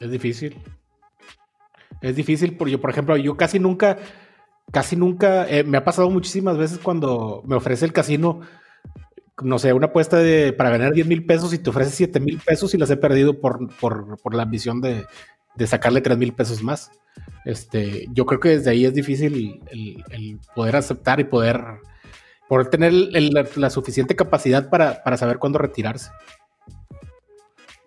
Es 0.00 0.10
difícil. 0.10 0.60
Es 2.00 2.16
difícil 2.16 2.56
porque 2.56 2.72
yo, 2.72 2.80
por 2.80 2.90
ejemplo, 2.90 3.16
yo 3.16 3.36
casi 3.36 3.58
nunca, 3.58 3.98
casi 4.72 4.96
nunca, 4.96 5.48
eh, 5.48 5.62
me 5.62 5.76
ha 5.76 5.84
pasado 5.84 6.08
muchísimas 6.08 6.56
veces 6.56 6.78
cuando 6.78 7.42
me 7.46 7.56
ofrece 7.56 7.84
el 7.84 7.92
casino, 7.92 8.40
no 9.42 9.58
sé, 9.58 9.72
una 9.72 9.86
apuesta 9.86 10.16
de, 10.18 10.52
para 10.52 10.70
ganar 10.70 10.92
10 10.92 11.06
mil 11.06 11.26
pesos 11.26 11.52
y 11.52 11.58
te 11.58 11.70
ofrece 11.70 11.90
7 11.90 12.20
mil 12.20 12.38
pesos 12.38 12.72
y 12.74 12.78
las 12.78 12.90
he 12.90 12.96
perdido 12.96 13.40
por, 13.40 13.74
por, 13.76 14.16
por 14.22 14.34
la 14.34 14.44
ambición 14.44 14.80
de, 14.80 15.04
de 15.56 15.66
sacarle 15.66 16.00
3 16.00 16.16
mil 16.18 16.32
pesos 16.34 16.62
más. 16.62 16.90
Este, 17.44 18.06
yo 18.12 18.26
creo 18.26 18.40
que 18.40 18.50
desde 18.50 18.70
ahí 18.70 18.84
es 18.84 18.94
difícil 18.94 19.60
el, 19.70 20.04
el 20.10 20.40
poder 20.54 20.76
aceptar 20.76 21.20
y 21.20 21.24
poder, 21.24 21.60
poder 22.48 22.68
tener 22.68 22.92
el- 22.92 23.30
la, 23.30 23.44
la 23.56 23.70
suficiente 23.70 24.16
capacidad 24.16 24.68
para, 24.70 25.02
para 25.02 25.16
saber 25.16 25.38
cuándo 25.38 25.58
retirarse. 25.58 26.10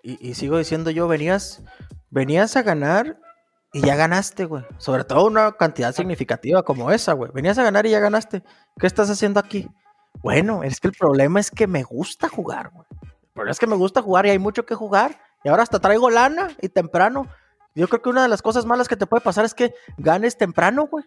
Y, 0.03 0.29
y 0.29 0.33
sigo 0.35 0.57
diciendo 0.57 0.89
yo, 0.91 1.07
venías, 1.07 1.63
venías 2.09 2.55
a 2.55 2.61
ganar 2.63 3.19
y 3.73 3.81
ya 3.81 3.95
ganaste, 3.95 4.45
güey. 4.45 4.63
Sobre 4.77 5.03
todo 5.03 5.25
una 5.25 5.51
cantidad 5.53 5.93
significativa 5.93 6.63
como 6.63 6.91
esa, 6.91 7.13
güey. 7.13 7.31
Venías 7.33 7.57
a 7.57 7.63
ganar 7.63 7.85
y 7.85 7.91
ya 7.91 7.99
ganaste. 7.99 8.43
¿Qué 8.79 8.87
estás 8.87 9.09
haciendo 9.09 9.39
aquí? 9.39 9.67
Bueno, 10.21 10.63
es 10.63 10.79
que 10.79 10.87
el 10.87 10.93
problema 10.93 11.39
es 11.39 11.51
que 11.51 11.67
me 11.67 11.83
gusta 11.83 12.27
jugar, 12.29 12.71
güey. 12.71 12.85
El 13.01 13.33
problema 13.33 13.51
es 13.51 13.59
que 13.59 13.67
me 13.67 13.75
gusta 13.75 14.01
jugar 14.01 14.25
y 14.25 14.31
hay 14.31 14.39
mucho 14.39 14.65
que 14.65 14.75
jugar. 14.75 15.19
Y 15.43 15.49
ahora 15.49 15.63
hasta 15.63 15.79
traigo 15.79 16.09
lana 16.09 16.49
y 16.61 16.69
temprano. 16.69 17.27
Yo 17.75 17.87
creo 17.87 18.01
que 18.01 18.09
una 18.09 18.23
de 18.23 18.27
las 18.27 18.41
cosas 18.41 18.65
malas 18.65 18.87
que 18.87 18.97
te 18.97 19.05
puede 19.05 19.21
pasar 19.21 19.45
es 19.45 19.53
que 19.53 19.73
ganes 19.97 20.37
temprano, 20.37 20.87
güey. 20.87 21.05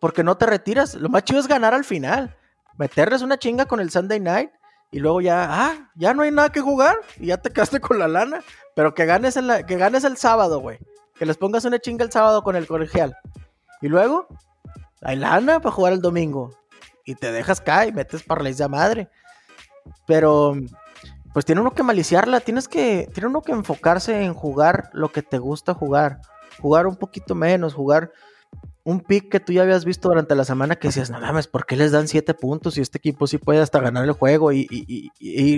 Porque 0.00 0.22
no 0.22 0.36
te 0.36 0.46
retiras. 0.46 0.94
Lo 0.94 1.08
más 1.08 1.24
chido 1.24 1.40
es 1.40 1.48
ganar 1.48 1.74
al 1.74 1.84
final. 1.84 2.36
Meterles 2.76 3.22
una 3.22 3.38
chinga 3.38 3.64
con 3.66 3.80
el 3.80 3.90
Sunday 3.90 4.20
night 4.20 4.50
y 4.90 5.00
luego 5.00 5.20
ya, 5.20 5.46
ah, 5.50 5.90
ya 5.96 6.14
no 6.14 6.22
hay 6.22 6.30
nada 6.30 6.50
que 6.50 6.60
jugar 6.60 6.96
y 7.18 7.26
ya 7.26 7.38
te 7.38 7.50
quedaste 7.50 7.80
con 7.80 7.98
la 7.98 8.08
lana. 8.08 8.42
Pero 8.74 8.94
que 8.94 9.06
ganes, 9.06 9.36
en 9.36 9.46
la, 9.46 9.64
que 9.64 9.76
ganes 9.76 10.04
el 10.04 10.16
sábado, 10.16 10.60
güey. 10.60 10.78
Que 11.14 11.26
les 11.26 11.36
pongas 11.36 11.64
una 11.64 11.78
chinga 11.78 12.04
el 12.04 12.12
sábado 12.12 12.42
con 12.42 12.54
el 12.54 12.66
colegial. 12.66 13.16
Y 13.80 13.88
luego, 13.88 14.28
hay 15.02 15.16
lana 15.16 15.60
para 15.60 15.74
jugar 15.74 15.92
el 15.92 16.00
domingo. 16.00 16.50
Y 17.08 17.14
te 17.14 17.32
dejas 17.32 17.60
caer 17.60 17.88
y 17.88 17.92
metes 17.92 18.22
parlays 18.22 18.58
de 18.58 18.68
madre. 18.68 19.08
Pero, 20.06 20.54
pues 21.32 21.44
tiene 21.44 21.60
uno 21.60 21.72
que 21.74 21.82
maliciarla. 21.82 22.40
Tienes 22.40 22.68
que, 22.68 23.08
tiene 23.14 23.28
uno 23.28 23.42
que 23.42 23.52
enfocarse 23.52 24.22
en 24.24 24.34
jugar 24.34 24.90
lo 24.92 25.10
que 25.10 25.22
te 25.22 25.38
gusta 25.38 25.74
jugar. 25.74 26.20
Jugar 26.60 26.86
un 26.86 26.96
poquito 26.96 27.34
menos, 27.34 27.72
jugar 27.74 28.12
un 28.84 29.00
pick 29.00 29.30
que 29.30 29.40
tú 29.40 29.52
ya 29.52 29.62
habías 29.62 29.84
visto 29.84 30.08
durante 30.08 30.34
la 30.34 30.44
semana 30.44 30.76
que 30.76 30.88
decías, 30.88 31.10
no 31.10 31.20
mames, 31.20 31.46
¿por 31.46 31.66
qué 31.66 31.76
les 31.76 31.92
dan 31.92 32.08
siete 32.08 32.34
puntos 32.34 32.78
y 32.78 32.80
este 32.80 32.98
equipo 32.98 33.26
sí 33.26 33.38
puede 33.38 33.60
hasta 33.60 33.80
ganar 33.80 34.04
el 34.04 34.12
juego? 34.12 34.50
Y, 34.52 34.66
y- 34.70 34.84
y- 34.88 35.10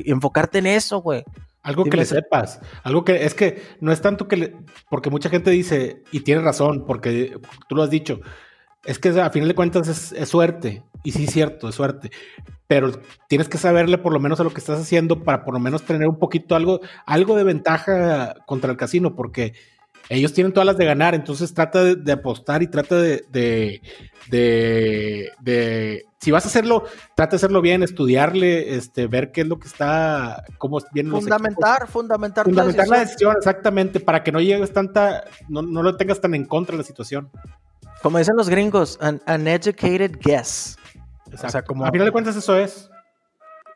y 0.09 0.11
enfocarte 0.11 0.59
en 0.59 0.67
eso, 0.67 0.99
güey. 1.01 1.25
Algo 1.63 1.85
que 1.85 1.97
le 1.97 2.05
sepas. 2.07 2.61
Algo 2.83 3.05
que 3.05 3.25
es 3.25 3.35
que 3.35 3.63
no 3.81 3.93
es 3.93 4.01
tanto 4.01 4.29
que 4.29 4.37
le. 4.37 4.57
Porque 4.89 5.11
mucha 5.11 5.29
gente 5.29 5.51
dice, 5.51 6.03
y 6.11 6.21
tiene 6.21 6.43
razón, 6.43 6.85
porque 6.87 7.37
tú 7.69 7.75
lo 7.77 7.83
has 7.83 7.91
dicho, 7.91 8.21
es 8.85 8.99
que 8.99 9.09
a 9.11 9.31
final 9.31 9.49
de 9.49 9.55
cuentas 9.55 9.89
es, 9.89 10.13
es 10.13 10.29
suerte. 10.29 10.83
Y 11.03 11.13
sí, 11.13 11.25
es 11.25 11.31
cierto, 11.33 11.69
es 11.69 11.75
suerte. 11.75 12.11
Pero 12.67 12.93
tienes 13.29 13.49
que 13.49 13.59
saberle 13.59 13.99
por 13.99 14.13
lo 14.13 14.21
menos 14.21 14.39
a 14.41 14.45
lo 14.45 14.51
que 14.51 14.61
estás 14.61 14.81
haciendo 14.81 15.25
para 15.25 15.45
por 15.45 15.55
lo 15.55 15.61
menos 15.61 15.83
tener 15.83 16.09
un 16.09 16.19
poquito 16.19 16.55
algo, 16.55 16.81
algo 17.07 17.37
de 17.37 17.45
ventaja 17.45 18.35
contra 18.47 18.71
el 18.71 18.77
casino, 18.77 19.17
porque 19.17 19.55
ellos 20.09 20.33
tienen 20.33 20.53
todas 20.53 20.67
las 20.67 20.77
de 20.77 20.85
ganar. 20.85 21.15
Entonces 21.15 21.53
trata 21.55 21.83
de, 21.83 21.97
de 21.97 22.13
apostar 22.13 22.63
y 22.63 22.69
trata 22.69 22.97
de, 22.97 23.25
de, 23.31 23.81
de- 24.31 25.31
de- 25.41 26.05
Si 26.21 26.31
vas 26.31 26.45
a 26.45 26.49
hacerlo, 26.49 26.85
trata 27.17 27.31
de 27.33 27.37
hacerlo 27.37 27.61
bien, 27.63 27.83
estudiarle, 27.83 28.75
este, 28.77 29.07
ver 29.07 29.33
qué 29.33 29.41
es 29.41 29.49
lo 29.49 29.59
que 29.59 29.69
está, 29.69 30.45
cómo 30.59 30.79
vienen 30.93 31.13
los 31.13 31.23
equipos. 31.23 31.39
Fundamentar, 31.39 31.89
fundamentar, 31.89 32.45
Fundamentar 32.45 32.89
la 32.89 32.99
decisión. 32.99 33.07
decisión, 33.07 33.35
exactamente, 33.39 34.01
para 34.01 34.23
que 34.23 34.33
no 34.33 34.41
llegues 34.41 34.73
tanta, 34.73 35.25
no, 35.49 35.63
no 35.63 35.83
lo 35.83 35.97
tengas 35.97 36.21
tan 36.21 36.35
en 36.35 36.45
contra 36.45 36.75
de 36.75 36.79
la 36.79 36.85
situación. 36.85 37.31
Como 38.03 38.19
dicen 38.19 38.37
los 38.37 38.49
gringos, 38.49 38.99
an, 39.01 39.21
educated 39.47 40.17
guess. 40.21 40.77
Exacto. 41.27 41.49
sea, 41.51 41.63
como- 41.63 41.85
A 41.87 41.91
final 41.91 42.07
de 42.07 42.13
cuentas 42.13 42.37
eso 42.37 42.57
es. 42.57 42.91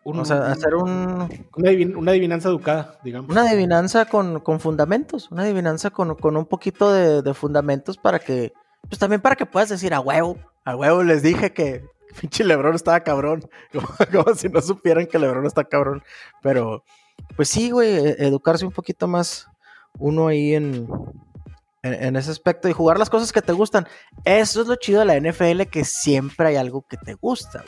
Un- 0.05 0.19
O 0.19 0.25
sea, 0.25 0.51
hacer 0.53 0.75
un, 0.75 0.89
una, 1.57 1.71
adivin- 1.71 1.97
una 1.97 2.11
adivinanza 2.11 2.49
educada, 2.51 2.99
digamos. 3.05 3.31
una 3.31 3.43
adivinanza 3.49 4.05
con, 4.05 4.41
con 4.41 4.61
fundamentos, 4.61 5.31
una 5.31 5.43
adivinanza 5.45 5.91
con, 5.91 6.15
con 6.17 6.37
un 6.37 6.45
poquito 6.45 6.93
de, 6.93 7.23
de 7.23 7.33
fundamentos 7.35 7.97
para 7.97 8.19
que, 8.19 8.53
pues 8.89 8.99
también 8.99 9.23
para 9.23 9.35
que 9.37 9.47
puedas 9.47 9.71
decir 9.71 9.95
a 9.95 10.01
huevo, 10.01 10.37
a 10.67 10.77
huevo 10.77 11.03
les 11.03 11.23
dije 11.23 11.55
que 11.55 11.85
pinche 12.21 12.45
Lebron 12.45 12.75
estaba 12.75 13.01
cabrón, 13.01 13.49
como, 13.73 13.89
como 14.25 14.35
si 14.35 14.49
no 14.51 14.61
supieran 14.61 15.07
que 15.07 15.19
Lebron 15.19 15.47
está 15.47 15.65
cabrón, 15.65 16.03
pero 16.43 16.85
pues 17.37 17.49
sí, 17.49 17.71
güey, 17.71 17.95
e- 17.97 18.17
educarse 18.27 18.67
un 18.67 18.73
poquito 18.73 19.07
más 19.07 19.49
uno 19.99 20.27
ahí 20.29 20.55
en, 20.55 20.87
en, 21.85 22.17
ese 22.17 22.31
aspecto 22.31 22.69
y 22.69 22.73
jugar 22.73 22.99
las 22.99 23.11
cosas 23.11 23.31
que 23.33 23.43
te 23.43 23.53
gustan. 23.53 23.87
Eso 24.25 24.63
es 24.63 24.67
lo 24.67 24.77
chido 24.77 25.01
de 25.01 25.07
la 25.07 25.21
NFL, 25.21 25.63
que 25.71 25.85
siempre 25.85 26.49
hay 26.49 26.57
algo 26.57 26.87
que 26.89 26.97
te 26.97 27.15
gusta. 27.15 27.63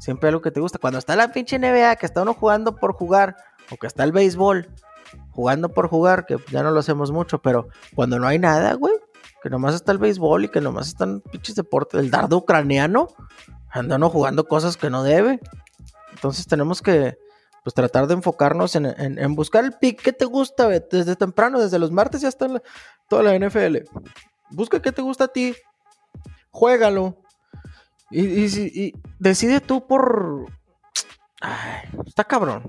Siempre 0.00 0.28
hay 0.28 0.30
algo 0.30 0.42
que 0.42 0.50
te 0.50 0.60
gusta. 0.60 0.78
Cuando 0.78 0.98
está 0.98 1.14
la 1.16 1.32
pinche 1.32 1.58
NBA, 1.58 1.96
que 1.96 2.06
está 2.06 2.22
uno 2.22 2.34
jugando 2.34 2.76
por 2.76 2.94
jugar, 2.94 3.36
o 3.70 3.76
que 3.76 3.86
está 3.86 4.04
el 4.04 4.12
béisbol, 4.12 4.68
jugando 5.32 5.68
por 5.68 5.88
jugar, 5.88 6.24
que 6.24 6.38
ya 6.50 6.62
no 6.62 6.70
lo 6.70 6.80
hacemos 6.80 7.12
mucho, 7.12 7.40
pero 7.42 7.68
cuando 7.94 8.18
no 8.18 8.26
hay 8.26 8.38
nada, 8.38 8.72
güey, 8.72 8.94
que 9.42 9.50
nomás 9.50 9.74
está 9.74 9.92
el 9.92 9.98
béisbol 9.98 10.46
y 10.46 10.48
que 10.48 10.62
nomás 10.62 10.88
están 10.88 11.20
pinches 11.20 11.54
deportes, 11.54 12.00
el 12.00 12.10
dardo 12.10 12.38
ucraniano, 12.38 13.08
anda 13.68 13.96
uno 13.96 14.08
jugando 14.08 14.48
cosas 14.48 14.78
que 14.78 14.88
no 14.88 15.02
debe. 15.02 15.40
Entonces 16.14 16.46
tenemos 16.46 16.80
que 16.80 17.18
pues 17.64 17.74
tratar 17.74 18.06
de 18.06 18.14
enfocarnos 18.14 18.76
en, 18.76 18.86
en- 18.86 19.34
buscar 19.34 19.64
el 19.64 19.72
pick 19.72 20.00
que 20.02 20.12
te 20.12 20.24
gusta, 20.24 20.68
desde 20.68 21.16
temprano, 21.16 21.60
desde 21.60 21.78
los 21.78 21.90
martes 21.90 22.20
ya 22.20 22.28
está 22.28 22.46
toda 23.08 23.22
la 23.22 23.34
NFL. 23.38 23.78
Busca 24.50 24.80
qué 24.80 24.92
te 24.92 25.02
gusta 25.02 25.24
a 25.24 25.28
ti, 25.28 25.54
juégalo. 26.50 27.22
Y, 28.10 28.24
y 28.46 28.92
decide 29.18 29.60
tú 29.60 29.86
por... 29.86 30.46
Está 32.06 32.24
cabrón. 32.24 32.62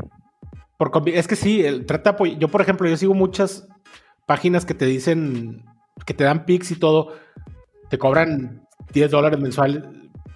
Por 0.78 0.92
es 1.10 1.28
que 1.28 1.36
sí, 1.36 1.62
el, 1.66 1.86
trata 1.86 2.16
Yo, 2.38 2.48
por 2.50 2.62
ejemplo, 2.62 2.88
yo 2.88 2.96
sigo 2.98 3.14
muchas 3.14 3.68
páginas 4.26 4.66
que 4.66 4.74
te 4.74 4.86
dicen, 4.86 5.66
que 6.06 6.14
te 6.14 6.24
dan 6.24 6.46
pics 6.46 6.72
y 6.72 6.76
todo, 6.76 7.14
te 7.90 7.98
cobran 7.98 8.66
10 8.94 9.12
dólares 9.12 9.40
mensuales, 9.40 9.84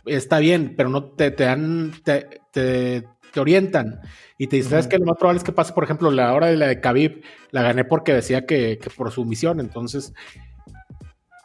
está 0.06 0.40
bien, 0.40 0.74
pero 0.76 0.90
no 0.90 1.12
te, 1.12 1.32
te 1.32 1.44
dan, 1.46 1.94
te, 2.04 2.42
te- 2.52 3.08
te 3.34 3.40
orientan 3.40 4.00
y 4.38 4.48
te 4.48 4.58
dicen, 4.58 4.72
¿sabes 4.72 4.88
qué? 4.88 4.98
Lo 4.98 5.06
más 5.06 5.18
probable 5.18 5.40
es 5.40 5.44
que 5.44 5.52
pase, 5.52 5.74
por 5.74 5.84
ejemplo, 5.84 6.12
la 6.12 6.34
hora 6.34 6.48
de 6.48 6.56
la 6.56 6.68
de 6.68 6.80
Khabib, 6.80 7.24
la 7.52 7.64
gané 7.64 7.84
porque 7.84 8.14
decía 8.14 8.46
que, 8.46 8.78
que 8.78 8.90
por 8.90 9.12
su 9.12 9.26
misión, 9.26 9.60
entonces... 9.60 10.14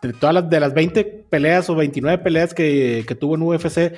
De 0.00 0.12
todas 0.12 0.32
las, 0.32 0.48
de 0.48 0.60
las 0.60 0.74
20 0.74 1.26
peleas 1.28 1.68
o 1.68 1.74
29 1.74 2.22
peleas 2.22 2.54
que, 2.54 3.04
que 3.04 3.16
tuvo 3.16 3.34
en 3.34 3.42
UFC, 3.42 3.94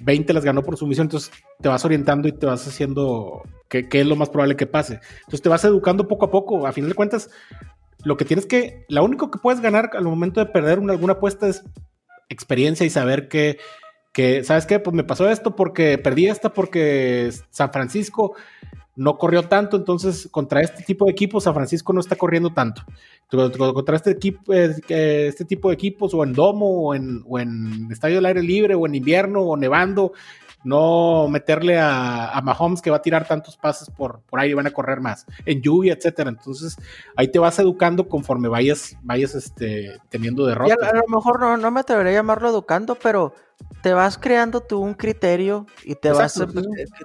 20 0.00 0.32
las 0.32 0.44
ganó 0.44 0.64
por 0.64 0.76
sumisión, 0.76 1.04
entonces 1.04 1.30
te 1.60 1.68
vas 1.68 1.84
orientando 1.84 2.26
y 2.26 2.32
te 2.32 2.44
vas 2.44 2.66
haciendo 2.66 3.40
qué, 3.68 3.88
qué 3.88 4.00
es 4.00 4.06
lo 4.08 4.16
más 4.16 4.30
probable 4.30 4.56
que 4.56 4.66
pase. 4.66 4.98
Entonces 5.18 5.42
te 5.42 5.48
vas 5.48 5.64
educando 5.64 6.08
poco 6.08 6.26
a 6.26 6.30
poco. 6.32 6.66
A 6.66 6.72
final 6.72 6.90
de 6.90 6.96
cuentas, 6.96 7.30
lo 8.02 8.16
que 8.16 8.24
tienes 8.24 8.46
que, 8.46 8.84
lo 8.88 9.04
único 9.04 9.30
que 9.30 9.38
puedes 9.38 9.60
ganar 9.60 9.90
al 9.94 10.02
momento 10.02 10.40
de 10.40 10.46
perder 10.46 10.80
una, 10.80 10.92
alguna 10.92 11.12
apuesta 11.12 11.46
es 11.46 11.62
experiencia 12.28 12.84
y 12.84 12.90
saber 12.90 13.28
que, 13.28 13.58
que, 14.14 14.44
¿sabes 14.44 14.64
qué? 14.64 14.78
Pues 14.78 14.94
me 14.94 15.02
pasó 15.02 15.28
esto 15.28 15.56
porque 15.56 15.98
perdí 15.98 16.28
esta 16.28 16.52
porque 16.52 17.30
San 17.50 17.72
Francisco 17.72 18.34
no 18.96 19.18
corrió 19.18 19.42
tanto, 19.48 19.76
entonces 19.76 20.28
contra 20.30 20.60
este 20.60 20.84
tipo 20.84 21.06
de 21.06 21.10
equipos 21.10 21.42
San 21.42 21.52
Francisco 21.54 21.92
no 21.92 21.98
está 21.98 22.14
corriendo 22.14 22.50
tanto. 22.50 22.82
Contra 23.28 23.96
este, 23.96 24.12
equipo, 24.12 24.54
eh, 24.54 24.72
este 24.88 25.44
tipo 25.44 25.68
de 25.68 25.74
equipos 25.74 26.14
o 26.14 26.22
en 26.22 26.32
domo 26.32 26.88
o 26.88 26.94
en, 26.94 27.24
o 27.26 27.40
en 27.40 27.88
estadio 27.90 28.16
del 28.16 28.26
aire 28.26 28.42
libre 28.42 28.76
o 28.76 28.86
en 28.86 28.94
invierno 28.94 29.40
o 29.40 29.56
nevando, 29.56 30.12
no 30.62 31.26
meterle 31.28 31.76
a, 31.80 32.30
a 32.30 32.40
Mahomes 32.40 32.80
que 32.80 32.90
va 32.90 32.98
a 32.98 33.02
tirar 33.02 33.26
tantos 33.26 33.56
pases 33.56 33.90
por, 33.90 34.20
por 34.20 34.38
aire, 34.38 34.54
van 34.54 34.68
a 34.68 34.70
correr 34.70 35.00
más, 35.00 35.26
en 35.44 35.60
lluvia, 35.60 35.94
etcétera. 35.94 36.30
Entonces 36.30 36.76
ahí 37.16 37.26
te 37.26 37.40
vas 37.40 37.58
educando 37.58 38.08
conforme 38.08 38.46
vayas, 38.46 38.96
vayas 39.02 39.34
este, 39.34 39.98
teniendo 40.08 40.46
derrotas. 40.46 40.78
a, 40.80 40.90
a 40.90 40.94
lo 40.94 41.08
mejor 41.08 41.40
no, 41.40 41.56
no 41.56 41.70
me 41.72 41.80
atrevería 41.80 42.12
a 42.12 42.16
llamarlo 42.22 42.48
educando, 42.48 42.94
pero 42.94 43.34
te 43.82 43.92
vas 43.92 44.16
creando 44.16 44.60
tú 44.60 44.80
un 44.80 44.94
criterio 44.94 45.66
y 45.84 45.94
te 45.94 46.10
vas, 46.10 46.38
eh, 46.38 46.46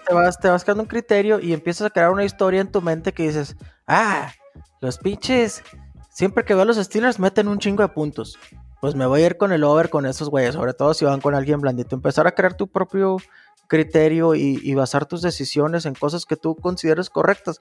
te 0.07 0.13
vas 0.13 0.39
te 0.39 0.47
vas 0.47 0.63
creando 0.63 0.83
un 0.83 0.87
criterio 0.87 1.39
y 1.41 1.51
empiezas 1.51 1.87
a 1.87 1.89
crear 1.89 2.09
una 2.09 2.23
historia 2.23 2.61
en 2.61 2.71
tu 2.71 2.81
mente 2.81 3.11
que 3.11 3.23
dices, 3.23 3.57
ah, 3.85 4.31
los 4.79 4.97
pinches, 4.97 5.61
siempre 6.09 6.45
que 6.45 6.53
veo 6.53 6.63
a 6.63 6.65
los 6.65 6.77
Steelers 6.77 7.19
meten 7.19 7.49
un 7.49 7.59
chingo 7.59 7.83
de 7.83 7.89
puntos. 7.89 8.39
Pues 8.79 8.95
me 8.95 9.05
voy 9.05 9.23
a 9.23 9.25
ir 9.25 9.37
con 9.37 9.51
el 9.51 9.65
over 9.65 9.89
con 9.89 10.05
esos 10.05 10.29
güeyes, 10.29 10.55
sobre 10.55 10.73
todo 10.73 10.93
si 10.93 11.03
van 11.03 11.19
con 11.19 11.35
alguien 11.35 11.59
blandito. 11.59 11.97
Empezar 11.97 12.27
a 12.27 12.31
crear 12.31 12.53
tu 12.53 12.67
propio 12.67 13.17
criterio 13.67 14.33
y, 14.35 14.59
y 14.63 14.73
basar 14.73 15.05
tus 15.05 15.21
decisiones 15.21 15.85
en 15.85 15.95
cosas 15.95 16.25
que 16.25 16.37
tú 16.37 16.55
consideres 16.55 17.09
correctas. 17.09 17.59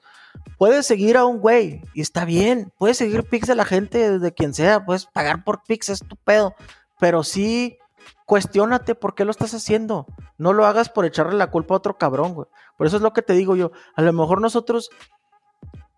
Puedes 0.58 0.86
seguir 0.86 1.16
a 1.16 1.24
un 1.24 1.40
güey 1.40 1.82
y 1.92 2.02
está 2.02 2.24
bien. 2.24 2.72
Puedes 2.78 2.98
seguir 2.98 3.24
pics 3.24 3.48
de 3.48 3.56
la 3.56 3.64
gente, 3.64 4.20
de 4.20 4.32
quien 4.32 4.54
sea. 4.54 4.84
Puedes 4.84 5.06
pagar 5.06 5.42
por 5.42 5.64
pics, 5.64 5.88
es 5.88 6.00
tu 6.06 6.14
pedo. 6.14 6.54
Pero 7.00 7.24
sí, 7.24 7.78
cuestiónate 8.26 8.94
por 8.94 9.14
qué 9.14 9.24
lo 9.24 9.30
estás 9.30 9.54
haciendo. 9.54 10.06
No 10.36 10.52
lo 10.52 10.66
hagas 10.66 10.88
por 10.88 11.04
echarle 11.04 11.34
la 11.36 11.50
culpa 11.50 11.74
a 11.74 11.78
otro 11.78 11.98
cabrón, 11.98 12.34
güey. 12.34 12.46
Por 12.76 12.86
eso 12.86 12.96
es 12.96 13.02
lo 13.02 13.12
que 13.12 13.22
te 13.22 13.32
digo 13.32 13.56
yo. 13.56 13.72
A 13.96 14.02
lo 14.02 14.12
mejor 14.12 14.40
nosotros, 14.40 14.90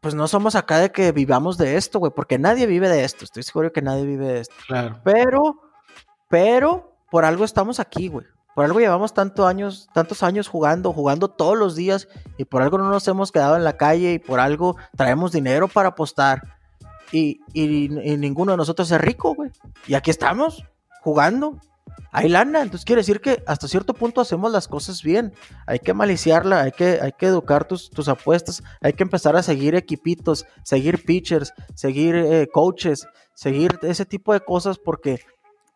pues 0.01 0.15
no 0.15 0.29
somos 0.29 0.55
acá 0.55 0.79
de 0.79 0.93
que 0.93 1.13
vivamos 1.13 1.59
de 1.59 1.77
esto, 1.77 1.99
güey. 1.99 2.13
Porque 2.15 2.39
nadie 2.39 2.67
vive 2.67 2.89
de 2.89 3.05
esto. 3.05 3.25
Estoy 3.25 3.43
seguro 3.43 3.73
que 3.73 3.83
nadie 3.83 4.05
vive 4.05 4.27
de 4.27 4.41
esto. 4.41 4.55
Claro. 4.67 5.01
Pero, 5.05 5.61
pero, 6.29 6.97
por 7.11 7.25
algo 7.25 7.45
estamos 7.45 7.81
aquí, 7.81 8.09
güey. 8.09 8.27
Por 8.55 8.65
algo 8.65 8.81
llevamos 8.81 9.15
tantos 9.15 9.47
años, 9.47 9.89
tantos 9.95 10.23
años 10.23 10.49
jugando, 10.49 10.93
jugando 10.93 11.29
todos 11.29 11.57
los 11.57 11.77
días, 11.77 12.09
y 12.37 12.45
por 12.45 12.63
algo 12.63 12.79
no 12.79 12.91
nos 12.91 13.07
hemos 13.09 13.31
quedado 13.31 13.57
en 13.57 13.63
la 13.65 13.77
calle, 13.77 14.13
y 14.15 14.19
por 14.19 14.41
algo 14.41 14.77
traemos 14.97 15.33
dinero 15.33 15.69
para 15.69 15.91
apostar. 15.91 16.43
Y, 17.13 17.41
y- 17.53 18.11
y 18.13 18.17
ninguno 18.17 18.53
de 18.53 18.57
nosotros 18.59 18.91
es 18.91 19.01
rico, 19.01 19.35
güey. 19.35 19.51
Y 19.87 19.95
aquí 19.95 20.11
estamos, 20.11 20.65
jugando. 21.03 21.59
Hay 22.13 22.29
lana. 22.29 22.63
Entonces 22.63 22.85
quiere 22.85 23.01
decir 23.01 23.21
que 23.21 23.43
hasta 23.47 23.69
cierto 23.69 23.95
punto 23.95 24.21
hacemos 24.21 24.53
las 24.53 24.69
cosas 24.69 25.03
bien. 25.03 25.33
Hay 25.67 25.79
que 25.79 25.95
maliciarla, 25.95 26.63
hay 26.63 26.73
que, 26.73 26.99
hay 27.01 27.13
que 27.13 27.27
educar 27.27 27.67
tus, 27.67 27.91
tus 27.91 28.09
apuestas, 28.09 28.63
hay 28.81 28.93
que 28.93 29.03
empezar 29.03 29.37
a 29.37 29.43
seguir 29.43 29.75
equipitos, 29.75 30.47
seguir 30.65 31.05
pitchers, 31.05 31.53
seguir 31.75 32.15
eh, 32.17 32.49
coaches, 32.53 33.07
seguir 33.35 33.79
ese 33.83 34.05
tipo 34.07 34.33
de 34.33 34.41
cosas 34.41 34.79
porque 34.79 35.21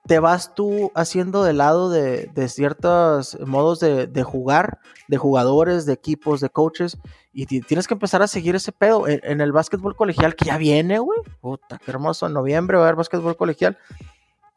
te 0.07 0.19
vas 0.19 0.55
tú 0.55 0.93
haciendo 0.95 1.45
de 1.45 1.55
lado 1.55 1.89
de, 1.89 2.27
de 2.35 2.49
ciertos 2.51 3.39
modos 3.47 3.81
de, 3.81 4.07
de 4.07 4.23
jugar, 4.23 4.79
de 5.09 5.17
jugadores, 5.17 5.87
de 5.87 5.95
equipos, 5.95 6.43
de 6.43 6.51
coaches, 6.51 6.99
y 7.33 7.47
ti- 7.47 7.63
tienes 7.63 7.89
que 7.89 7.95
empezar 7.95 8.21
a 8.21 8.29
seguir 8.29 8.55
ese 8.55 8.71
pedo. 8.71 9.09
En, 9.09 9.21
en 9.23 9.41
el 9.41 9.51
básquetbol 9.53 9.97
colegial, 9.97 10.37
que 10.37 10.45
ya 10.45 10.59
viene, 10.59 10.99
güey, 10.99 11.21
puta, 11.41 11.79
qué 11.83 11.91
hermoso, 11.91 12.27
en 12.27 12.35
noviembre 12.35 12.77
va 12.77 12.83
a 12.85 12.87
haber 12.89 12.97
básquetbol 12.97 13.35
colegial, 13.39 13.79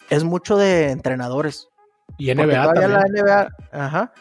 es 0.10 0.24
mucho 0.24 0.58
de 0.58 0.92
entrenadores. 0.92 1.70
Y 2.18 2.34
NBA 2.34 2.64
también. 2.74 2.94
la 2.94 3.04
NBA, 3.04 3.50
ajá. 3.72 4.14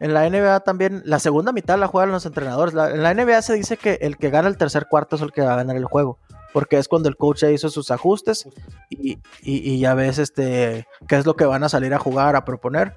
En 0.00 0.12
la 0.12 0.28
NBA 0.28 0.60
también, 0.60 1.02
la 1.04 1.18
segunda 1.18 1.52
mitad 1.52 1.78
la 1.78 1.86
juegan 1.86 2.10
los 2.10 2.26
entrenadores. 2.26 2.74
La- 2.74 2.90
en 2.90 3.02
la 3.02 3.14
NBA 3.14 3.40
se 3.42 3.54
dice 3.54 3.76
que 3.76 3.98
el 4.02 4.16
que 4.16 4.30
gana 4.30 4.48
el 4.48 4.56
tercer 4.56 4.86
cuarto 4.88 5.16
es 5.16 5.22
el 5.22 5.32
que 5.32 5.42
va 5.42 5.52
a 5.54 5.56
ganar 5.56 5.76
el 5.76 5.84
juego. 5.84 6.18
Porque 6.52 6.78
es 6.78 6.88
cuando 6.88 7.08
el 7.08 7.16
coach 7.16 7.40
ya 7.42 7.50
hizo 7.50 7.68
sus 7.68 7.90
ajustes 7.90 8.48
y, 8.90 9.12
y- 9.12 9.18
y 9.42 9.78
ya 9.80 9.94
ves 9.94 10.18
este 10.18 10.86
qué 11.08 11.16
es 11.16 11.26
lo 11.26 11.36
que 11.36 11.44
van 11.46 11.64
a 11.64 11.68
salir 11.68 11.94
a 11.94 11.98
jugar, 11.98 12.36
a 12.36 12.44
proponer. 12.44 12.94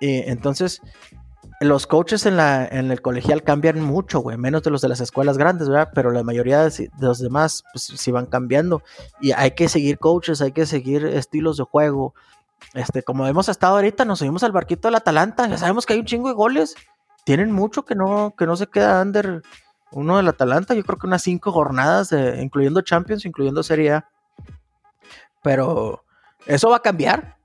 Y 0.00 0.28
entonces, 0.28 0.80
los 1.60 1.86
coaches 1.86 2.24
en, 2.26 2.36
la, 2.36 2.66
en 2.66 2.90
el 2.90 3.02
colegial 3.02 3.42
cambian 3.42 3.80
mucho, 3.80 4.20
güey, 4.20 4.36
menos 4.36 4.62
de 4.62 4.70
los 4.70 4.80
de 4.80 4.88
las 4.88 5.00
escuelas 5.00 5.38
grandes, 5.38 5.68
¿verdad? 5.68 5.90
Pero 5.94 6.10
la 6.10 6.22
mayoría 6.22 6.62
de, 6.62 6.90
los 7.00 7.18
demás, 7.18 7.64
pues 7.72 7.84
sí 7.84 8.10
van 8.12 8.26
cambiando. 8.26 8.82
Y 9.20 9.32
hay 9.32 9.52
que 9.52 9.68
seguir 9.68 9.98
coaches, 9.98 10.40
hay 10.40 10.52
que 10.52 10.66
seguir 10.66 11.04
estilos 11.04 11.56
de 11.56 11.64
juego. 11.64 12.14
Este, 12.74 13.02
como 13.02 13.26
hemos 13.26 13.48
estado 13.48 13.76
ahorita, 13.76 14.04
nos 14.04 14.20
subimos 14.20 14.42
al 14.44 14.52
barquito 14.52 14.88
del 14.88 14.96
Atalanta, 14.96 15.48
ya 15.48 15.58
sabemos 15.58 15.84
que 15.84 15.94
hay 15.94 16.00
un 16.00 16.06
chingo 16.06 16.28
de 16.28 16.34
goles. 16.34 16.76
Tienen 17.24 17.52
mucho 17.52 17.84
que 17.84 17.94
no, 17.94 18.34
que 18.38 18.46
no 18.46 18.56
se 18.56 18.66
queda 18.68 19.02
under 19.02 19.42
uno 19.90 20.16
del 20.18 20.28
Atalanta, 20.28 20.74
yo 20.74 20.84
creo 20.84 20.98
que 20.98 21.06
unas 21.06 21.22
cinco 21.22 21.50
jornadas, 21.50 22.12
incluyendo 22.12 22.82
Champions, 22.82 23.24
incluyendo 23.24 23.62
Serie 23.62 23.92
A. 23.92 24.08
Pero 25.42 26.04
eso 26.46 26.70
va 26.70 26.76
a 26.76 26.82
cambiar, 26.82 27.38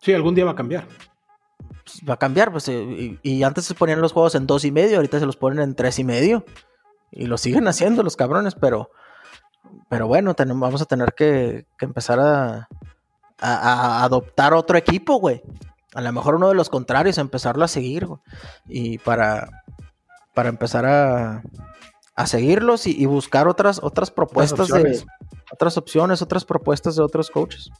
Sí, 0.00 0.14
algún 0.14 0.34
día 0.34 0.44
va 0.44 0.52
a 0.52 0.56
cambiar. 0.56 0.86
Pues, 1.92 2.08
va 2.08 2.14
a 2.14 2.18
cambiar, 2.18 2.50
pues, 2.52 2.68
eh, 2.68 2.82
y, 2.82 3.18
y 3.22 3.42
antes 3.42 3.64
se 3.64 3.74
ponían 3.74 4.00
los 4.00 4.12
juegos 4.12 4.34
en 4.34 4.46
dos 4.46 4.64
y 4.64 4.72
medio, 4.72 4.96
ahorita 4.96 5.18
se 5.18 5.26
los 5.26 5.36
ponen 5.36 5.60
en 5.60 5.74
tres 5.74 5.98
y 5.98 6.04
medio. 6.04 6.44
Y 7.10 7.26
lo 7.26 7.36
siguen 7.38 7.66
haciendo 7.68 8.02
los 8.02 8.16
cabrones, 8.16 8.54
pero, 8.54 8.90
pero 9.88 10.06
bueno, 10.06 10.34
tenemos, 10.34 10.60
vamos 10.60 10.82
a 10.82 10.86
tener 10.86 11.14
que, 11.14 11.66
que 11.78 11.84
empezar 11.84 12.20
a, 12.20 12.68
a- 13.38 14.00
a 14.00 14.04
adoptar 14.04 14.54
otro 14.54 14.76
equipo, 14.78 15.16
güey. 15.16 15.42
A 15.94 16.00
lo 16.00 16.12
mejor 16.12 16.36
uno 16.36 16.48
de 16.48 16.54
los 16.54 16.70
contrarios, 16.70 17.18
empezarlo 17.18 17.64
a 17.64 17.68
seguir, 17.68 18.06
güey. 18.06 18.20
Y 18.68 18.98
para, 18.98 19.64
para 20.34 20.48
empezar 20.48 20.86
a, 20.86 21.42
a 22.14 22.26
seguirlos 22.28 22.86
y, 22.86 22.96
y 23.00 23.06
buscar 23.06 23.48
otras, 23.48 23.80
otras 23.82 24.10
propuestas 24.12 24.68
de 24.68 24.74
otras 25.52 25.76
opciones, 25.76 26.22
otras 26.22 26.44
propuestas 26.44 26.94
de 26.94 27.02
otros 27.02 27.28
coaches. 27.30 27.70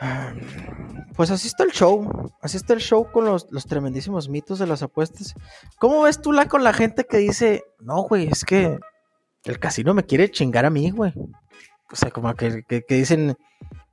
Pues 1.16 1.30
así 1.30 1.46
está 1.46 1.64
el 1.64 1.72
show. 1.72 2.32
Así 2.40 2.56
está 2.56 2.72
el 2.72 2.80
show 2.80 3.10
con 3.12 3.26
los, 3.26 3.46
los 3.50 3.66
tremendísimos 3.66 4.28
mitos 4.30 4.58
de 4.58 4.66
las 4.66 4.82
apuestas. 4.82 5.34
¿Cómo 5.78 6.02
ves 6.02 6.20
tú 6.20 6.32
la 6.32 6.46
con 6.48 6.64
la 6.64 6.72
gente 6.72 7.04
que 7.04 7.18
dice, 7.18 7.64
no, 7.80 8.02
güey, 8.02 8.28
es 8.28 8.44
que 8.44 8.78
el 9.44 9.58
casino 9.58 9.92
me 9.92 10.04
quiere 10.04 10.30
chingar 10.30 10.64
a 10.64 10.70
mí, 10.70 10.90
güey? 10.90 11.12
O 11.92 11.96
sea, 11.96 12.10
como 12.10 12.34
que, 12.34 12.62
que- 12.64 12.82
dicen, 12.88 13.36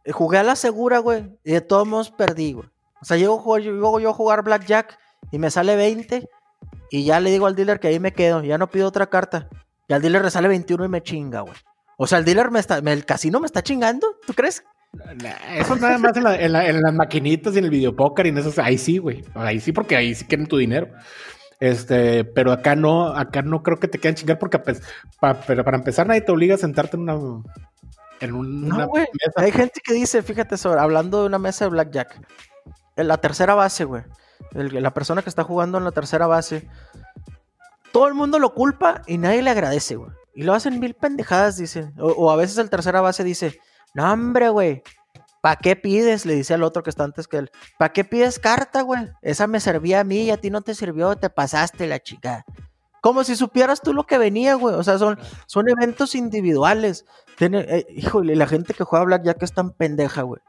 "Eh, 0.06 0.12
jugué 0.14 0.38
a 0.38 0.43
la 0.43 0.56
segura, 0.56 1.00
güey, 1.00 1.38
y 1.43 1.52
de 1.52 1.62
todos 1.62 1.86
modos 1.86 2.10
perdí, 2.12 2.54
güey. 2.54 2.70
O 3.02 3.06
sea, 3.06 3.18
llego, 3.18 3.58
llego 3.58 4.00
yo 4.00 4.12
a 4.12 4.14
jugar 4.14 4.43
Blackjack 4.43 4.97
y 5.32 5.39
me 5.39 5.52
sale 5.52 5.76
20 5.76 6.30
y 6.89 7.04
ya 7.04 7.20
le 7.20 7.32
digo 7.32 7.47
al 7.47 7.56
dealer 7.56 7.80
que 7.82 7.89
ahí 7.89 8.00
me 8.00 8.14
quedo, 8.14 8.41
ya 8.43 8.58
no 8.58 8.68
pido 8.68 8.88
otra 8.88 9.08
carta. 9.10 9.50
Y 9.89 9.93
al 9.93 10.02
dealer 10.02 10.24
le 10.24 10.32
sale 10.32 10.47
21 10.47 10.86
y 10.86 10.89
me 10.89 11.04
chinga, 11.04 11.41
güey. 11.41 11.56
O 11.97 12.08
sea, 12.08 12.18
el 12.20 12.26
dealer 12.26 12.50
me 12.50 12.60
está, 12.62 12.78
el 12.78 13.06
casino 13.06 13.41
me 13.41 13.45
está 13.45 13.62
chingando, 13.62 14.08
¿tú 14.26 14.34
crees? 14.34 14.64
Nah, 14.91 15.55
Eso 15.55 15.75
nada 15.75 15.97
más 15.99 16.17
en, 16.17 16.23
la- 16.23 16.35
en 16.35 16.51
la- 16.51 16.67
en 16.67 16.81
las 16.81 16.93
maquinitas 16.93 17.53
y 17.55 17.59
en 17.59 17.65
el 17.65 17.69
videopóker 17.69 18.25
y 18.25 18.29
en 18.29 18.37
esos, 18.39 18.57
ahí 18.59 18.77
sí, 18.77 18.97
güey. 18.97 19.23
Ahí 19.35 19.59
sí, 19.59 19.71
porque 19.71 19.95
ahí 19.95 20.15
sí 20.15 20.25
quieren 20.25 20.47
tu 20.47 20.57
dinero. 20.57 20.87
Este, 21.59 22.23
pero 22.23 22.51
acá 22.51 22.75
no, 22.75 23.07
acá 23.15 23.41
no 23.41 23.61
creo 23.63 23.77
que 23.79 23.87
te 23.87 23.99
quieran 23.99 24.15
chingar 24.15 24.39
porque 24.39 24.59
pues, 24.59 24.81
pa- 25.19 25.41
pero 25.41 25.63
para 25.63 25.77
empezar 25.77 26.07
nadie 26.07 26.21
te 26.21 26.31
obliga 26.31 26.55
a 26.55 26.57
sentarte 26.57 26.95
en 26.97 27.03
una 27.03 27.13
en 28.21 28.33
un- 28.33 28.67
No, 28.67 28.75
una 28.75 28.87
mesa. 28.87 29.07
Hay 29.35 29.51
gente 29.51 29.79
que 29.83 29.93
dice, 29.93 30.21
fíjate, 30.23 30.57
sobre, 30.57 30.79
hablando 30.81 31.21
de 31.21 31.27
una 31.27 31.37
mesa 31.39 31.65
de 31.65 31.71
blackjack, 31.71 32.19
en 32.95 33.07
la 33.07 33.17
tercera 33.17 33.55
base, 33.55 33.83
güey. 33.85 34.03
el- 34.53 34.81
la 34.81 34.93
persona 34.93 35.21
que 35.21 35.29
está 35.29 35.43
jugando 35.43 35.77
en 35.77 35.83
la 35.83 35.91
tercera 35.91 36.25
base, 36.25 36.67
todo 37.91 38.07
el 38.07 38.13
mundo 38.13 38.39
lo 38.39 38.53
culpa 38.53 39.01
y 39.05 39.17
nadie 39.17 39.41
le 39.41 39.49
agradece, 39.51 39.95
güey. 39.95 40.11
Y 40.33 40.43
lo 40.43 40.53
hacen 40.53 40.79
mil 40.79 40.93
pendejadas, 40.95 41.57
dicen. 41.57 41.93
O, 41.99 42.07
o 42.07 42.31
a 42.31 42.35
veces 42.37 42.57
el 42.57 42.69
tercera 42.69 43.01
base 43.01 43.23
dice, 43.23 43.59
no, 43.93 44.11
hombre, 44.11 44.49
güey. 44.49 44.83
¿Para 45.41 45.55
qué 45.55 45.75
pides? 45.75 46.25
Le 46.25 46.35
dice 46.35 46.53
al 46.53 46.63
otro 46.63 46.83
que 46.83 46.89
está 46.89 47.05
antes 47.05 47.27
que 47.27 47.37
él. 47.37 47.51
¿Para 47.77 47.93
qué 47.93 48.03
pides 48.03 48.39
carta, 48.39 48.81
güey? 48.81 49.07
Esa 49.21 49.47
me 49.47 49.59
servía 49.59 50.01
a 50.01 50.03
mí 50.03 50.23
y 50.23 50.31
a 50.31 50.37
ti 50.37 50.49
no 50.49 50.61
te 50.61 50.75
sirvió, 50.75 51.15
te 51.15 51.29
pasaste 51.29 51.87
la 51.87 51.99
chica. 51.99 52.45
Como 53.01 53.23
si 53.23 53.37
supieras 53.37 53.81
tú 53.81 53.93
lo 53.93 54.05
que 54.05 54.17
venía, 54.17 54.55
güey. 54.55 54.75
O 54.75 54.83
sea, 54.83 54.97
son, 54.97 55.17
son 55.45 55.69
eventos 55.69 56.15
individuales. 56.15 57.05
Tiene, 57.37 57.59
eh, 57.59 57.87
híjole, 57.95 58.35
la 58.35 58.47
gente 58.47 58.73
que 58.73 58.83
juega 58.83 59.05
Blackjack 59.05 59.41
es 59.43 59.53
tan 59.53 59.71
pendeja, 59.71 60.23
güey. 60.23 60.41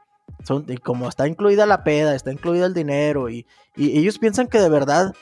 Son, 0.43 0.65
y 0.67 0.77
como 0.77 1.07
está 1.07 1.27
incluida 1.27 1.65
la 1.65 1.83
peda, 1.83 2.15
está 2.15 2.31
incluido 2.31 2.65
el 2.65 2.73
dinero, 2.73 3.29
y, 3.29 3.45
y 3.75 3.99
ellos 3.99 4.17
piensan 4.17 4.47
que 4.47 4.59
de 4.59 4.69
verdad, 4.69 5.13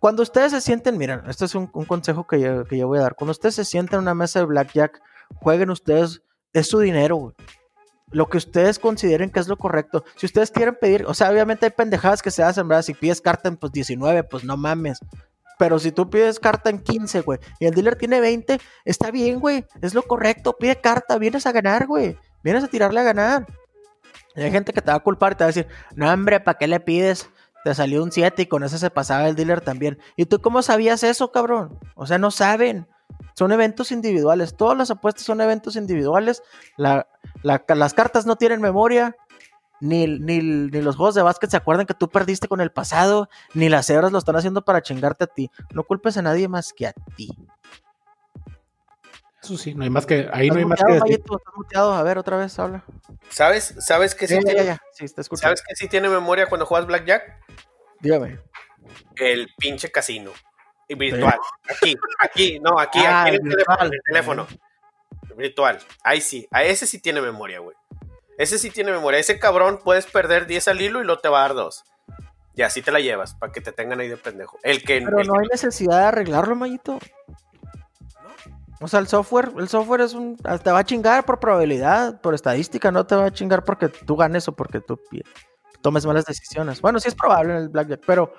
cuando 0.00 0.22
ustedes 0.22 0.52
se 0.52 0.60
sienten, 0.60 0.96
miren, 0.96 1.22
este 1.28 1.44
es 1.44 1.54
un, 1.54 1.70
un 1.74 1.84
consejo 1.84 2.26
que 2.26 2.40
yo, 2.40 2.64
que 2.64 2.78
yo 2.78 2.88
voy 2.88 2.98
a 2.98 3.02
dar. 3.02 3.14
Cuando 3.14 3.32
ustedes 3.32 3.54
se 3.54 3.64
sienten 3.64 3.98
en 3.98 4.02
una 4.02 4.14
mesa 4.14 4.38
de 4.38 4.46
Blackjack, 4.46 5.02
jueguen 5.36 5.70
ustedes, 5.70 6.22
es 6.52 6.68
su 6.68 6.78
dinero, 6.78 7.16
güey. 7.16 7.34
Lo 8.10 8.28
que 8.28 8.36
ustedes 8.36 8.78
consideren 8.78 9.30
que 9.30 9.40
es 9.40 9.48
lo 9.48 9.56
correcto. 9.56 10.04
Si 10.16 10.26
ustedes 10.26 10.50
quieren 10.50 10.76
pedir, 10.78 11.06
o 11.06 11.14
sea, 11.14 11.30
obviamente 11.30 11.66
hay 11.66 11.72
pendejadas 11.72 12.20
que 12.20 12.30
se 12.30 12.42
hacen, 12.42 12.68
¿verdad? 12.68 12.82
Si 12.82 12.92
pides 12.92 13.22
carta 13.22 13.48
en 13.48 13.56
pues 13.56 13.72
19, 13.72 14.24
pues 14.24 14.44
no 14.44 14.56
mames. 14.58 14.98
Pero 15.58 15.78
si 15.78 15.92
tú 15.92 16.10
pides 16.10 16.38
carta 16.38 16.70
en 16.70 16.78
15, 16.80 17.22
güey, 17.22 17.38
y 17.58 17.66
el 17.66 17.74
dealer 17.74 17.96
tiene 17.96 18.20
20, 18.20 18.60
está 18.84 19.10
bien, 19.10 19.40
güey. 19.40 19.64
Es 19.80 19.94
lo 19.94 20.02
correcto. 20.02 20.56
Pide 20.58 20.80
carta, 20.80 21.18
vienes 21.18 21.46
a 21.46 21.52
ganar, 21.52 21.86
güey. 21.86 22.18
Vienes 22.42 22.64
a 22.64 22.68
tirarle 22.68 23.00
a 23.00 23.04
ganar. 23.04 23.46
Y 24.34 24.42
hay 24.42 24.50
gente 24.50 24.72
que 24.72 24.82
te 24.82 24.90
va 24.90 24.96
a 24.96 25.02
culpar 25.02 25.32
y 25.32 25.34
te 25.36 25.44
va 25.44 25.46
a 25.46 25.52
decir, 25.52 25.68
no, 25.94 26.12
hombre, 26.12 26.40
¿para 26.40 26.58
qué 26.58 26.66
le 26.66 26.80
pides? 26.80 27.30
Te 27.64 27.74
salió 27.74 28.02
un 28.02 28.10
7 28.10 28.42
y 28.42 28.46
con 28.46 28.64
ese 28.64 28.78
se 28.78 28.90
pasaba 28.90 29.28
el 29.28 29.36
dealer 29.36 29.60
también. 29.60 29.98
¿Y 30.16 30.26
tú 30.26 30.40
cómo 30.40 30.62
sabías 30.62 31.02
eso, 31.02 31.30
cabrón? 31.30 31.78
O 31.94 32.06
sea, 32.06 32.18
no 32.18 32.30
saben. 32.30 32.88
Son 33.34 33.52
eventos 33.52 33.92
individuales. 33.92 34.56
Todas 34.56 34.76
las 34.76 34.90
apuestas 34.90 35.24
son 35.24 35.40
eventos 35.40 35.76
individuales. 35.76 36.42
La- 36.76 37.06
la- 37.42 37.64
las 37.68 37.94
cartas 37.94 38.26
no 38.26 38.36
tienen 38.36 38.60
memoria. 38.60 39.16
Ni, 39.80 40.06
ni, 40.06 40.38
ni 40.38 40.80
los 40.80 40.94
juegos 40.94 41.16
de 41.16 41.22
básquet 41.22 41.50
se 41.50 41.56
acuerdan 41.56 41.86
que 41.86 41.94
tú 41.94 42.08
perdiste 42.08 42.46
con 42.46 42.60
el 42.60 42.70
pasado. 42.70 43.28
Ni 43.54 43.68
las 43.68 43.90
hebras 43.90 44.12
lo 44.12 44.18
están 44.18 44.36
haciendo 44.36 44.64
para 44.64 44.80
chingarte 44.82 45.24
a 45.24 45.26
ti. 45.26 45.50
No 45.74 45.82
culpes 45.82 46.16
a 46.16 46.22
nadie 46.22 46.46
más 46.46 46.72
que 46.72 46.86
a 46.86 46.92
ti. 47.16 47.28
Eso 49.42 49.56
sí, 49.58 49.74
no 49.74 49.82
hay 49.82 49.90
más 49.90 50.06
que, 50.06 50.28
ahí 50.32 50.48
no 50.50 50.54
¿Estás 50.54 50.56
hay 50.58 50.64
más 50.66 50.78
que 50.78 51.20
muteado. 51.56 51.94
A 51.94 52.02
ver, 52.04 52.16
otra 52.16 52.36
vez, 52.36 52.56
habla. 52.60 52.84
¿Sabes? 53.28 53.74
¿Sabes 53.80 54.14
que 54.14 54.28
sí 54.28 54.34
Ya, 54.34 54.40
ya, 54.40 54.44
tiene, 54.46 54.58
ya, 54.60 54.64
ya. 54.74 54.82
Sí, 54.92 55.12
te 55.12 55.20
escucho. 55.20 55.42
¿Sabes 55.42 55.62
que 55.66 55.74
sí 55.74 55.88
tiene 55.88 56.08
memoria 56.08 56.46
cuando 56.46 56.64
juegas 56.64 56.86
Blackjack? 56.86 57.40
Dígame. 57.98 58.38
El 59.16 59.48
pinche 59.58 59.90
casino. 59.90 60.30
Virtual. 60.94 61.38
Aquí, 61.68 61.96
aquí, 62.20 62.60
no, 62.60 62.78
aquí, 62.78 62.98
Ah, 63.00 63.22
aquí 63.24 63.36
en 63.36 63.46
el 63.46 63.50
teléfono, 63.50 63.56
virtual. 63.56 63.86
en 63.88 63.92
el 63.94 64.00
teléfono. 64.06 64.46
Virtual. 65.36 65.78
Ahí 66.04 66.20
sí. 66.20 66.46
A 66.50 66.62
ese 66.62 66.86
sí 66.86 67.00
tiene 67.00 67.20
memoria, 67.20 67.60
güey. 67.60 67.76
Ese 68.38 68.58
sí 68.58 68.70
tiene 68.70 68.92
memoria. 68.92 69.18
Ese 69.20 69.38
cabrón 69.38 69.78
puedes 69.82 70.06
perder 70.06 70.46
10 70.46 70.68
al 70.68 70.80
hilo 70.80 71.00
y 71.00 71.04
luego 71.04 71.20
te 71.20 71.28
va 71.28 71.38
a 71.38 71.42
dar 71.48 71.54
2. 71.54 71.84
Y 72.54 72.62
así 72.62 72.82
te 72.82 72.92
la 72.92 73.00
llevas, 73.00 73.34
para 73.34 73.50
que 73.52 73.60
te 73.62 73.72
tengan 73.72 74.00
ahí 74.00 74.08
de 74.08 74.16
pendejo. 74.18 74.58
El 74.62 74.82
que. 74.84 75.00
Pero 75.02 75.20
el 75.20 75.26
no 75.26 75.34
que- 75.34 75.40
hay 75.40 75.46
necesidad 75.48 75.98
de 76.00 76.04
arreglarlo, 76.06 76.54
Mayito. 76.54 76.98
O 78.80 78.88
sea, 78.88 78.98
el 79.00 79.06
software, 79.06 79.52
el 79.58 79.68
software 79.68 80.00
es 80.02 80.12
un. 80.12 80.36
Te 80.36 80.70
va 80.72 80.80
a 80.80 80.84
chingar 80.84 81.24
por 81.24 81.38
probabilidad, 81.38 82.20
por 82.20 82.34
estadística, 82.34 82.90
no 82.90 83.06
te 83.06 83.14
va 83.14 83.26
a 83.26 83.30
chingar 83.32 83.64
porque 83.64 83.88
tú 83.88 84.16
ganes 84.16 84.48
o 84.48 84.52
porque 84.56 84.80
tú 84.80 85.00
tomes 85.80 86.04
malas 86.04 86.24
decisiones. 86.26 86.80
Bueno, 86.80 86.98
sí 86.98 87.08
es 87.08 87.14
probable 87.14 87.52
en 87.52 87.58
el 87.58 87.68
Blackjack, 87.68 88.02
pero 88.06 88.34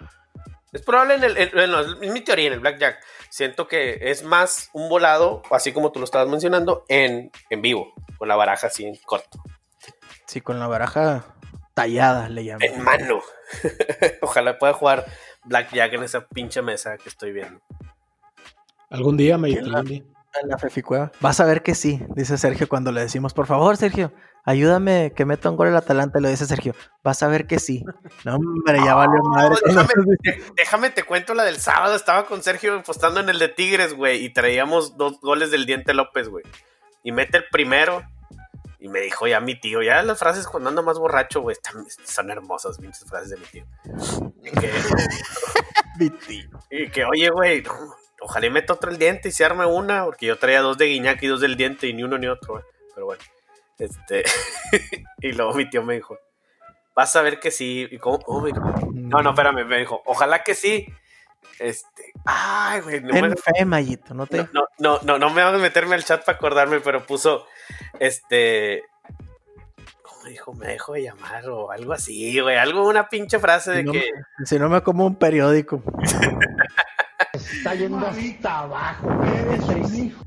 Es 0.73 0.81
probable 0.81 1.15
en 1.15 1.23
el. 1.23 1.37
en- 1.37 1.51
bueno, 1.53 1.79
es 1.79 2.11
mi 2.11 2.21
teoría 2.21 2.47
en 2.47 2.53
el 2.53 2.59
Blackjack. 2.59 2.97
Siento 3.29 3.67
que 3.67 3.97
es 4.11 4.23
más 4.23 4.69
un 4.73 4.89
volado, 4.89 5.41
así 5.51 5.71
como 5.71 5.91
tú 5.91 5.99
lo 5.99 6.05
estabas 6.05 6.27
mencionando, 6.27 6.83
en, 6.89 7.31
en 7.49 7.61
vivo, 7.61 7.93
con 8.17 8.27
la 8.27 8.35
baraja 8.35 8.67
así 8.67 8.85
en 8.85 8.95
corto. 9.05 9.41
sí, 10.27 10.41
con 10.41 10.59
la 10.59 10.67
baraja 10.67 11.25
tallada 11.73 12.27
le 12.29 12.43
llaman. 12.45 12.63
En 12.67 12.81
mano. 12.83 13.21
Ojalá 14.21 14.57
pueda 14.59 14.73
jugar 14.73 15.05
Blackjack 15.45 15.93
en 15.93 16.03
esa 16.03 16.27
pinche 16.27 16.61
mesa 16.61 16.97
que 16.97 17.09
estoy 17.09 17.31
viendo. 17.31 17.61
Algún 18.89 19.17
día, 19.17 19.37
me 19.37 19.49
¿Quién 19.49 19.71
la- 19.71 19.79
algún 19.79 19.91
día. 19.91 20.03
En 20.41 20.49
la 20.49 20.57
Feficueva. 20.57 21.11
Vas 21.19 21.39
a 21.39 21.45
ver 21.45 21.61
que 21.61 21.75
sí, 21.75 22.01
dice 22.15 22.39
Sergio 22.39 22.67
cuando 22.67 22.91
le 22.91 23.01
decimos, 23.01 23.35
por 23.35 23.45
favor, 23.45 23.77
Sergio, 23.77 24.11
ayúdame 24.43 25.13
que 25.15 25.25
meta 25.25 25.49
un 25.49 25.55
gol 25.55 25.69
el 25.69 25.75
Atalanta. 25.75 26.19
Lo 26.19 26.29
dice 26.29 26.45
Sergio, 26.45 26.75
vas 27.03 27.23
a 27.23 27.27
ver 27.27 27.47
que 27.47 27.59
sí. 27.59 27.83
No, 28.25 28.35
hombre, 28.35 28.79
ya 28.83 28.95
valió 28.95 29.21
madre. 29.23 29.55
déjame, 29.65 29.93
déjame 30.55 30.89
te 30.89 31.03
cuento 31.03 31.33
la 31.33 31.43
del 31.43 31.57
sábado. 31.57 31.95
Estaba 31.95 32.25
con 32.25 32.43
Sergio 32.43 32.79
apostando 32.79 33.19
en 33.19 33.29
el 33.29 33.39
de 33.39 33.49
Tigres, 33.49 33.93
güey, 33.93 34.23
y 34.23 34.33
traíamos 34.33 34.97
dos 34.97 35.19
goles 35.21 35.51
del 35.51 35.65
Diente 35.65 35.93
López, 35.93 36.29
güey. 36.29 36.43
Y 37.03 37.11
mete 37.11 37.37
el 37.37 37.45
primero. 37.51 38.03
Y 38.79 38.89
me 38.89 38.99
dijo 38.99 39.25
ya 39.27 39.39
mi 39.39 39.57
tío, 39.57 39.81
ya 39.81 40.03
las 40.03 40.19
frases 40.19 40.45
cuando 40.45 40.67
ando 40.67 40.83
más 40.83 40.99
borracho, 40.99 41.39
güey, 41.39 41.53
están, 41.53 41.85
son 42.03 42.29
hermosas, 42.29 42.77
pinches 42.77 43.05
frases 43.05 43.29
de 43.29 43.37
mi 43.37 43.45
tío. 43.45 43.65
Y 44.43 44.51
que, 44.51 44.69
Mi 45.99 46.09
tío. 46.09 46.49
y 46.69 46.89
que, 46.89 47.05
oye, 47.05 47.29
güey, 47.29 47.61
no, 47.61 47.71
ojalá 48.19 48.47
y 48.47 48.49
meta 48.49 48.73
otro 48.73 48.91
el 48.91 48.97
diente 48.97 49.29
y 49.29 49.31
se 49.31 49.45
arme 49.45 49.65
una, 49.65 50.03
porque 50.03 50.25
yo 50.25 50.37
traía 50.37 50.59
dos 50.59 50.77
de 50.77 50.87
Guiñac 50.87 51.23
y 51.23 51.27
dos 51.27 51.39
del 51.39 51.55
diente 51.55 51.87
y 51.87 51.93
ni 51.93 52.03
uno 52.03 52.17
ni 52.17 52.27
otro, 52.27 52.55
güey. 52.55 52.65
Pero 52.93 53.05
bueno, 53.05 53.23
este. 53.77 54.23
y 55.19 55.31
luego 55.31 55.53
mi 55.53 55.69
tío 55.69 55.83
me 55.83 55.95
dijo, 55.95 56.17
vas 56.95 57.15
a 57.15 57.21
ver 57.21 57.39
que 57.39 57.51
sí. 57.51 57.87
Y 57.89 57.97
como, 57.97 58.19
oh, 58.27 58.41
me 58.41 58.51
no, 58.51 59.21
no, 59.21 59.29
espérame, 59.31 59.65
me 59.65 59.77
dijo, 59.77 60.01
ojalá 60.05 60.43
que 60.43 60.55
sí. 60.55 60.87
Este, 61.59 62.13
ay, 62.25 62.81
güey, 62.81 63.01
no 63.01 63.13
me, 63.13 63.35
fe, 63.35 63.63
Mayito, 63.65 64.13
no 64.13 64.25
te... 64.25 64.37
no, 64.37 64.65
no, 64.79 64.99
no, 65.03 65.19
no, 65.19 65.29
no 65.29 65.29
me 65.29 65.57
meterme 65.59 65.95
al 65.95 66.03
chat 66.03 66.25
para 66.25 66.37
acordarme, 66.37 66.79
pero 66.79 67.05
puso, 67.05 67.45
este, 67.99 68.83
¿cómo 70.01 70.25
dijo? 70.25 70.53
Me 70.53 70.67
dejo 70.67 70.93
de 70.93 71.03
llamar 71.03 71.47
o 71.49 71.69
algo 71.69 71.93
así, 71.93 72.39
güey, 72.39 72.57
algo, 72.57 72.87
una 72.87 73.07
pinche 73.07 73.39
frase 73.39 73.71
de 73.71 73.83
no, 73.83 73.91
que, 73.91 74.09
si 74.45 74.57
no 74.57 74.67
me 74.67 74.81
como 74.81 75.05
un 75.05 75.15
periódico. 75.15 75.83
Está 77.51 77.75
yendo 77.75 78.05
hasta 78.07 78.59
abajo. 78.59 79.09
Eres 79.23 79.61
un 79.63 79.95
hijo. 79.95 80.23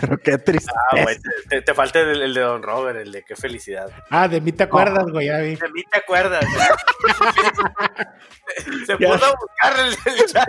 Pero 0.00 0.18
qué 0.18 0.38
triste. 0.38 0.70
ah, 0.92 1.02
güey, 1.02 1.16
te, 1.18 1.30
te- 1.48 1.62
te 1.62 1.74
falta 1.74 1.98
el, 2.00 2.22
el 2.22 2.32
de 2.34 2.40
Don 2.40 2.62
Robert, 2.62 2.96
el 2.98 3.10
de 3.12 3.22
qué 3.24 3.34
felicidad. 3.34 3.90
Ah, 4.10 4.28
de 4.28 4.40
mí 4.40 4.52
te 4.52 4.62
acuerdas, 4.64 5.04
güey, 5.10 5.26
ya 5.26 5.38
vi. 5.38 5.56
De 5.56 5.68
mí 5.70 5.82
te 5.90 5.98
acuerdas. 5.98 6.44
Se 8.86 8.96
puso 8.96 9.24
a 9.24 9.34
buscar 9.34 9.74
el, 9.80 9.94
el 10.18 10.26
chat. 10.26 10.46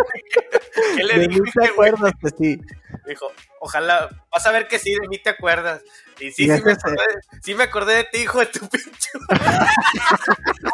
¿Qué 0.95 1.03
le 1.03 1.19
¿De 1.19 1.27
mí 1.27 1.35
dije, 1.35 1.51
te 1.53 1.59
güey? 1.59 1.69
acuerdas? 1.71 2.13
Pues 2.21 2.33
sí. 2.37 2.61
Dijo, 3.07 3.31
ojalá, 3.59 4.09
vas 4.31 4.45
a 4.45 4.51
ver 4.51 4.67
que 4.67 4.79
sí, 4.79 4.93
de 4.99 5.07
mí 5.07 5.17
te 5.19 5.29
acuerdas. 5.29 5.81
Y 6.19 6.31
sí, 6.31 6.43
Y 6.43 6.49
sí 6.49 6.61
me, 6.63 6.71
acordé, 6.71 7.03
sí 7.43 7.55
me 7.55 7.63
acordé 7.63 7.95
de 7.95 8.03
ti, 8.05 8.19
hijo 8.19 8.39
de 8.39 8.45
tu 8.47 8.59
pinche. 8.69 9.09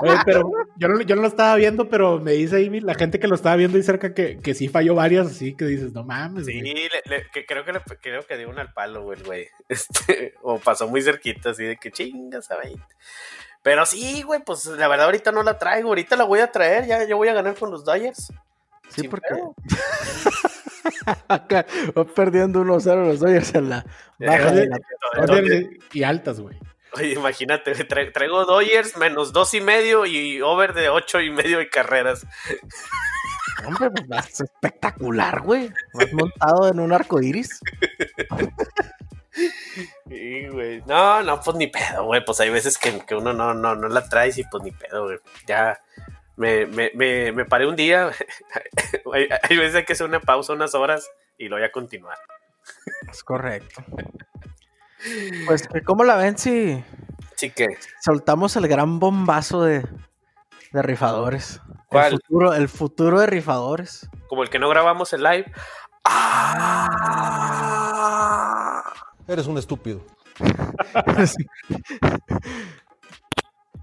Oye, 0.01 0.17
pero 0.25 0.49
yo 0.77 0.87
no, 0.87 1.01
yo 1.01 1.15
no 1.15 1.21
lo 1.23 1.27
estaba 1.27 1.55
viendo, 1.55 1.89
pero 1.89 2.19
me 2.19 2.33
dice 2.33 2.57
ahí 2.57 2.79
la 2.79 2.93
gente 2.95 3.19
que 3.19 3.27
lo 3.27 3.35
estaba 3.35 3.55
viendo 3.55 3.77
ahí 3.77 3.83
cerca 3.83 4.13
que, 4.13 4.39
que 4.39 4.53
sí 4.53 4.67
falló 4.67 4.95
varias, 4.95 5.27
así 5.27 5.55
que 5.55 5.65
dices, 5.65 5.93
no 5.93 6.03
mames, 6.03 6.45
Sí, 6.45 6.59
güey. 6.59 6.73
le- 6.73 7.01
le- 7.05 7.27
que 7.31 7.45
creo 7.45 7.65
que 7.65 7.73
le, 7.73 7.81
creo 8.01 8.25
que 8.25 8.37
dio 8.37 8.49
una 8.49 8.61
al 8.61 8.73
palo, 8.73 9.03
güey, 9.03 9.19
el 9.19 9.25
güey. 9.25 9.47
Este, 9.69 10.35
o 10.41 10.59
pasó 10.59 10.87
muy 10.87 11.01
cerquita, 11.01 11.51
así 11.51 11.63
de 11.63 11.77
que 11.77 11.91
chingas 11.91 12.49
a 12.51 12.57
20. 12.57 12.81
Pero 13.63 13.85
sí, 13.85 14.21
güey, 14.23 14.41
pues 14.43 14.65
la 14.65 14.87
verdad 14.87 15.05
ahorita 15.07 15.31
no 15.31 15.43
la 15.43 15.57
traigo, 15.57 15.89
ahorita 15.89 16.15
la 16.15 16.23
voy 16.23 16.39
a 16.39 16.51
traer, 16.51 16.85
ya 16.87 17.03
yo 17.05 17.17
voy 17.17 17.27
a 17.29 17.33
ganar 17.33 17.55
con 17.55 17.71
los 17.71 17.83
Dodgers. 17.85 18.31
Sí, 18.89 19.07
porque. 19.07 19.27
acá 21.27 21.65
va 21.97 22.05
perdiendo 22.05 22.61
1-0 22.61 23.05
los 23.07 23.19
Dodgers 23.19 23.55
en 23.55 23.69
la 23.69 23.85
baja 24.19 24.51
de 24.51 24.67
la... 24.67 24.79
Y 25.93 26.03
altas, 26.03 26.39
güey. 26.39 26.57
Oye, 26.93 27.13
imagínate, 27.13 27.73
tra- 27.87 28.11
traigo 28.11 28.45
Dodgers 28.45 28.97
menos 28.97 29.31
dos 29.31 29.53
y 29.53 29.61
medio 29.61 30.05
y 30.05 30.41
over 30.41 30.73
de 30.73 30.89
ocho 30.89 31.21
y 31.21 31.29
medio 31.29 31.59
de 31.59 31.69
carreras. 31.69 32.25
Hombre, 33.65 33.91
pues 33.91 34.07
vas 34.07 34.41
espectacular, 34.41 35.41
güey. 35.41 35.71
Vas 35.93 36.11
montado 36.13 36.69
en 36.69 36.79
un 36.79 36.91
arco 36.93 37.21
iris. 37.21 37.59
Sí, 40.09 40.47
güey. 40.49 40.81
No, 40.85 41.23
no, 41.23 41.39
pues 41.39 41.55
ni 41.55 41.67
pedo, 41.67 42.03
güey. 42.03 42.23
Pues 42.25 42.39
hay 42.41 42.49
veces 42.49 42.77
que, 42.77 42.99
que 43.05 43.15
uno 43.15 43.31
no, 43.31 43.53
no, 43.53 43.75
no 43.75 43.87
la 43.87 44.03
trae 44.07 44.29
y 44.35 44.43
pues 44.43 44.61
ni 44.61 44.71
pedo, 44.71 45.05
güey. 45.05 45.19
Ya 45.47 45.79
me, 46.41 46.65
me, 46.65 46.91
me, 46.95 47.31
me 47.31 47.45
paré 47.45 47.67
un 47.67 47.75
día. 47.75 48.09
hay, 49.13 49.29
hay 49.43 49.57
veces 49.57 49.85
que 49.85 49.93
hacer 49.93 50.07
una 50.07 50.19
pausa 50.19 50.53
unas 50.53 50.73
horas 50.73 51.07
y 51.37 51.47
lo 51.47 51.57
voy 51.57 51.65
a 51.65 51.71
continuar. 51.71 52.17
Es 53.09 53.23
correcto. 53.23 53.83
Pues, 55.45 55.69
¿cómo 55.85 56.03
la 56.03 56.15
ven 56.15 56.37
si 56.37 56.83
Así 57.35 57.51
que, 57.51 57.67
soltamos 58.03 58.55
el 58.55 58.67
gran 58.67 58.99
bombazo 58.99 59.63
de, 59.63 59.87
de 60.71 60.81
rifadores? 60.81 61.61
¿Cuál? 61.87 62.13
El 62.13 62.19
futuro, 62.19 62.53
el 62.53 62.69
futuro 62.69 63.19
de 63.19 63.27
rifadores. 63.27 64.09
como 64.27 64.43
el 64.43 64.49
que 64.49 64.57
no 64.59 64.67
grabamos 64.69 65.13
el 65.13 65.21
live. 65.23 65.51
¡Ah! 66.03 66.81
Eres 69.27 69.45
un 69.47 69.57
estúpido. 69.59 70.01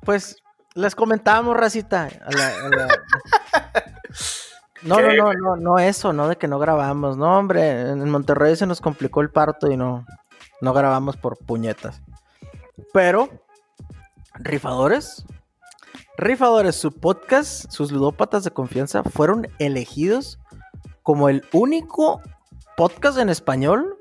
Pues 0.04 0.36
les 0.74 0.94
comentábamos, 0.94 1.56
racita. 1.56 2.04
a 2.24 2.30
la- 2.32 2.66
a 2.66 2.68
la- 2.68 2.88
No, 4.82 4.96
¿Qué, 4.98 5.16
no, 5.16 5.32
no, 5.32 5.34
no, 5.34 5.56
no 5.56 5.78
eso, 5.80 6.12
no 6.12 6.28
de 6.28 6.36
que 6.36 6.46
no 6.46 6.60
grabamos. 6.60 7.16
No, 7.16 7.36
hombre, 7.36 7.80
en 7.90 8.08
Monterrey 8.08 8.54
se 8.54 8.64
nos 8.64 8.80
complicó 8.80 9.20
el 9.22 9.30
parto 9.30 9.68
y 9.72 9.76
no, 9.76 10.06
no 10.60 10.72
grabamos 10.72 11.16
por 11.16 11.36
puñetas. 11.36 12.00
Pero, 12.92 13.28
rifadores, 14.34 15.24
rifadores, 16.16 16.76
su 16.76 16.92
podcast, 16.92 17.68
sus 17.72 17.90
ludópatas 17.90 18.44
de 18.44 18.52
confianza 18.52 19.02
fueron 19.02 19.48
elegidos 19.58 20.38
como 21.02 21.28
el 21.28 21.44
único 21.52 22.22
podcast 22.76 23.18
en 23.18 23.30
español 23.30 23.96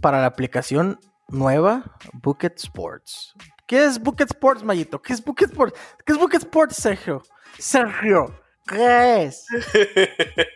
para 0.00 0.22
la 0.22 0.26
aplicación 0.28 0.98
nueva 1.28 1.84
Bucket 2.14 2.56
Sports. 2.56 3.34
¿Qué 3.68 3.84
es 3.84 4.00
Bucket 4.00 4.28
Sports, 4.30 4.64
Mayito? 4.64 5.00
¿Qué 5.00 5.12
es 5.12 5.24
Bucket 5.24 5.50
Sports? 5.50 5.78
¿Qué 6.04 6.12
es 6.14 6.18
Bucket 6.18 6.40
Sports, 6.42 6.76
Sergio? 6.76 7.22
Sergio, 7.58 8.34
¿qué 8.66 9.24
es? 9.24 9.46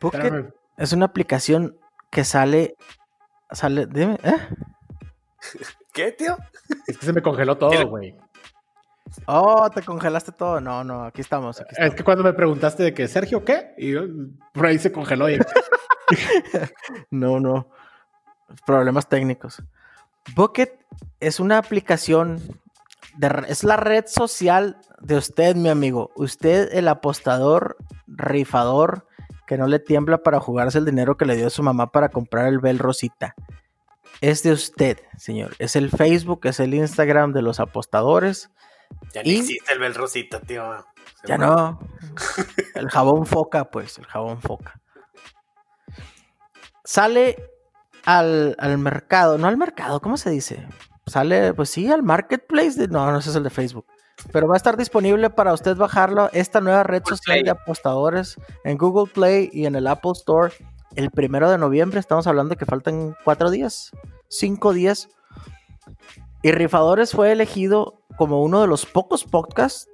Bucket 0.00 0.20
Espérame. 0.24 0.52
es 0.78 0.92
una 0.92 1.06
aplicación 1.06 1.76
que 2.10 2.24
sale. 2.24 2.76
Sale. 3.50 3.86
Dime, 3.86 4.18
¿eh? 4.22 4.36
¿Qué, 5.92 6.12
tío? 6.12 6.36
Es 6.86 6.98
que 6.98 7.06
se 7.06 7.12
me 7.12 7.22
congeló 7.22 7.56
todo, 7.58 7.70
¿Tiene- 7.70 7.84
güey. 7.84 8.16
Oh, 9.26 9.70
te 9.70 9.82
congelaste 9.82 10.32
todo. 10.32 10.60
No, 10.60 10.84
no, 10.84 11.04
aquí 11.04 11.20
estamos. 11.20 11.60
Aquí 11.60 11.74
Es 11.78 11.94
que 11.94 12.04
cuando 12.04 12.22
me 12.24 12.32
preguntaste 12.34 12.82
de 12.82 12.92
que 12.94 13.08
Sergio, 13.08 13.44
¿qué? 13.44 13.74
Y 13.78 13.92
yo, 13.92 14.02
por 14.52 14.66
ahí 14.66 14.78
se 14.78 14.92
congeló. 14.92 15.30
Y, 15.30 15.38
No, 17.10 17.40
no. 17.40 17.70
Problemas 18.66 19.08
técnicos. 19.08 19.62
Bucket 20.34 20.78
es 21.20 21.40
una 21.40 21.58
aplicación. 21.58 22.40
De, 23.16 23.30
es 23.48 23.64
la 23.64 23.76
red 23.76 24.04
social 24.06 24.78
de 25.00 25.16
usted, 25.16 25.56
mi 25.56 25.68
amigo. 25.68 26.10
Usted, 26.16 26.68
el 26.72 26.88
apostador, 26.88 27.76
rifador, 28.06 29.06
que 29.46 29.56
no 29.56 29.66
le 29.66 29.78
tiembla 29.78 30.18
para 30.18 30.40
jugarse 30.40 30.78
el 30.78 30.84
dinero 30.84 31.16
que 31.16 31.24
le 31.24 31.36
dio 31.36 31.48
su 31.50 31.62
mamá 31.62 31.90
para 31.92 32.08
comprar 32.08 32.48
el 32.48 32.58
Bel 32.58 32.78
Rosita. 32.78 33.34
Es 34.20 34.42
de 34.42 34.52
usted, 34.52 34.98
señor. 35.18 35.54
Es 35.58 35.76
el 35.76 35.90
Facebook, 35.90 36.40
es 36.44 36.60
el 36.60 36.74
Instagram 36.74 37.32
de 37.32 37.42
los 37.42 37.60
apostadores. 37.60 38.50
Ya 39.12 39.22
¿Y? 39.24 39.38
existe 39.38 39.72
el 39.72 39.78
Bel 39.78 39.94
Rosita, 39.94 40.40
tío. 40.40 40.84
Se 41.20 41.28
Ya 41.28 41.38
no. 41.38 41.78
El 42.74 42.88
jabón 42.90 43.26
foca, 43.26 43.70
pues, 43.70 43.98
el 43.98 44.06
jabón 44.06 44.40
foca. 44.42 44.80
Sale 46.84 47.55
al, 48.06 48.56
al 48.58 48.78
mercado, 48.78 49.36
no 49.36 49.46
al 49.48 49.56
mercado, 49.58 50.00
¿cómo 50.00 50.16
se 50.16 50.30
dice? 50.30 50.66
Sale, 51.06 51.52
pues 51.54 51.68
sí, 51.70 51.90
al 51.90 52.02
marketplace. 52.02 52.72
de- 52.78 52.88
no, 52.88 53.10
no 53.10 53.18
ese 53.18 53.30
es 53.30 53.36
el 53.36 53.42
de 53.42 53.50
Facebook. 53.50 53.86
Pero 54.32 54.48
va 54.48 54.54
a 54.54 54.56
estar 54.56 54.76
disponible 54.78 55.28
para 55.28 55.52
usted 55.52 55.76
bajarlo, 55.76 56.30
esta 56.32 56.60
nueva 56.62 56.82
red 56.82 57.02
Google 57.02 57.16
social 57.18 57.34
Play. 57.34 57.42
de 57.44 57.50
apostadores 57.50 58.36
en 58.64 58.78
Google 58.78 59.12
Play 59.12 59.50
y 59.52 59.66
en 59.66 59.74
el 59.76 59.86
Apple 59.86 60.12
Store 60.12 60.54
el 60.94 61.10
primero 61.10 61.50
de 61.50 61.58
noviembre. 61.58 62.00
Estamos 62.00 62.26
hablando 62.26 62.50
de 62.50 62.56
que 62.56 62.64
faltan 62.64 63.14
cuatro 63.24 63.50
días, 63.50 63.90
cinco 64.28 64.72
días. 64.72 65.08
Y 66.42 66.52
Rifadores 66.52 67.12
fue 67.12 67.32
elegido 67.32 68.00
como 68.16 68.42
uno 68.42 68.60
de 68.62 68.66
los 68.68 68.86
pocos 68.86 69.24
podcasts 69.24 69.88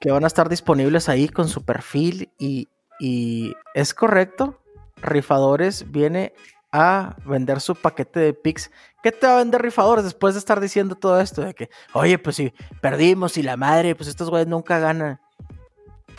que 0.00 0.10
van 0.10 0.24
a 0.24 0.26
estar 0.26 0.48
disponibles 0.48 1.08
ahí 1.08 1.28
con 1.28 1.48
su 1.48 1.64
perfil 1.64 2.32
y, 2.38 2.68
y 2.98 3.54
es 3.74 3.94
correcto. 3.94 4.60
Rifadores 4.96 5.90
viene 5.90 6.34
a 6.72 7.16
vender 7.24 7.60
su 7.60 7.74
paquete 7.74 8.20
de 8.20 8.34
Pix. 8.34 8.70
¿Qué 9.02 9.12
te 9.12 9.26
va 9.26 9.34
a 9.34 9.38
vender 9.38 9.62
Rifadores 9.62 10.04
después 10.04 10.34
de 10.34 10.40
estar 10.40 10.60
diciendo 10.60 10.94
todo 10.94 11.20
esto? 11.20 11.42
De 11.42 11.54
que, 11.54 11.70
oye, 11.92 12.18
pues 12.18 12.36
si 12.36 12.52
perdimos 12.80 13.36
y 13.36 13.42
la 13.42 13.56
madre, 13.56 13.94
pues 13.94 14.08
estos 14.08 14.30
güeyes 14.30 14.48
nunca 14.48 14.78
ganan. 14.78 15.20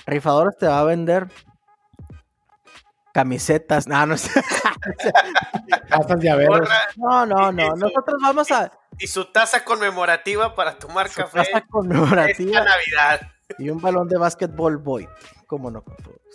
Rifadores 0.06 0.58
te 0.58 0.68
va 0.68 0.80
a 0.80 0.84
vender 0.84 1.28
camisetas. 3.14 3.88
No, 3.88 4.06
no 4.06 4.18
sé. 4.18 4.42
Llaveros. 6.20 6.68
No, 6.96 7.26
no, 7.26 7.52
no. 7.52 7.76
Nosotros 7.76 8.22
vamos 8.22 8.52
a 8.52 8.72
Y 8.98 9.08
su 9.08 9.26
taza 9.32 9.64
conmemorativa 9.64 10.56
para 10.56 10.78
tomar 10.78 11.10
su 11.10 11.22
café 11.22 11.40
casa 11.40 11.62
conmemorativa. 11.70 12.60
esta 12.60 12.64
Navidad. 12.64 13.32
Y 13.58 13.70
un 13.70 13.82
balón 13.82 14.08
de 14.08 14.18
básquetbol 14.18 14.78
Void. 14.78 15.08
¿Cómo 15.48 15.70
no? 15.70 15.84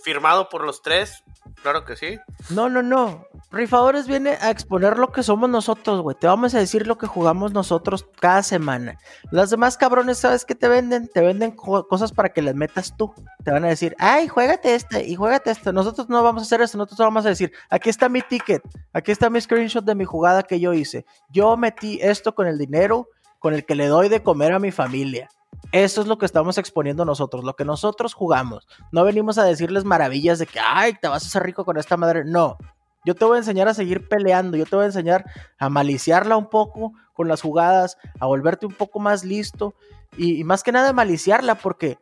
Firmado 0.05 0.49
por 0.51 0.63
los 0.65 0.83
tres, 0.83 1.25
claro 1.63 1.85
que 1.87 1.97
sí. 1.97 2.19
No, 2.51 2.69
no, 2.69 2.83
no. 2.83 3.25
Rifadores 3.51 4.07
viene 4.07 4.37
a 4.41 4.51
exponer 4.51 4.99
lo 4.99 5.11
que 5.11 5.23
somos 5.23 5.49
nosotros, 5.49 6.03
güey. 6.03 6.15
Te 6.21 6.27
vamos 6.27 6.55
a 6.55 6.59
decir 6.59 6.87
lo 6.87 6.99
que 6.99 7.07
jugamos 7.07 7.53
nosotros 7.55 8.07
cada 8.21 8.43
semana. 8.43 8.99
Las 9.31 9.49
demás 9.51 9.79
cabrones, 9.79 10.19
¿sabes 10.19 10.45
qué 10.45 10.55
te 10.55 10.69
venden? 10.69 11.09
Te 11.09 11.23
venden 11.23 11.53
co- 11.53 11.89
cosas 11.89 12.13
para 12.13 12.29
que 12.29 12.43
las 12.43 12.55
metas 12.55 12.95
tú. 12.97 13.15
Te 13.43 13.51
van 13.53 13.65
a 13.65 13.69
decir, 13.69 13.97
ay, 13.99 14.29
juégate 14.29 14.75
este 14.75 15.05
y 15.07 15.17
juégate 15.17 15.51
este. 15.51 15.73
Nosotros 15.73 16.11
no 16.11 16.23
vamos 16.23 16.43
a 16.43 16.45
hacer 16.47 16.61
eso. 16.61 16.77
Nosotros 16.77 16.99
vamos 16.99 17.25
a 17.25 17.31
decir, 17.31 17.53
aquí 17.71 17.89
está 17.89 18.11
mi 18.11 18.21
ticket. 18.21 18.63
Aquí 18.93 19.13
está 19.13 19.31
mi 19.31 19.41
screenshot 19.41 19.85
de 19.85 19.95
mi 19.95 20.05
jugada 20.05 20.43
que 20.43 20.61
yo 20.61 20.75
hice. 20.75 21.07
Yo 21.31 21.57
metí 21.57 21.99
esto 22.03 22.35
con 22.35 22.47
el 22.49 22.59
dinero 22.59 23.09
con 23.39 23.55
el 23.55 23.65
que 23.65 23.75
le 23.75 23.87
doy 23.87 24.09
de 24.09 24.23
comer 24.23 24.53
a 24.53 24.59
mi 24.59 24.73
familia. 24.73 25.29
Eso 25.73 26.01
es 26.01 26.07
lo 26.07 26.19
que 26.19 26.27
estamos 26.27 26.59
exponiendo 26.59 27.05
nosotros, 27.05 27.45
lo 27.45 27.57
que 27.57 27.65
nosotros 27.65 28.15
jugamos. 28.15 28.67
No 28.93 29.05
venimos 29.05 29.39
a 29.39 29.45
decirles 29.45 29.85
maravillas 29.85 30.39
de 30.39 30.47
que, 30.47 30.61
ay, 30.61 30.95
te 31.01 31.09
vas 31.09 31.25
a 31.25 31.27
hacer 31.27 31.43
rico 31.43 31.65
con 31.65 31.77
esta 31.77 31.97
madre. 31.97 32.25
No, 32.25 32.57
yo 33.05 33.15
te 33.15 33.25
voy 33.25 33.37
a 33.37 33.39
enseñar 33.39 33.69
a 33.69 33.75
seguir 33.75 34.09
peleando, 34.09 34.57
yo 34.57 34.65
te 34.65 34.77
voy 34.77 34.85
a 34.85 34.87
enseñar 34.87 35.25
a 35.59 35.69
maliciarla 35.69 36.37
un 36.37 36.49
poco 36.49 36.93
con 37.15 37.29
las 37.29 37.43
jugadas, 37.43 37.99
a 38.19 38.27
volverte 38.27 38.67
un 38.67 38.75
poco 38.75 38.99
más 38.99 39.25
listo 39.25 39.75
y, 40.17 40.41
y 40.41 40.45
más 40.45 40.63
que 40.63 40.73
nada 40.73 40.93
maliciarla 40.93 41.57
porque 41.57 41.99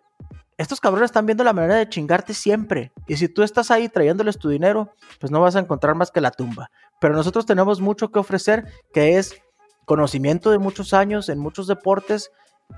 estos 0.56 0.80
cabrones 0.80 1.08
están 1.08 1.26
viendo 1.26 1.44
la 1.44 1.52
manera 1.52 1.76
de 1.76 1.88
chingarte 1.88 2.32
siempre. 2.32 2.92
Y 3.06 3.16
si 3.16 3.28
tú 3.28 3.42
estás 3.42 3.70
ahí 3.70 3.88
trayéndoles 3.88 4.38
tu 4.38 4.48
dinero, 4.48 4.94
pues 5.20 5.30
no 5.30 5.40
vas 5.40 5.56
a 5.56 5.60
encontrar 5.60 5.94
más 5.94 6.10
que 6.10 6.20
la 6.20 6.30
tumba. 6.30 6.70
Pero 7.00 7.14
nosotros 7.14 7.44
tenemos 7.44 7.80
mucho 7.80 8.10
que 8.10 8.18
ofrecer, 8.18 8.64
que 8.92 9.18
es 9.18 9.42
conocimiento 9.84 10.50
de 10.50 10.58
muchos 10.58 10.94
años 10.94 11.28
en 11.28 11.38
muchos 11.38 11.66
deportes 11.66 12.30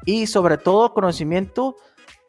y 0.04 0.26
sobre 0.26 0.58
todo 0.58 0.94
conocimiento 0.94 1.76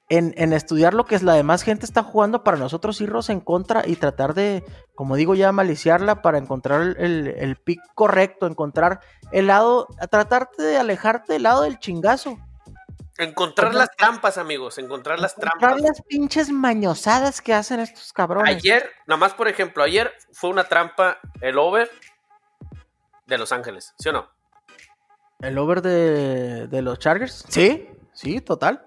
en, 0.09 0.33
en, 0.37 0.53
estudiar 0.53 0.93
lo 0.93 1.05
que 1.05 1.15
es 1.15 1.23
la 1.23 1.33
demás 1.33 1.63
gente 1.63 1.85
está 1.85 2.01
jugando 2.01 2.43
para 2.43 2.57
nosotros 2.57 3.01
irnos 3.01 3.29
en 3.29 3.41
contra 3.41 3.83
y 3.85 3.97
tratar 3.97 4.33
de, 4.33 4.63
como 4.95 5.17
digo 5.17 5.35
ya, 5.35 5.51
maliciarla 5.51 6.21
para 6.21 6.37
encontrar 6.37 6.95
el, 6.97 7.27
el, 7.27 7.55
pick 7.57 7.81
correcto, 7.93 8.47
encontrar 8.47 9.01
el 9.31 9.47
lado, 9.47 9.87
tratarte 10.09 10.63
de 10.63 10.77
alejarte 10.77 11.33
del 11.33 11.43
lado 11.43 11.63
del 11.63 11.79
chingazo. 11.79 12.37
Encontrar 13.17 13.73
las 13.73 13.89
trampas, 13.97 14.37
amigos, 14.37 14.77
encontrar 14.77 15.19
las 15.19 15.37
encontrar 15.37 15.59
trampas. 15.59 15.81
las 15.81 16.01
pinches 16.03 16.51
mañosadas 16.51 17.41
que 17.41 17.53
hacen 17.53 17.79
estos 17.79 18.13
cabrones. 18.13 18.55
Ayer, 18.55 18.89
nada 19.07 19.17
más 19.17 19.33
por 19.33 19.47
ejemplo, 19.47 19.83
ayer 19.83 20.13
fue 20.31 20.51
una 20.51 20.65
trampa 20.65 21.17
el 21.41 21.57
over 21.57 21.89
de 23.25 23.37
Los 23.37 23.51
Ángeles, 23.51 23.93
¿sí 23.97 24.09
o 24.09 24.13
no? 24.13 24.36
¿El 25.39 25.57
over 25.57 25.81
de, 25.81 26.67
de 26.67 26.81
los 26.81 26.97
Chargers? 26.99 27.45
Sí, 27.47 27.87
sí, 28.13 28.41
total. 28.41 28.83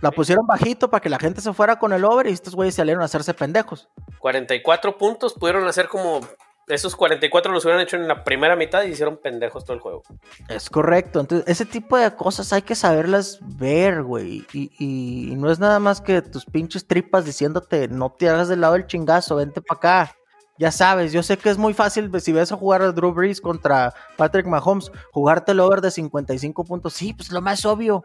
La 0.00 0.10
pusieron 0.10 0.46
bajito 0.46 0.90
para 0.90 1.00
que 1.00 1.08
la 1.08 1.18
gente 1.18 1.40
se 1.40 1.52
fuera 1.52 1.78
con 1.78 1.92
el 1.92 2.04
over 2.04 2.26
y 2.26 2.32
estos 2.32 2.56
güeyes 2.56 2.74
salieron 2.74 3.02
a 3.02 3.04
hacerse 3.04 3.34
pendejos. 3.34 3.88
44 4.18 4.98
puntos 4.98 5.34
pudieron 5.34 5.66
hacer 5.66 5.88
como. 5.88 6.20
Esos 6.68 6.94
44 6.94 7.52
los 7.52 7.64
hubieran 7.64 7.82
hecho 7.82 7.96
en 7.96 8.06
la 8.08 8.22
primera 8.24 8.56
mitad 8.56 8.84
y 8.84 8.88
hicieron 8.88 9.16
pendejos 9.16 9.64
todo 9.64 9.74
el 9.74 9.80
juego. 9.80 10.02
Es 10.48 10.70
correcto. 10.70 11.20
Entonces, 11.20 11.46
ese 11.48 11.66
tipo 11.66 11.96
de 11.96 12.14
cosas 12.14 12.52
hay 12.52 12.62
que 12.62 12.74
saberlas 12.74 13.38
ver, 13.42 14.02
güey. 14.02 14.46
Y, 14.52 14.70
y, 14.78 15.32
y 15.32 15.36
no 15.36 15.50
es 15.50 15.58
nada 15.58 15.80
más 15.80 16.00
que 16.00 16.22
tus 16.22 16.46
pinches 16.46 16.86
tripas 16.86 17.24
diciéndote, 17.24 17.88
no 17.88 18.12
te 18.12 18.28
hagas 18.28 18.48
del 18.48 18.60
lado 18.60 18.74
del 18.74 18.86
chingazo, 18.86 19.36
vente 19.36 19.60
para 19.60 19.78
acá. 19.78 20.16
Ya 20.58 20.70
sabes, 20.70 21.12
yo 21.12 21.22
sé 21.22 21.38
que 21.38 21.50
es 21.50 21.58
muy 21.58 21.74
fácil 21.74 22.10
si 22.20 22.32
ves 22.32 22.52
a 22.52 22.56
jugar 22.56 22.82
a 22.82 22.92
Drew 22.92 23.12
Brees 23.12 23.40
contra 23.40 23.92
Patrick 24.16 24.46
Mahomes, 24.46 24.92
jugarte 25.12 25.52
el 25.52 25.60
over 25.60 25.80
de 25.80 25.90
55 25.90 26.64
puntos. 26.64 26.92
Sí, 26.92 27.14
pues 27.14 27.32
lo 27.32 27.40
más 27.40 27.64
obvio. 27.64 28.04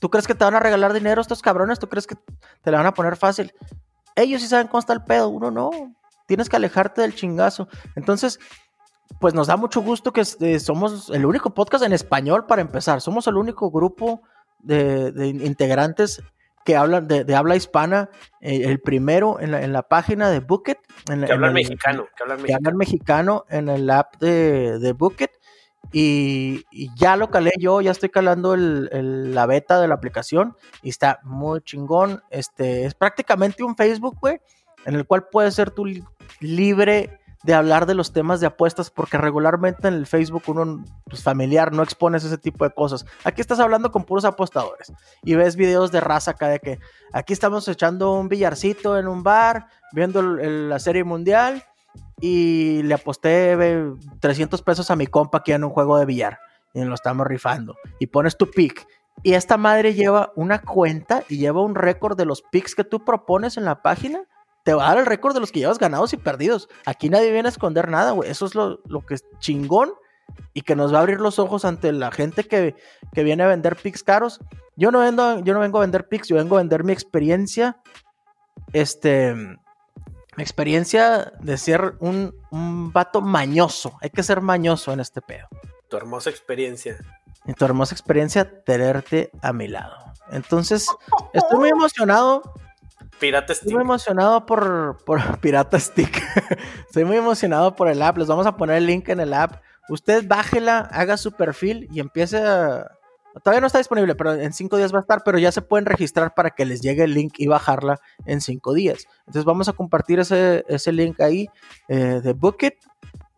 ¿Tú 0.00 0.10
crees 0.10 0.26
que 0.26 0.34
te 0.34 0.44
van 0.44 0.54
a 0.54 0.60
regalar 0.60 0.92
dinero 0.92 1.20
estos 1.20 1.42
cabrones? 1.42 1.78
¿Tú 1.78 1.88
crees 1.88 2.06
que 2.06 2.16
te 2.62 2.70
la 2.70 2.78
van 2.78 2.86
a 2.86 2.94
poner 2.94 3.16
fácil? 3.16 3.52
Ellos 4.16 4.40
sí 4.40 4.48
saben 4.48 4.68
cómo 4.68 4.80
está 4.80 4.94
el 4.94 5.04
pedo, 5.04 5.28
uno 5.28 5.50
no. 5.50 5.70
Tienes 6.26 6.48
que 6.48 6.56
alejarte 6.56 7.02
del 7.02 7.14
chingazo. 7.14 7.68
Entonces, 7.94 8.40
pues 9.20 9.34
nos 9.34 9.46
da 9.46 9.56
mucho 9.56 9.82
gusto 9.82 10.12
que 10.12 10.22
este, 10.22 10.58
somos 10.58 11.10
el 11.10 11.24
único 11.24 11.50
podcast 11.54 11.84
en 11.84 11.92
español 11.92 12.46
para 12.46 12.62
empezar. 12.62 13.00
Somos 13.00 13.26
el 13.26 13.36
único 13.36 13.70
grupo 13.70 14.22
de 14.58 15.28
integrantes 15.44 16.20
que 16.66 16.76
hablan 16.76 17.06
de, 17.06 17.22
de 17.24 17.36
habla 17.36 17.54
hispana, 17.54 18.10
eh, 18.40 18.62
el 18.64 18.80
primero 18.80 19.40
en 19.40 19.52
la, 19.52 19.62
en 19.62 19.72
la, 19.72 19.84
página 19.84 20.28
de 20.30 20.40
Bucket. 20.40 20.78
En, 21.08 21.24
que 21.24 21.32
hablan 21.32 21.54
mexicano. 21.54 22.08
Que 22.16 22.24
hablan 22.24 22.38
mexicano. 22.38 22.58
hablan 22.58 22.76
mexicano 22.76 23.44
en 23.48 23.68
el 23.68 23.88
app 23.88 24.16
de, 24.16 24.80
de 24.80 24.92
Bucket. 24.92 25.30
Y, 25.92 26.64
y, 26.72 26.90
ya 26.96 27.16
lo 27.16 27.30
calé 27.30 27.52
yo, 27.60 27.80
ya 27.80 27.92
estoy 27.92 28.08
calando 28.08 28.54
el, 28.54 28.88
el, 28.90 29.32
la 29.32 29.46
beta 29.46 29.80
de 29.80 29.86
la 29.86 29.94
aplicación 29.94 30.56
y 30.82 30.88
está 30.88 31.20
muy 31.22 31.60
chingón. 31.60 32.20
Este 32.30 32.84
es 32.84 32.94
prácticamente 32.94 33.62
un 33.62 33.76
Facebook, 33.76 34.18
güey, 34.20 34.40
en 34.84 34.96
el 34.96 35.06
cual 35.06 35.28
puedes 35.30 35.54
ser 35.54 35.70
tú 35.70 35.84
libre 36.40 37.20
de 37.42 37.54
hablar 37.54 37.86
de 37.86 37.94
los 37.94 38.12
temas 38.12 38.40
de 38.40 38.46
apuestas, 38.46 38.90
porque 38.90 39.18
regularmente 39.18 39.88
en 39.88 39.94
el 39.94 40.06
Facebook 40.06 40.42
uno 40.46 40.84
pues, 41.04 41.22
familiar 41.22 41.72
no 41.72 41.82
expones 41.82 42.24
ese 42.24 42.38
tipo 42.38 42.64
de 42.64 42.70
cosas. 42.72 43.06
Aquí 43.24 43.40
estás 43.40 43.60
hablando 43.60 43.92
con 43.92 44.04
puros 44.04 44.24
apostadores 44.24 44.92
y 45.22 45.34
ves 45.34 45.56
videos 45.56 45.92
de 45.92 46.00
raza 46.00 46.32
acá 46.32 46.48
de 46.48 46.58
que 46.58 46.78
aquí 47.12 47.32
estamos 47.32 47.68
echando 47.68 48.12
un 48.12 48.28
billarcito 48.28 48.98
en 48.98 49.06
un 49.06 49.22
bar, 49.22 49.68
viendo 49.92 50.22
la 50.22 50.78
serie 50.78 51.04
mundial 51.04 51.62
y 52.20 52.82
le 52.82 52.94
aposté 52.94 53.56
300 54.20 54.62
pesos 54.62 54.90
a 54.90 54.96
mi 54.96 55.06
compa 55.06 55.38
aquí 55.38 55.52
en 55.52 55.64
un 55.64 55.70
juego 55.70 55.98
de 55.98 56.06
billar 56.06 56.38
y 56.72 56.84
lo 56.84 56.94
estamos 56.94 57.26
rifando 57.26 57.76
y 57.98 58.08
pones 58.08 58.36
tu 58.36 58.50
pick. 58.50 58.86
Y 59.22 59.32
esta 59.32 59.56
madre 59.56 59.94
lleva 59.94 60.32
una 60.36 60.60
cuenta 60.60 61.24
y 61.28 61.38
lleva 61.38 61.62
un 61.62 61.74
récord 61.74 62.18
de 62.18 62.26
los 62.26 62.42
picks 62.42 62.74
que 62.74 62.84
tú 62.84 63.04
propones 63.04 63.56
en 63.56 63.64
la 63.64 63.82
página 63.82 64.24
te 64.66 64.74
va 64.74 64.86
a 64.86 64.88
dar 64.88 64.98
el 64.98 65.06
récord 65.06 65.32
de 65.32 65.38
los 65.38 65.52
que 65.52 65.60
llevas 65.60 65.78
ganados 65.78 66.12
y 66.12 66.16
perdidos. 66.16 66.68
Aquí 66.86 67.08
nadie 67.08 67.30
viene 67.30 67.46
a 67.46 67.52
esconder 67.52 67.88
nada, 67.88 68.10
güey. 68.10 68.28
Eso 68.28 68.46
es 68.46 68.56
lo, 68.56 68.80
lo, 68.86 69.06
que 69.06 69.14
es 69.14 69.24
chingón 69.38 69.92
y 70.54 70.62
que 70.62 70.74
nos 70.74 70.92
va 70.92 70.98
a 70.98 71.02
abrir 71.02 71.20
los 71.20 71.38
ojos 71.38 71.64
ante 71.64 71.92
la 71.92 72.10
gente 72.10 72.42
que, 72.42 72.74
que 73.14 73.22
viene 73.22 73.44
a 73.44 73.46
vender 73.46 73.76
picks 73.76 74.02
caros. 74.02 74.40
Yo 74.74 74.90
no, 74.90 74.98
vendo, 74.98 75.38
yo 75.44 75.54
no 75.54 75.60
vengo 75.60 75.78
a 75.78 75.82
vender 75.82 76.08
picks, 76.08 76.26
yo 76.26 76.34
vengo 76.34 76.56
a 76.56 76.58
vender 76.58 76.82
mi 76.82 76.92
experiencia. 76.92 77.80
Este. 78.72 79.36
Mi 79.36 80.42
experiencia 80.42 81.32
de 81.38 81.58
ser 81.58 81.94
un, 82.00 82.34
un 82.50 82.92
vato 82.92 83.20
mañoso. 83.20 83.96
Hay 84.02 84.10
que 84.10 84.24
ser 84.24 84.40
mañoso 84.40 84.92
en 84.92 84.98
este 84.98 85.22
pedo. 85.22 85.46
Tu 85.88 85.96
hermosa 85.96 86.28
experiencia. 86.28 86.98
Y 87.46 87.52
tu 87.52 87.64
hermosa 87.64 87.94
experiencia, 87.94 88.64
tenerte 88.64 89.30
a 89.42 89.52
mi 89.52 89.68
lado. 89.68 89.94
Entonces, 90.32 90.88
estoy 91.32 91.56
muy 91.56 91.68
emocionado 91.68 92.42
Pirata 93.18 93.54
Stick. 93.54 93.66
Estoy 93.66 93.74
muy 93.74 93.82
emocionado 93.82 94.46
por, 94.46 94.98
por 95.04 95.20
Pirata 95.40 95.78
Stick. 95.78 96.22
Estoy 96.86 97.04
muy 97.04 97.16
emocionado 97.16 97.74
por 97.74 97.88
el 97.88 98.02
app. 98.02 98.18
Les 98.18 98.28
vamos 98.28 98.46
a 98.46 98.56
poner 98.56 98.76
el 98.76 98.86
link 98.86 99.08
en 99.08 99.20
el 99.20 99.32
app. 99.32 99.62
Usted 99.88 100.26
bájela, 100.26 100.78
haga 100.78 101.16
su 101.16 101.32
perfil 101.32 101.88
y 101.92 102.00
empiece 102.00 102.38
a. 102.38 102.90
Todavía 103.42 103.60
no 103.60 103.66
está 103.66 103.78
disponible, 103.78 104.14
pero 104.14 104.32
en 104.32 104.54
cinco 104.54 104.78
días 104.78 104.94
va 104.94 104.98
a 104.98 105.00
estar. 105.02 105.22
Pero 105.24 105.38
ya 105.38 105.52
se 105.52 105.62
pueden 105.62 105.86
registrar 105.86 106.34
para 106.34 106.50
que 106.50 106.64
les 106.64 106.80
llegue 106.80 107.04
el 107.04 107.14
link 107.14 107.34
y 107.38 107.46
bajarla 107.46 108.00
en 108.24 108.40
cinco 108.40 108.72
días. 108.72 109.06
Entonces 109.20 109.44
vamos 109.44 109.68
a 109.68 109.74
compartir 109.74 110.20
ese, 110.20 110.64
ese 110.68 110.92
link 110.92 111.20
ahí 111.20 111.48
eh, 111.88 112.20
de 112.22 112.32
Bookit. 112.32 112.74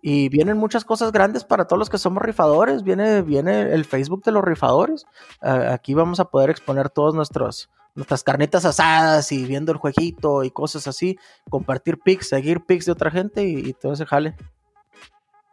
Y 0.01 0.29
vienen 0.29 0.57
muchas 0.57 0.85
cosas 0.85 1.11
grandes 1.11 1.45
para 1.45 1.67
todos 1.67 1.79
los 1.79 1.91
que 1.91 1.99
somos 1.99 2.23
rifadores. 2.23 2.85
Viene, 2.85 3.23
viene 3.23 3.73
el 3.73 3.85
Facebook 3.85 4.23
de 4.23 4.31
los 4.31 4.45
rifadores. 4.45 5.05
Uh, 5.43 5.73
aquí 5.73 5.93
vamos 5.95 6.21
a 6.21 6.27
poder 6.27 6.51
exponer 6.51 6.89
todos 6.89 7.15
nuestros, 7.15 7.69
nuestras 7.99 8.23
carnitas 8.23 8.65
asadas 8.65 9.33
y 9.33 9.45
viendo 9.45 9.73
el 9.73 9.79
jueguito 9.79 10.45
y 10.45 10.51
cosas 10.51 10.87
así, 10.87 11.19
compartir 11.51 11.99
pics, 11.99 12.29
seguir 12.29 12.61
pics 12.65 12.87
de 12.87 12.93
otra 12.93 13.11
gente 13.11 13.45
y, 13.45 13.71
y, 13.71 13.73
todo 13.73 13.93
ese 13.93 14.07
jale. 14.07 14.37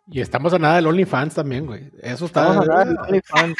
Y 0.08 0.22
estamos 0.22 0.53
a 0.53 0.60
nada 0.60 0.76
del 0.76 0.86
OnlyFans 0.86 1.34
también, 1.34 1.66
güey. 1.66 1.89
Eso 1.99 2.26
está. 2.26 2.41
Estamos 2.41 2.70
a 2.70 2.72
nada 2.72 2.86
del 2.86 2.97
OnlyFans. 3.08 3.58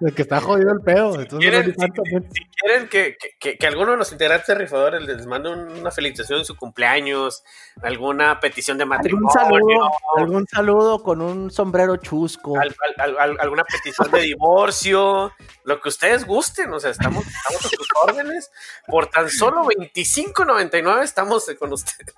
de 0.00 0.12
que 0.12 0.22
está 0.22 0.40
jodido 0.40 0.72
el 0.72 0.80
pedo. 0.80 1.20
Entonces, 1.20 1.38
¿Quieren, 1.38 1.74
si, 1.74 1.86
si, 2.32 2.44
quieren 2.56 2.88
que, 2.88 3.16
que, 3.38 3.58
que, 3.58 3.66
alguno 3.66 3.92
de 3.92 3.96
los 3.98 4.12
integrantes 4.12 4.46
de 4.46 4.54
rifadores 4.54 5.02
les 5.02 5.26
mande 5.26 5.50
una 5.50 5.90
felicitación 5.90 6.38
en 6.38 6.44
su 6.46 6.56
cumpleaños, 6.56 7.44
alguna 7.82 8.40
petición 8.40 8.78
de 8.78 8.86
matrimonio, 8.86 9.28
algún 9.36 9.60
saludo, 9.68 9.90
algún 10.16 10.46
saludo 10.46 11.02
con 11.02 11.20
un 11.20 11.50
sombrero 11.50 11.96
chusco, 11.96 12.58
al, 12.58 12.74
al, 12.98 13.18
al, 13.18 13.36
alguna 13.40 13.64
petición 13.64 14.10
de 14.10 14.20
divorcio, 14.22 15.32
lo 15.64 15.80
que 15.80 15.88
ustedes 15.90 16.24
gusten, 16.24 16.72
o 16.72 16.80
sea, 16.80 16.90
estamos, 16.90 17.26
estamos 17.26 17.66
a 17.66 17.68
sus 17.68 17.88
órdenes. 18.02 18.50
Por 18.86 19.06
tan 19.06 19.28
solo 19.28 19.64
25.99 19.64 21.02
estamos 21.02 21.46
con 21.58 21.72
ustedes. 21.72 22.14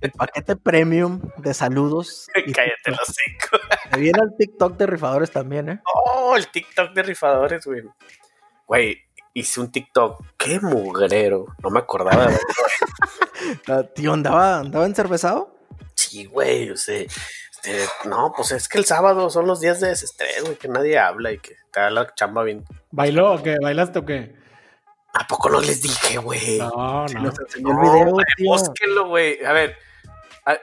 El 0.00 0.12
paquete 0.12 0.56
premium 0.56 1.20
de 1.38 1.54
saludos. 1.54 2.26
Cállate 2.34 2.90
los 2.90 3.06
cinco. 3.06 3.58
Me 3.92 3.98
viene 3.98 4.20
el 4.22 4.36
TikTok 4.36 4.76
de 4.76 4.86
rifadores 4.86 5.30
también, 5.30 5.68
¿eh? 5.68 5.80
Oh, 5.92 6.36
el 6.36 6.48
TikTok 6.48 6.92
de 6.92 7.02
rifadores, 7.02 7.64
güey. 7.64 7.82
Güey, 8.66 8.98
hice 9.32 9.60
un 9.60 9.70
TikTok. 9.70 10.24
Qué 10.38 10.60
mugrero. 10.60 11.46
No 11.62 11.70
me 11.70 11.80
acordaba 11.80 12.26
de 12.26 12.34
eso. 12.34 13.84
Tío, 13.94 14.12
¿andaba, 14.12 14.58
¿andaba 14.58 14.86
encervezado? 14.86 15.54
Sí, 15.94 16.24
güey. 16.26 16.70
O 16.70 16.76
sea, 16.76 17.04
este, 17.64 18.08
no, 18.08 18.32
pues 18.36 18.52
es 18.52 18.68
que 18.68 18.78
el 18.78 18.84
sábado 18.84 19.30
son 19.30 19.46
los 19.46 19.60
días 19.60 19.80
de 19.80 19.88
desestrés, 19.88 20.42
güey, 20.42 20.56
que 20.56 20.68
nadie 20.68 20.98
habla 20.98 21.32
y 21.32 21.38
que 21.38 21.56
te 21.72 21.80
da 21.80 21.90
la 21.90 22.14
chamba 22.14 22.42
bien. 22.42 22.64
¿Bailó 22.90 23.32
o 23.32 23.42
qué? 23.42 23.56
¿Bailaste 23.60 24.00
o 24.00 24.04
qué? 24.04 24.34
¿A 25.14 25.26
poco 25.26 25.48
no 25.48 25.60
les 25.60 25.80
dije, 25.82 26.18
güey? 26.18 26.58
No, 26.58 27.06
no. 27.06 27.20
Nos 27.22 27.38
enseñó 27.40 27.70
el 27.70 27.76
No, 27.76 27.82
video, 27.82 28.06
güey, 28.10 28.26
tío. 28.36 28.50
búsquenlo, 28.50 29.06
güey. 29.08 29.44
A 29.44 29.52
ver. 29.52 29.76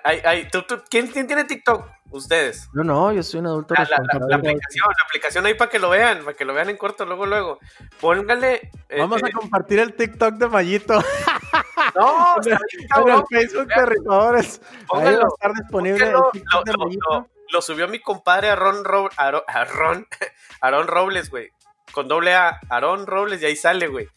Ay, 0.03 0.21
ay, 0.25 0.47
¿tú- 0.51 0.61
tú- 0.63 0.81
quién, 0.89 1.07
quién 1.07 1.25
tiene 1.25 1.43
TikTok? 1.45 1.87
Ustedes. 2.11 2.67
Yo 2.75 2.83
no, 2.83 3.11
yo 3.13 3.23
soy 3.23 3.39
un 3.39 3.47
adulto 3.47 3.73
La, 3.73 3.83
la- 3.83 3.89
la- 3.89 3.95
responsable. 3.97 4.29
la 4.29 4.35
aplicación, 4.35 4.85
la 4.89 5.05
aplicación 5.05 5.45
ahí 5.45 5.53
para 5.53 5.71
que 5.71 5.79
lo 5.79 5.89
vean, 5.89 6.19
para 6.25 6.35
que 6.37 6.43
lo 6.45 6.53
vean 6.53 6.69
en 6.69 6.75
corto, 6.77 7.05
luego, 7.05 7.25
luego. 7.25 7.59
Póngale. 8.01 8.69
eh, 8.89 8.99
Vamos 8.99 9.23
eh, 9.23 9.27
a 9.27 9.31
compartir 9.31 9.79
el 9.79 9.93
TikTok 9.95 10.33
de 10.35 10.47
Mayito 10.49 10.99
No, 11.95 12.35
está 12.45 13.03
bien, 13.03 13.15
en 13.15 13.15
el. 13.15 13.23
Facebook 13.29 13.67
de 13.73 13.85
Rifadores. 13.85 14.61
Ahí 14.93 15.15
va 15.15 15.23
a 15.23 15.27
estar 15.33 15.53
disponible 15.53 16.05
el 16.05 16.15
TikTok 16.33 16.65
de 16.65 16.73
lo, 16.73 16.85
lo- 16.85 16.91
lo- 17.19 17.29
lo 17.49 17.61
subió 17.61 17.87
mi 17.87 17.99
compadre 17.99 18.49
Aaron, 18.49 18.83
Ro- 18.83 19.09
Aaron, 19.15 19.41
Aaron, 19.47 20.07
Aaron 20.61 20.87
Robles, 20.87 21.29
güey. 21.29 21.49
Con 21.93 22.07
doble 22.09 22.33
A, 22.35 22.59
Aaron 22.69 23.07
Robles, 23.07 23.41
y 23.41 23.45
ahí 23.45 23.55
sale, 23.55 23.87
güey. 23.87 24.07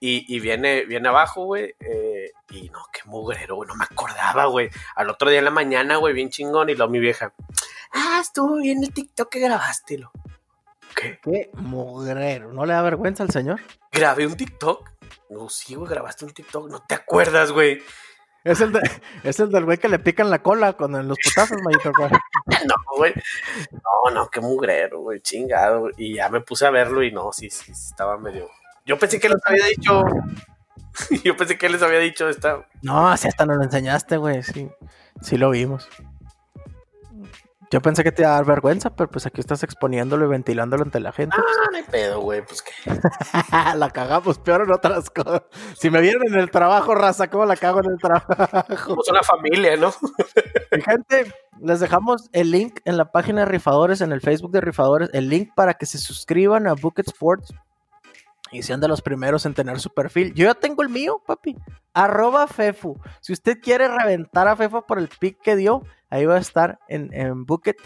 Y, 0.00 0.24
y 0.34 0.40
viene, 0.40 0.84
viene 0.84 1.08
abajo, 1.08 1.44
güey. 1.46 1.74
eh, 1.80 2.30
y 2.50 2.68
no, 2.70 2.84
qué 2.92 3.00
mugrero, 3.06 3.56
güey. 3.56 3.66
No 3.68 3.74
me 3.74 3.84
acordaba, 3.84 4.44
güey. 4.46 4.68
Al 4.94 5.10
otro 5.10 5.30
día 5.30 5.38
en 5.40 5.44
la 5.46 5.50
mañana, 5.50 5.96
güey, 5.96 6.14
bien 6.14 6.30
chingón. 6.30 6.68
Y 6.68 6.74
lo 6.74 6.88
mi 6.88 6.98
vieja. 7.00 7.32
Ah, 7.92 8.18
estuvo 8.20 8.56
bien 8.56 8.82
el 8.84 8.92
TikTok 8.92 9.28
que 9.30 9.40
grabaste, 9.40 9.98
lo. 9.98 10.10
¿Qué? 10.94 11.18
Qué 11.22 11.50
mugrero. 11.54 12.52
¿No 12.52 12.64
le 12.66 12.72
da 12.74 12.82
vergüenza 12.82 13.22
al 13.22 13.30
señor? 13.30 13.60
¿Grabé 13.92 14.26
un 14.26 14.36
TikTok? 14.36 14.90
No, 15.30 15.48
sí, 15.48 15.74
güey, 15.74 15.88
grabaste 15.90 16.24
un 16.24 16.32
TikTok. 16.32 16.70
No 16.70 16.80
te 16.82 16.94
acuerdas, 16.94 17.52
güey. 17.52 17.82
Es 18.44 18.60
el, 18.60 18.72
de- 18.72 18.90
es 19.24 19.40
el 19.40 19.50
del 19.50 19.64
güey 19.64 19.76
que 19.78 19.88
le 19.88 19.98
pican 19.98 20.30
la 20.30 20.40
cola 20.42 20.74
con 20.74 20.92
los 21.08 21.18
putazos, 21.18 21.58
Mayito. 21.62 21.90
güey. 21.98 22.10
No, 22.66 22.74
güey. 22.96 23.12
No, 23.72 24.10
no, 24.14 24.28
qué 24.28 24.40
mugrero, 24.40 25.00
güey, 25.00 25.20
chingado. 25.20 25.88
Y 25.96 26.14
ya 26.14 26.28
me 26.28 26.40
puse 26.40 26.64
a 26.66 26.70
verlo 26.70 27.02
y 27.02 27.10
no, 27.10 27.32
sí, 27.32 27.50
sí, 27.50 27.72
estaba 27.72 28.16
medio. 28.18 28.48
Yo 28.86 28.96
pensé 28.98 29.18
que 29.18 29.28
les 29.28 29.40
había 29.44 29.66
dicho. 29.66 30.04
Yo 31.24 31.36
pensé 31.36 31.58
que 31.58 31.68
les 31.68 31.82
había 31.82 31.98
dicho 31.98 32.28
esta. 32.28 32.66
No, 32.82 33.14
si 33.16 33.28
hasta 33.28 33.44
nos 33.44 33.56
lo 33.56 33.64
enseñaste, 33.64 34.16
güey. 34.16 34.42
Sí, 34.44 34.70
sí 35.20 35.36
lo 35.36 35.50
vimos. 35.50 35.88
Yo 37.68 37.82
pensé 37.82 38.04
que 38.04 38.12
te 38.12 38.22
iba 38.22 38.30
a 38.30 38.34
dar 38.34 38.44
vergüenza, 38.44 38.94
pero 38.94 39.10
pues 39.10 39.26
aquí 39.26 39.40
estás 39.40 39.64
exponiéndolo 39.64 40.24
y 40.24 40.28
ventilándolo 40.28 40.84
ante 40.84 41.00
la 41.00 41.10
gente. 41.10 41.36
Ah, 41.36 41.68
no 41.72 41.76
hay 41.76 41.82
pedo, 41.82 42.20
güey, 42.20 42.44
pues 42.46 42.62
que. 42.62 42.70
la 43.76 43.90
cagamos 43.90 44.38
peor 44.38 44.62
en 44.62 44.70
otras 44.70 45.10
cosas. 45.10 45.42
Si 45.76 45.90
me 45.90 46.00
vieron 46.00 46.22
en 46.28 46.38
el 46.38 46.52
trabajo, 46.52 46.94
raza, 46.94 47.28
¿cómo 47.28 47.44
la 47.44 47.56
cago 47.56 47.80
en 47.80 47.90
el 47.90 47.98
trabajo? 47.98 48.76
Somos 48.76 49.08
una 49.08 49.22
familia, 49.24 49.76
¿no? 49.76 49.92
Gente, 50.70 51.34
les 51.60 51.80
dejamos 51.80 52.30
el 52.32 52.52
link 52.52 52.78
en 52.84 52.96
la 52.96 53.10
página 53.10 53.40
de 53.40 53.46
Rifadores, 53.46 54.00
en 54.00 54.12
el 54.12 54.20
Facebook 54.20 54.52
de 54.52 54.60
Rifadores, 54.60 55.10
el 55.12 55.28
link 55.28 55.50
para 55.56 55.74
que 55.74 55.86
se 55.86 55.98
suscriban 55.98 56.68
a 56.68 56.74
Bucket 56.74 57.08
Sports 57.08 57.52
y 58.52 58.62
sean 58.62 58.80
de 58.80 58.88
los 58.88 59.02
primeros 59.02 59.44
en 59.46 59.54
tener 59.54 59.80
su 59.80 59.90
perfil. 59.92 60.32
Yo 60.34 60.44
ya 60.46 60.54
tengo 60.54 60.82
el 60.82 60.88
mío, 60.88 61.22
papi. 61.26 61.56
Arroba 61.94 62.46
Fefu. 62.46 63.00
Si 63.20 63.32
usted 63.32 63.58
quiere 63.60 63.88
reventar 63.88 64.46
a 64.48 64.56
Fefu 64.56 64.84
por 64.86 64.98
el 64.98 65.08
pick 65.08 65.40
que 65.42 65.56
dio, 65.56 65.82
ahí 66.10 66.24
va 66.26 66.36
a 66.36 66.40
estar 66.40 66.78
en, 66.88 67.12
en 67.12 67.44
Bucket. 67.44 67.76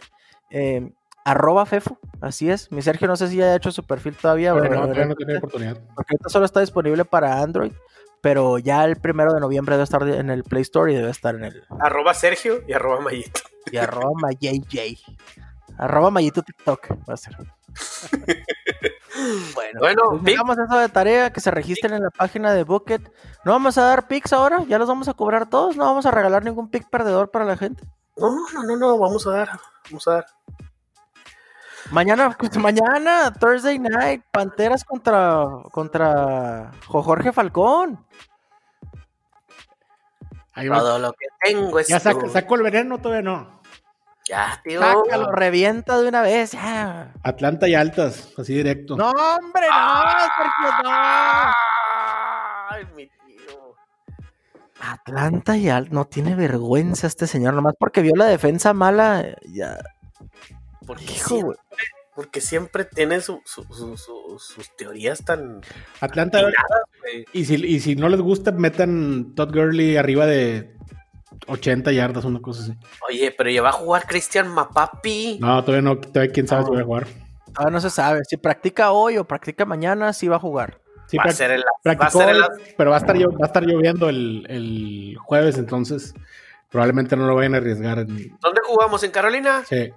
eh, 0.50 0.92
arroba 1.24 1.64
Fefu. 1.66 1.96
Así 2.20 2.50
es. 2.50 2.70
Mi 2.72 2.82
Sergio 2.82 3.06
no 3.08 3.16
sé 3.16 3.28
si 3.28 3.36
ya 3.36 3.46
ha 3.46 3.56
hecho 3.56 3.70
su 3.70 3.84
perfil 3.84 4.14
todavía. 4.16 4.52
Pero 4.52 4.64
pero- 4.64 4.74
no, 4.76 4.82
todavía 4.82 5.06
no 5.06 5.14
tiene 5.14 5.36
oportunidad. 5.38 5.76
porque 5.94 6.14
ahorita 6.14 6.28
solo 6.28 6.44
está 6.44 6.60
disponible 6.60 7.04
para 7.04 7.40
Android. 7.42 7.72
Pero 8.22 8.58
ya 8.58 8.84
el 8.84 8.96
primero 8.96 9.32
de 9.32 9.40
noviembre 9.40 9.76
debe 9.76 9.84
estar 9.84 10.02
en 10.06 10.28
el 10.28 10.44
Play 10.44 10.60
Store 10.62 10.92
y 10.92 10.96
debe 10.96 11.10
estar 11.10 11.34
en 11.34 11.44
el 11.44 11.64
Arroba 11.80 12.12
Sergio 12.12 12.62
y 12.68 12.72
arroba 12.74 13.00
Mayito. 13.00 13.40
y 13.72 13.78
arroba 13.78 14.10
mayjj. 14.20 15.00
Arroba 15.78 16.10
mayito 16.10 16.42
TikTok. 16.42 16.90
Va 17.08 17.14
a 17.14 17.16
ser. 17.16 17.34
bueno, 19.54 19.80
Bueno, 19.80 20.02
pues 20.10 20.18
pic. 20.22 20.28
dejamos 20.32 20.58
eso 20.58 20.78
de 20.78 20.88
tarea, 20.88 21.32
que 21.32 21.40
se 21.40 21.50
registren 21.50 21.94
en 21.94 22.02
la 22.02 22.10
página 22.10 22.52
de 22.52 22.64
Bucket. 22.64 23.02
No 23.44 23.52
vamos 23.52 23.78
a 23.78 23.82
dar 23.82 24.06
pics 24.08 24.32
ahora, 24.32 24.64
ya 24.68 24.78
los 24.78 24.88
vamos 24.88 25.08
a 25.08 25.14
cobrar 25.14 25.48
todos. 25.48 25.76
No 25.76 25.84
vamos 25.84 26.06
a 26.06 26.10
regalar 26.10 26.44
ningún 26.44 26.68
pick 26.70 26.88
perdedor 26.88 27.30
para 27.30 27.44
la 27.44 27.56
gente. 27.56 27.84
No, 28.16 28.28
no, 28.52 28.62
no, 28.64 28.76
no, 28.76 28.98
vamos 28.98 29.26
a 29.26 29.30
dar. 29.30 29.48
Vamos 29.90 30.06
a 30.08 30.12
dar. 30.12 30.26
Mañana, 31.90 32.36
pues, 32.38 32.56
mañana, 32.56 33.32
Thursday 33.32 33.78
night, 33.78 34.22
Panteras 34.30 34.84
contra, 34.84 35.44
contra 35.72 36.70
Jo- 36.86 37.02
Jorge 37.02 37.32
Falcón. 37.32 38.04
Ahí 40.52 40.68
va. 40.68 40.78
Todo 40.78 40.98
lo 40.98 41.12
que 41.12 41.26
tengo 41.42 41.78
es. 41.78 41.88
¿Ya 41.88 41.98
saco, 42.00 42.28
saco 42.28 42.54
el 42.56 42.62
veneno 42.62 42.98
todavía 42.98 43.22
no? 43.22 43.59
Ya, 44.30 44.60
tío. 44.62 44.80
Sácalo, 44.80 45.32
revienta 45.32 46.00
de 46.00 46.08
una 46.08 46.22
vez. 46.22 46.52
ya. 46.52 47.12
Atlanta 47.24 47.66
y 47.68 47.74
altas, 47.74 48.32
así 48.38 48.54
directo. 48.54 48.96
No, 48.96 49.10
hombre, 49.10 49.66
no, 49.68 50.02
Sergio, 50.36 50.82
no. 50.84 50.90
Ay, 52.68 52.84
mi 52.94 53.06
tío. 53.26 53.74
Atlanta 54.80 55.56
y 55.56 55.68
Al 55.68 55.90
no 55.90 56.04
tiene 56.04 56.36
vergüenza 56.36 57.06
este 57.08 57.26
señor, 57.26 57.54
nomás 57.54 57.74
porque 57.78 58.02
vio 58.02 58.12
la 58.14 58.26
defensa 58.26 58.72
mala. 58.72 59.36
Ya, 59.48 59.78
Porque 60.86 61.04
hijo, 61.04 61.28
siempre, 61.28 61.42
güey. 61.44 61.56
porque 62.14 62.40
siempre 62.40 62.84
tiene 62.84 63.20
su- 63.20 63.42
su- 63.44 63.64
su- 63.64 63.96
su- 63.96 64.38
sus 64.38 64.76
teorías 64.76 65.24
tan. 65.24 65.60
Atlanta, 66.00 66.40
y 67.32 67.44
si, 67.44 67.54
y 67.56 67.80
si 67.80 67.96
no 67.96 68.08
les 68.08 68.20
gusta, 68.20 68.52
metan 68.52 69.34
Todd 69.34 69.52
Gurley 69.52 69.96
arriba 69.96 70.24
de 70.26 70.76
80 71.46 71.92
yardas, 71.92 72.24
una 72.24 72.40
cosa 72.40 72.62
así. 72.62 72.72
Oye, 73.08 73.34
pero 73.36 73.50
ya 73.50 73.62
va 73.62 73.70
a 73.70 73.72
jugar 73.72 74.06
Cristian 74.06 74.48
Mapapi. 74.48 75.38
No, 75.40 75.62
todavía 75.64 75.82
no, 75.82 75.98
todavía 75.98 76.32
quién 76.32 76.46
sabe 76.46 76.62
No. 76.62 76.66
si 76.66 76.72
voy 76.72 76.80
a 76.82 76.84
jugar. 76.84 77.06
Todavía 77.52 77.70
no 77.72 77.80
se 77.80 77.90
sabe. 77.90 78.20
Si 78.28 78.36
practica 78.36 78.92
hoy 78.92 79.16
o 79.18 79.24
practica 79.24 79.64
mañana, 79.64 80.12
sí 80.12 80.28
va 80.28 80.36
a 80.36 80.40
jugar. 80.40 80.80
Sí, 81.06 81.16
va, 81.16 81.24
a 81.24 81.32
ser 81.32 81.50
el, 81.50 81.64
va 81.86 81.92
a 82.06 82.10
ser 82.10 82.28
el- 82.28 82.44
pero 82.76 82.90
va 82.90 82.96
a 82.96 83.00
estar, 83.00 83.16
va 83.16 83.42
a 83.42 83.46
estar 83.46 83.64
lloviendo 83.64 84.08
el, 84.08 84.46
el 84.48 85.16
jueves, 85.18 85.58
entonces 85.58 86.14
probablemente 86.70 87.16
no 87.16 87.26
lo 87.26 87.34
vayan 87.34 87.54
a 87.54 87.58
arriesgar. 87.58 87.98
en- 87.98 88.36
¿Dónde 88.40 88.60
jugamos? 88.64 89.02
¿En 89.02 89.10
Carolina? 89.10 89.64
sí. 89.68 89.90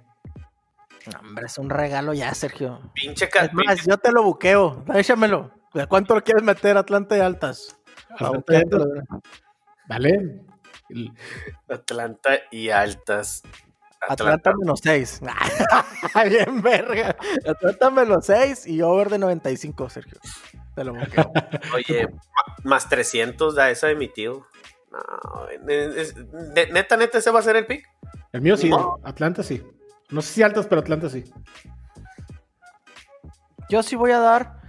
Hombre, 1.20 1.44
es 1.46 1.58
un 1.58 1.68
regalo 1.68 2.14
ya, 2.14 2.32
Sergio. 2.32 2.80
Pinche, 2.94 3.26
Es 3.26 3.52
más, 3.52 3.84
yo 3.86 3.98
te 3.98 4.10
lo 4.10 4.22
buqueo. 4.22 4.84
Échamelo. 4.94 5.50
¿De 5.74 5.86
cuánto 5.86 6.14
lo 6.14 6.22
quieres 6.24 6.42
meter, 6.42 6.78
Atlanta 6.78 7.14
y 7.16 7.20
Altas? 7.20 7.76
Atlanta 8.08 8.54
y 8.54 8.56
altas, 8.56 8.82
Vale. 9.86 10.40
Atlanta 11.68 12.38
y 12.50 12.70
altas. 12.70 13.42
Atlanta 14.06 14.52
menos 14.58 14.80
6. 14.82 15.20
Bien, 16.28 16.60
verga. 16.62 17.16
Atlanta 17.48 17.90
menos 17.90 18.26
6 18.26 18.66
y 18.66 18.82
over 18.82 19.08
de 19.10 19.18
95, 19.18 19.88
Sergio. 19.88 20.18
Te 20.74 20.84
lo 20.84 20.92
buqueo. 20.94 21.32
Oye, 21.74 22.08
más 22.64 22.88
300 22.88 23.54
da 23.54 23.70
esa 23.70 23.86
de 23.86 23.94
mi 23.96 24.08
tío. 24.08 24.46
No, 24.90 25.48
es- 25.68 25.96
es- 25.96 26.54
de- 26.54 26.68
neta, 26.72 26.96
neta, 26.96 27.18
ese 27.18 27.30
va 27.30 27.40
a 27.40 27.42
ser 27.42 27.56
el 27.56 27.66
pick. 27.66 27.84
El 28.32 28.42
mío 28.42 28.56
sí, 28.56 28.68
No. 28.68 28.98
Atlanta 29.04 29.42
sí. 29.42 29.62
No 30.10 30.20
sé 30.22 30.32
si 30.34 30.42
altas, 30.42 30.66
pero 30.66 30.80
Atlanta 30.82 31.08
sí. 31.08 31.24
Yo 33.70 33.82
sí 33.82 33.96
voy 33.96 34.10
a 34.12 34.18
dar 34.18 34.60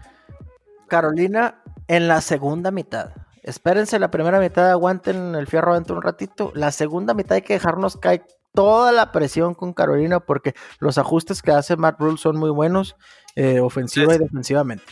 Carolina 0.87 1.61
en 1.87 2.07
la 2.07 2.21
segunda 2.21 2.71
mitad. 2.71 3.11
Espérense 3.45 3.99
la 3.99 4.09
primera 4.09 4.39
mitad, 4.39 4.71
aguanten 4.71 5.35
el 5.35 5.45
fierro 5.45 5.75
dentro 5.75 5.95
un 5.95 6.01
ratito. 6.01 6.51
La 6.55 6.71
segunda 6.71 7.13
mitad 7.13 7.35
hay 7.35 7.43
que 7.43 7.53
dejarnos 7.53 7.95
caer 7.95 8.25
toda 8.55 8.91
la 8.91 9.11
presión 9.11 9.53
con 9.53 9.71
Carolina 9.71 10.19
porque 10.19 10.55
los 10.79 10.97
ajustes 10.97 11.43
que 11.43 11.51
hace 11.51 11.77
Matt 11.77 11.99
Rule 11.99 12.17
son 12.17 12.37
muy 12.37 12.49
buenos, 12.49 12.95
eh, 13.35 13.59
ofensiva 13.59 14.15
y 14.15 14.17
defensivamente. 14.17 14.85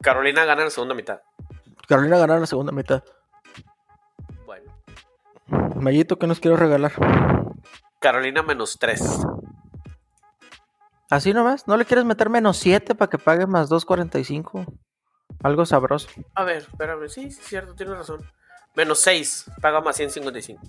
Carolina 0.00 0.44
gana 0.44 0.60
en 0.60 0.66
la 0.66 0.70
segunda 0.70 0.94
mitad. 0.94 1.22
Carolina 1.88 2.18
ganó 2.18 2.38
la 2.38 2.46
segunda 2.46 2.70
mitad. 2.70 3.02
Bueno, 4.46 4.72
Mayito, 5.74 6.20
¿qué 6.20 6.28
nos 6.28 6.38
quiero 6.38 6.56
regalar? 6.56 6.92
Carolina 7.98 8.44
menos 8.44 8.78
3. 8.78 9.26
Así 11.10 11.32
nomás, 11.32 11.66
¿no 11.66 11.76
le 11.76 11.84
quieres 11.84 12.04
meter 12.04 12.30
menos 12.30 12.58
7 12.58 12.94
para 12.94 13.10
que 13.10 13.18
pague 13.18 13.48
más 13.48 13.68
2.45? 13.68 14.66
Algo 15.42 15.64
sabroso. 15.66 16.08
A 16.34 16.44
ver, 16.44 16.58
espérame. 16.58 17.08
Sí, 17.08 17.30
sí, 17.30 17.40
es 17.40 17.46
cierto, 17.46 17.74
tienes 17.74 17.96
razón. 17.96 18.20
Menos 18.74 19.00
6, 19.00 19.50
paga 19.60 19.80
más 19.80 19.96
155. 19.96 20.60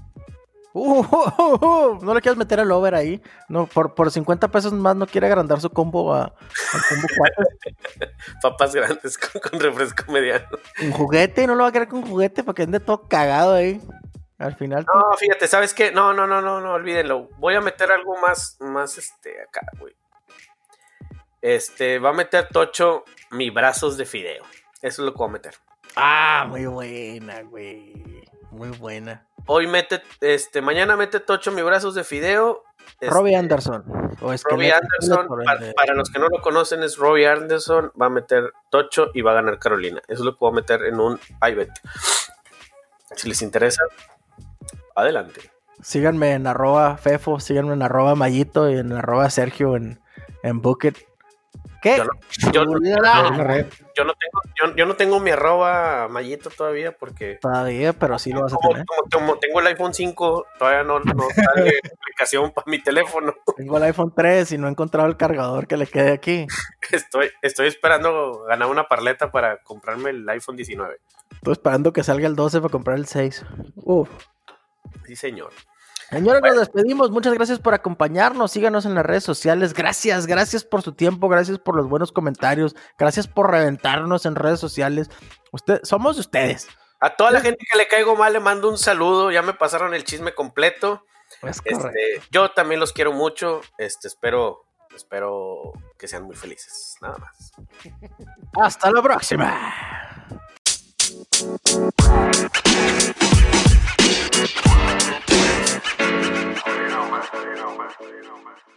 Uh, 0.71 0.99
uh, 1.01 1.65
uh, 1.65 2.05
no 2.05 2.13
le 2.13 2.21
quieres 2.21 2.37
meter 2.37 2.59
el 2.59 2.71
over 2.71 2.93
ahí. 2.95 3.21
No, 3.47 3.65
por, 3.65 3.95
por 3.95 4.11
50 4.11 4.47
pesos 4.49 4.71
más 4.73 4.95
no 4.95 5.07
quiere 5.07 5.27
agrandar 5.27 5.59
su 5.59 5.69
combo 5.69 6.13
a, 6.13 6.23
al 6.23 6.81
combo 6.89 7.07
4. 7.17 7.45
Papas 8.41 8.75
grandes 8.75 9.17
con, 9.17 9.41
con 9.41 9.59
refresco 9.59 10.11
mediano. 10.11 10.47
Un 10.81 10.91
juguete, 10.91 11.47
no 11.47 11.55
lo 11.55 11.63
va 11.63 11.69
a 11.69 11.71
querer 11.71 11.87
con 11.87 12.03
juguete 12.03 12.43
para 12.43 12.55
que 12.55 12.63
ande 12.63 12.79
todo 12.79 13.07
cagado 13.07 13.55
ahí. 13.55 13.81
Al 14.37 14.55
final. 14.55 14.85
No, 14.93 15.13
fíjate, 15.17 15.47
¿sabes 15.47 15.73
qué? 15.73 15.91
No, 15.91 16.13
no, 16.13 16.25
no, 16.25 16.41
no, 16.41 16.61
no, 16.61 16.73
olvídenlo. 16.73 17.27
Voy 17.39 17.55
a 17.55 17.61
meter 17.61 17.91
algo 17.91 18.15
más, 18.21 18.55
más, 18.61 18.97
este, 18.97 19.41
acá, 19.41 19.61
güey. 19.77 19.93
Este, 21.41 21.99
va 21.99 22.11
a 22.11 22.13
meter 22.13 22.47
Tocho 22.47 23.03
mi 23.31 23.49
brazos 23.49 23.97
de 23.97 24.05
fideo. 24.05 24.43
Eso 24.81 25.01
es 25.01 25.05
lo 25.05 25.11
que 25.13 25.17
voy 25.17 25.29
a 25.29 25.31
meter. 25.33 25.55
Ah, 25.95 26.45
muy 26.47 26.65
buena, 26.65 27.41
güey. 27.43 28.23
Muy 28.51 28.69
buena. 28.69 29.25
Hoy 29.45 29.67
mete, 29.67 30.01
este, 30.21 30.61
mañana 30.61 30.95
mete 30.95 31.19
Tocho 31.19 31.51
mi 31.51 31.61
brazos 31.61 31.95
de 31.95 32.03
fideo. 32.03 32.63
Este, 32.99 33.09
Robbie 33.09 33.35
Anderson. 33.35 33.83
O 34.21 34.33
Robbie 34.43 34.71
Anderson, 34.71 35.27
para 35.75 35.93
los 35.93 36.09
que 36.09 36.19
no 36.19 36.27
lo 36.27 36.41
conocen, 36.41 36.83
es 36.83 36.97
Robbie 36.97 37.27
Anderson. 37.27 37.91
Va 37.99 38.07
a 38.07 38.09
meter 38.09 38.53
Tocho 38.69 39.11
y 39.13 39.21
va 39.21 39.31
a 39.31 39.35
ganar 39.35 39.59
Carolina. 39.59 40.01
Eso 40.07 40.23
lo 40.23 40.37
puedo 40.37 40.51
meter 40.53 40.83
en 40.83 40.99
un 40.99 41.19
iBet. 41.41 41.69
Si 43.15 43.27
les 43.27 43.41
interesa, 43.41 43.83
adelante. 44.95 45.41
Síganme 45.81 46.33
en 46.33 46.45
arroba 46.45 46.97
Fefo, 46.97 47.39
síganme 47.39 47.73
en 47.73 47.81
arroba 47.81 48.15
Mayito 48.15 48.69
y 48.69 48.77
en 48.77 48.91
arroba 48.91 49.29
Sergio 49.29 49.75
en, 49.75 50.01
en 50.43 50.61
Bucket. 50.61 50.97
¿Qué? 51.81 51.97
Yo 51.97 52.03
no- 52.03 52.11
yo. 52.51 52.65
Yo 53.95 54.05
tengo, 54.05 54.41
yo, 54.55 54.75
yo 54.75 54.85
no 54.85 54.95
tengo 54.95 55.19
mi 55.19 55.31
arroba 55.31 56.07
mallito 56.09 56.49
todavía 56.49 56.91
porque 56.91 57.35
Todavía, 57.41 57.93
pero 57.93 58.17
sí 58.19 58.31
lo 58.31 58.41
vas 58.41 58.53
a 58.53 58.55
como, 58.55 58.69
tener. 58.71 58.85
como- 58.85 59.09
como 59.11 59.39
tengo 59.39 59.59
el 59.59 59.67
iPhone 59.67 59.93
5, 59.93 60.45
todavía 60.57 60.83
no, 60.83 60.99
no 60.99 61.27
sale 61.35 61.71
aplicación 62.01 62.51
para 62.51 62.65
mi 62.69 62.81
teléfono. 62.81 63.33
Tengo 63.57 63.77
el 63.77 63.83
iPhone 63.83 64.13
3 64.15 64.51
y 64.53 64.57
no 64.57 64.67
he 64.67 64.71
encontrado 64.71 65.07
el 65.07 65.17
cargador 65.17 65.67
que 65.67 65.77
le 65.77 65.87
quede 65.87 66.11
aquí. 66.11 66.47
Estoy, 66.91 67.29
estoy 67.41 67.67
esperando 67.67 68.43
ganar 68.43 68.67
una 68.69 68.85
parleta 68.87 69.31
para 69.31 69.57
comprarme 69.63 70.11
el 70.11 70.27
iPhone 70.29 70.55
19. 70.55 70.97
Estoy 71.31 71.51
esperando 71.53 71.93
que 71.93 72.03
salga 72.03 72.27
el 72.27 72.35
12 72.35 72.59
para 72.61 72.71
comprar 72.71 72.97
el 72.97 73.05
6. 73.05 73.45
Uf. 73.75 74.09
Sí, 75.05 75.15
señor. 75.15 75.51
Señores, 76.09 76.41
nos 76.41 76.57
despedimos. 76.57 77.11
Muchas 77.11 77.33
gracias 77.33 77.59
por 77.59 77.73
acompañarnos. 77.73 78.51
Síganos 78.51 78.85
en 78.85 78.95
las 78.95 79.05
redes 79.05 79.23
sociales. 79.23 79.73
Gracias, 79.73 80.25
gracias 80.25 80.63
por 80.63 80.81
su 80.81 80.93
tiempo. 80.93 81.29
Gracias 81.29 81.59
por 81.59 81.75
los 81.75 81.87
buenos 81.87 82.11
comentarios. 82.11 82.75
Gracias 82.97 83.27
por 83.27 83.51
reventarnos 83.51 84.25
en 84.25 84.35
redes 84.35 84.59
sociales. 84.59 85.09
Usted, 85.51 85.81
somos 85.83 86.15
de 86.15 86.21
ustedes. 86.21 86.67
A 86.99 87.15
toda 87.15 87.31
la 87.31 87.41
gente 87.41 87.63
que 87.71 87.77
le 87.77 87.87
caigo 87.87 88.15
mal 88.15 88.33
le 88.33 88.39
mando 88.39 88.69
un 88.69 88.77
saludo. 88.77 89.31
Ya 89.31 89.41
me 89.41 89.53
pasaron 89.53 89.93
el 89.93 90.03
chisme 90.03 90.33
completo. 90.33 91.05
Es. 91.43 91.61
Este, 91.63 92.21
yo 92.31 92.51
también 92.51 92.79
los 92.79 92.91
quiero 92.91 93.13
mucho. 93.13 93.61
Este, 93.77 94.07
espero, 94.07 94.65
espero 94.95 95.73
que 95.97 96.07
sean 96.07 96.23
muy 96.23 96.35
felices. 96.35 96.95
Nada 97.01 97.17
más. 97.17 97.51
Hasta 98.59 98.91
la 98.91 99.01
próxima. 99.01 99.73
Thank 106.09 106.57
you. 108.67 108.68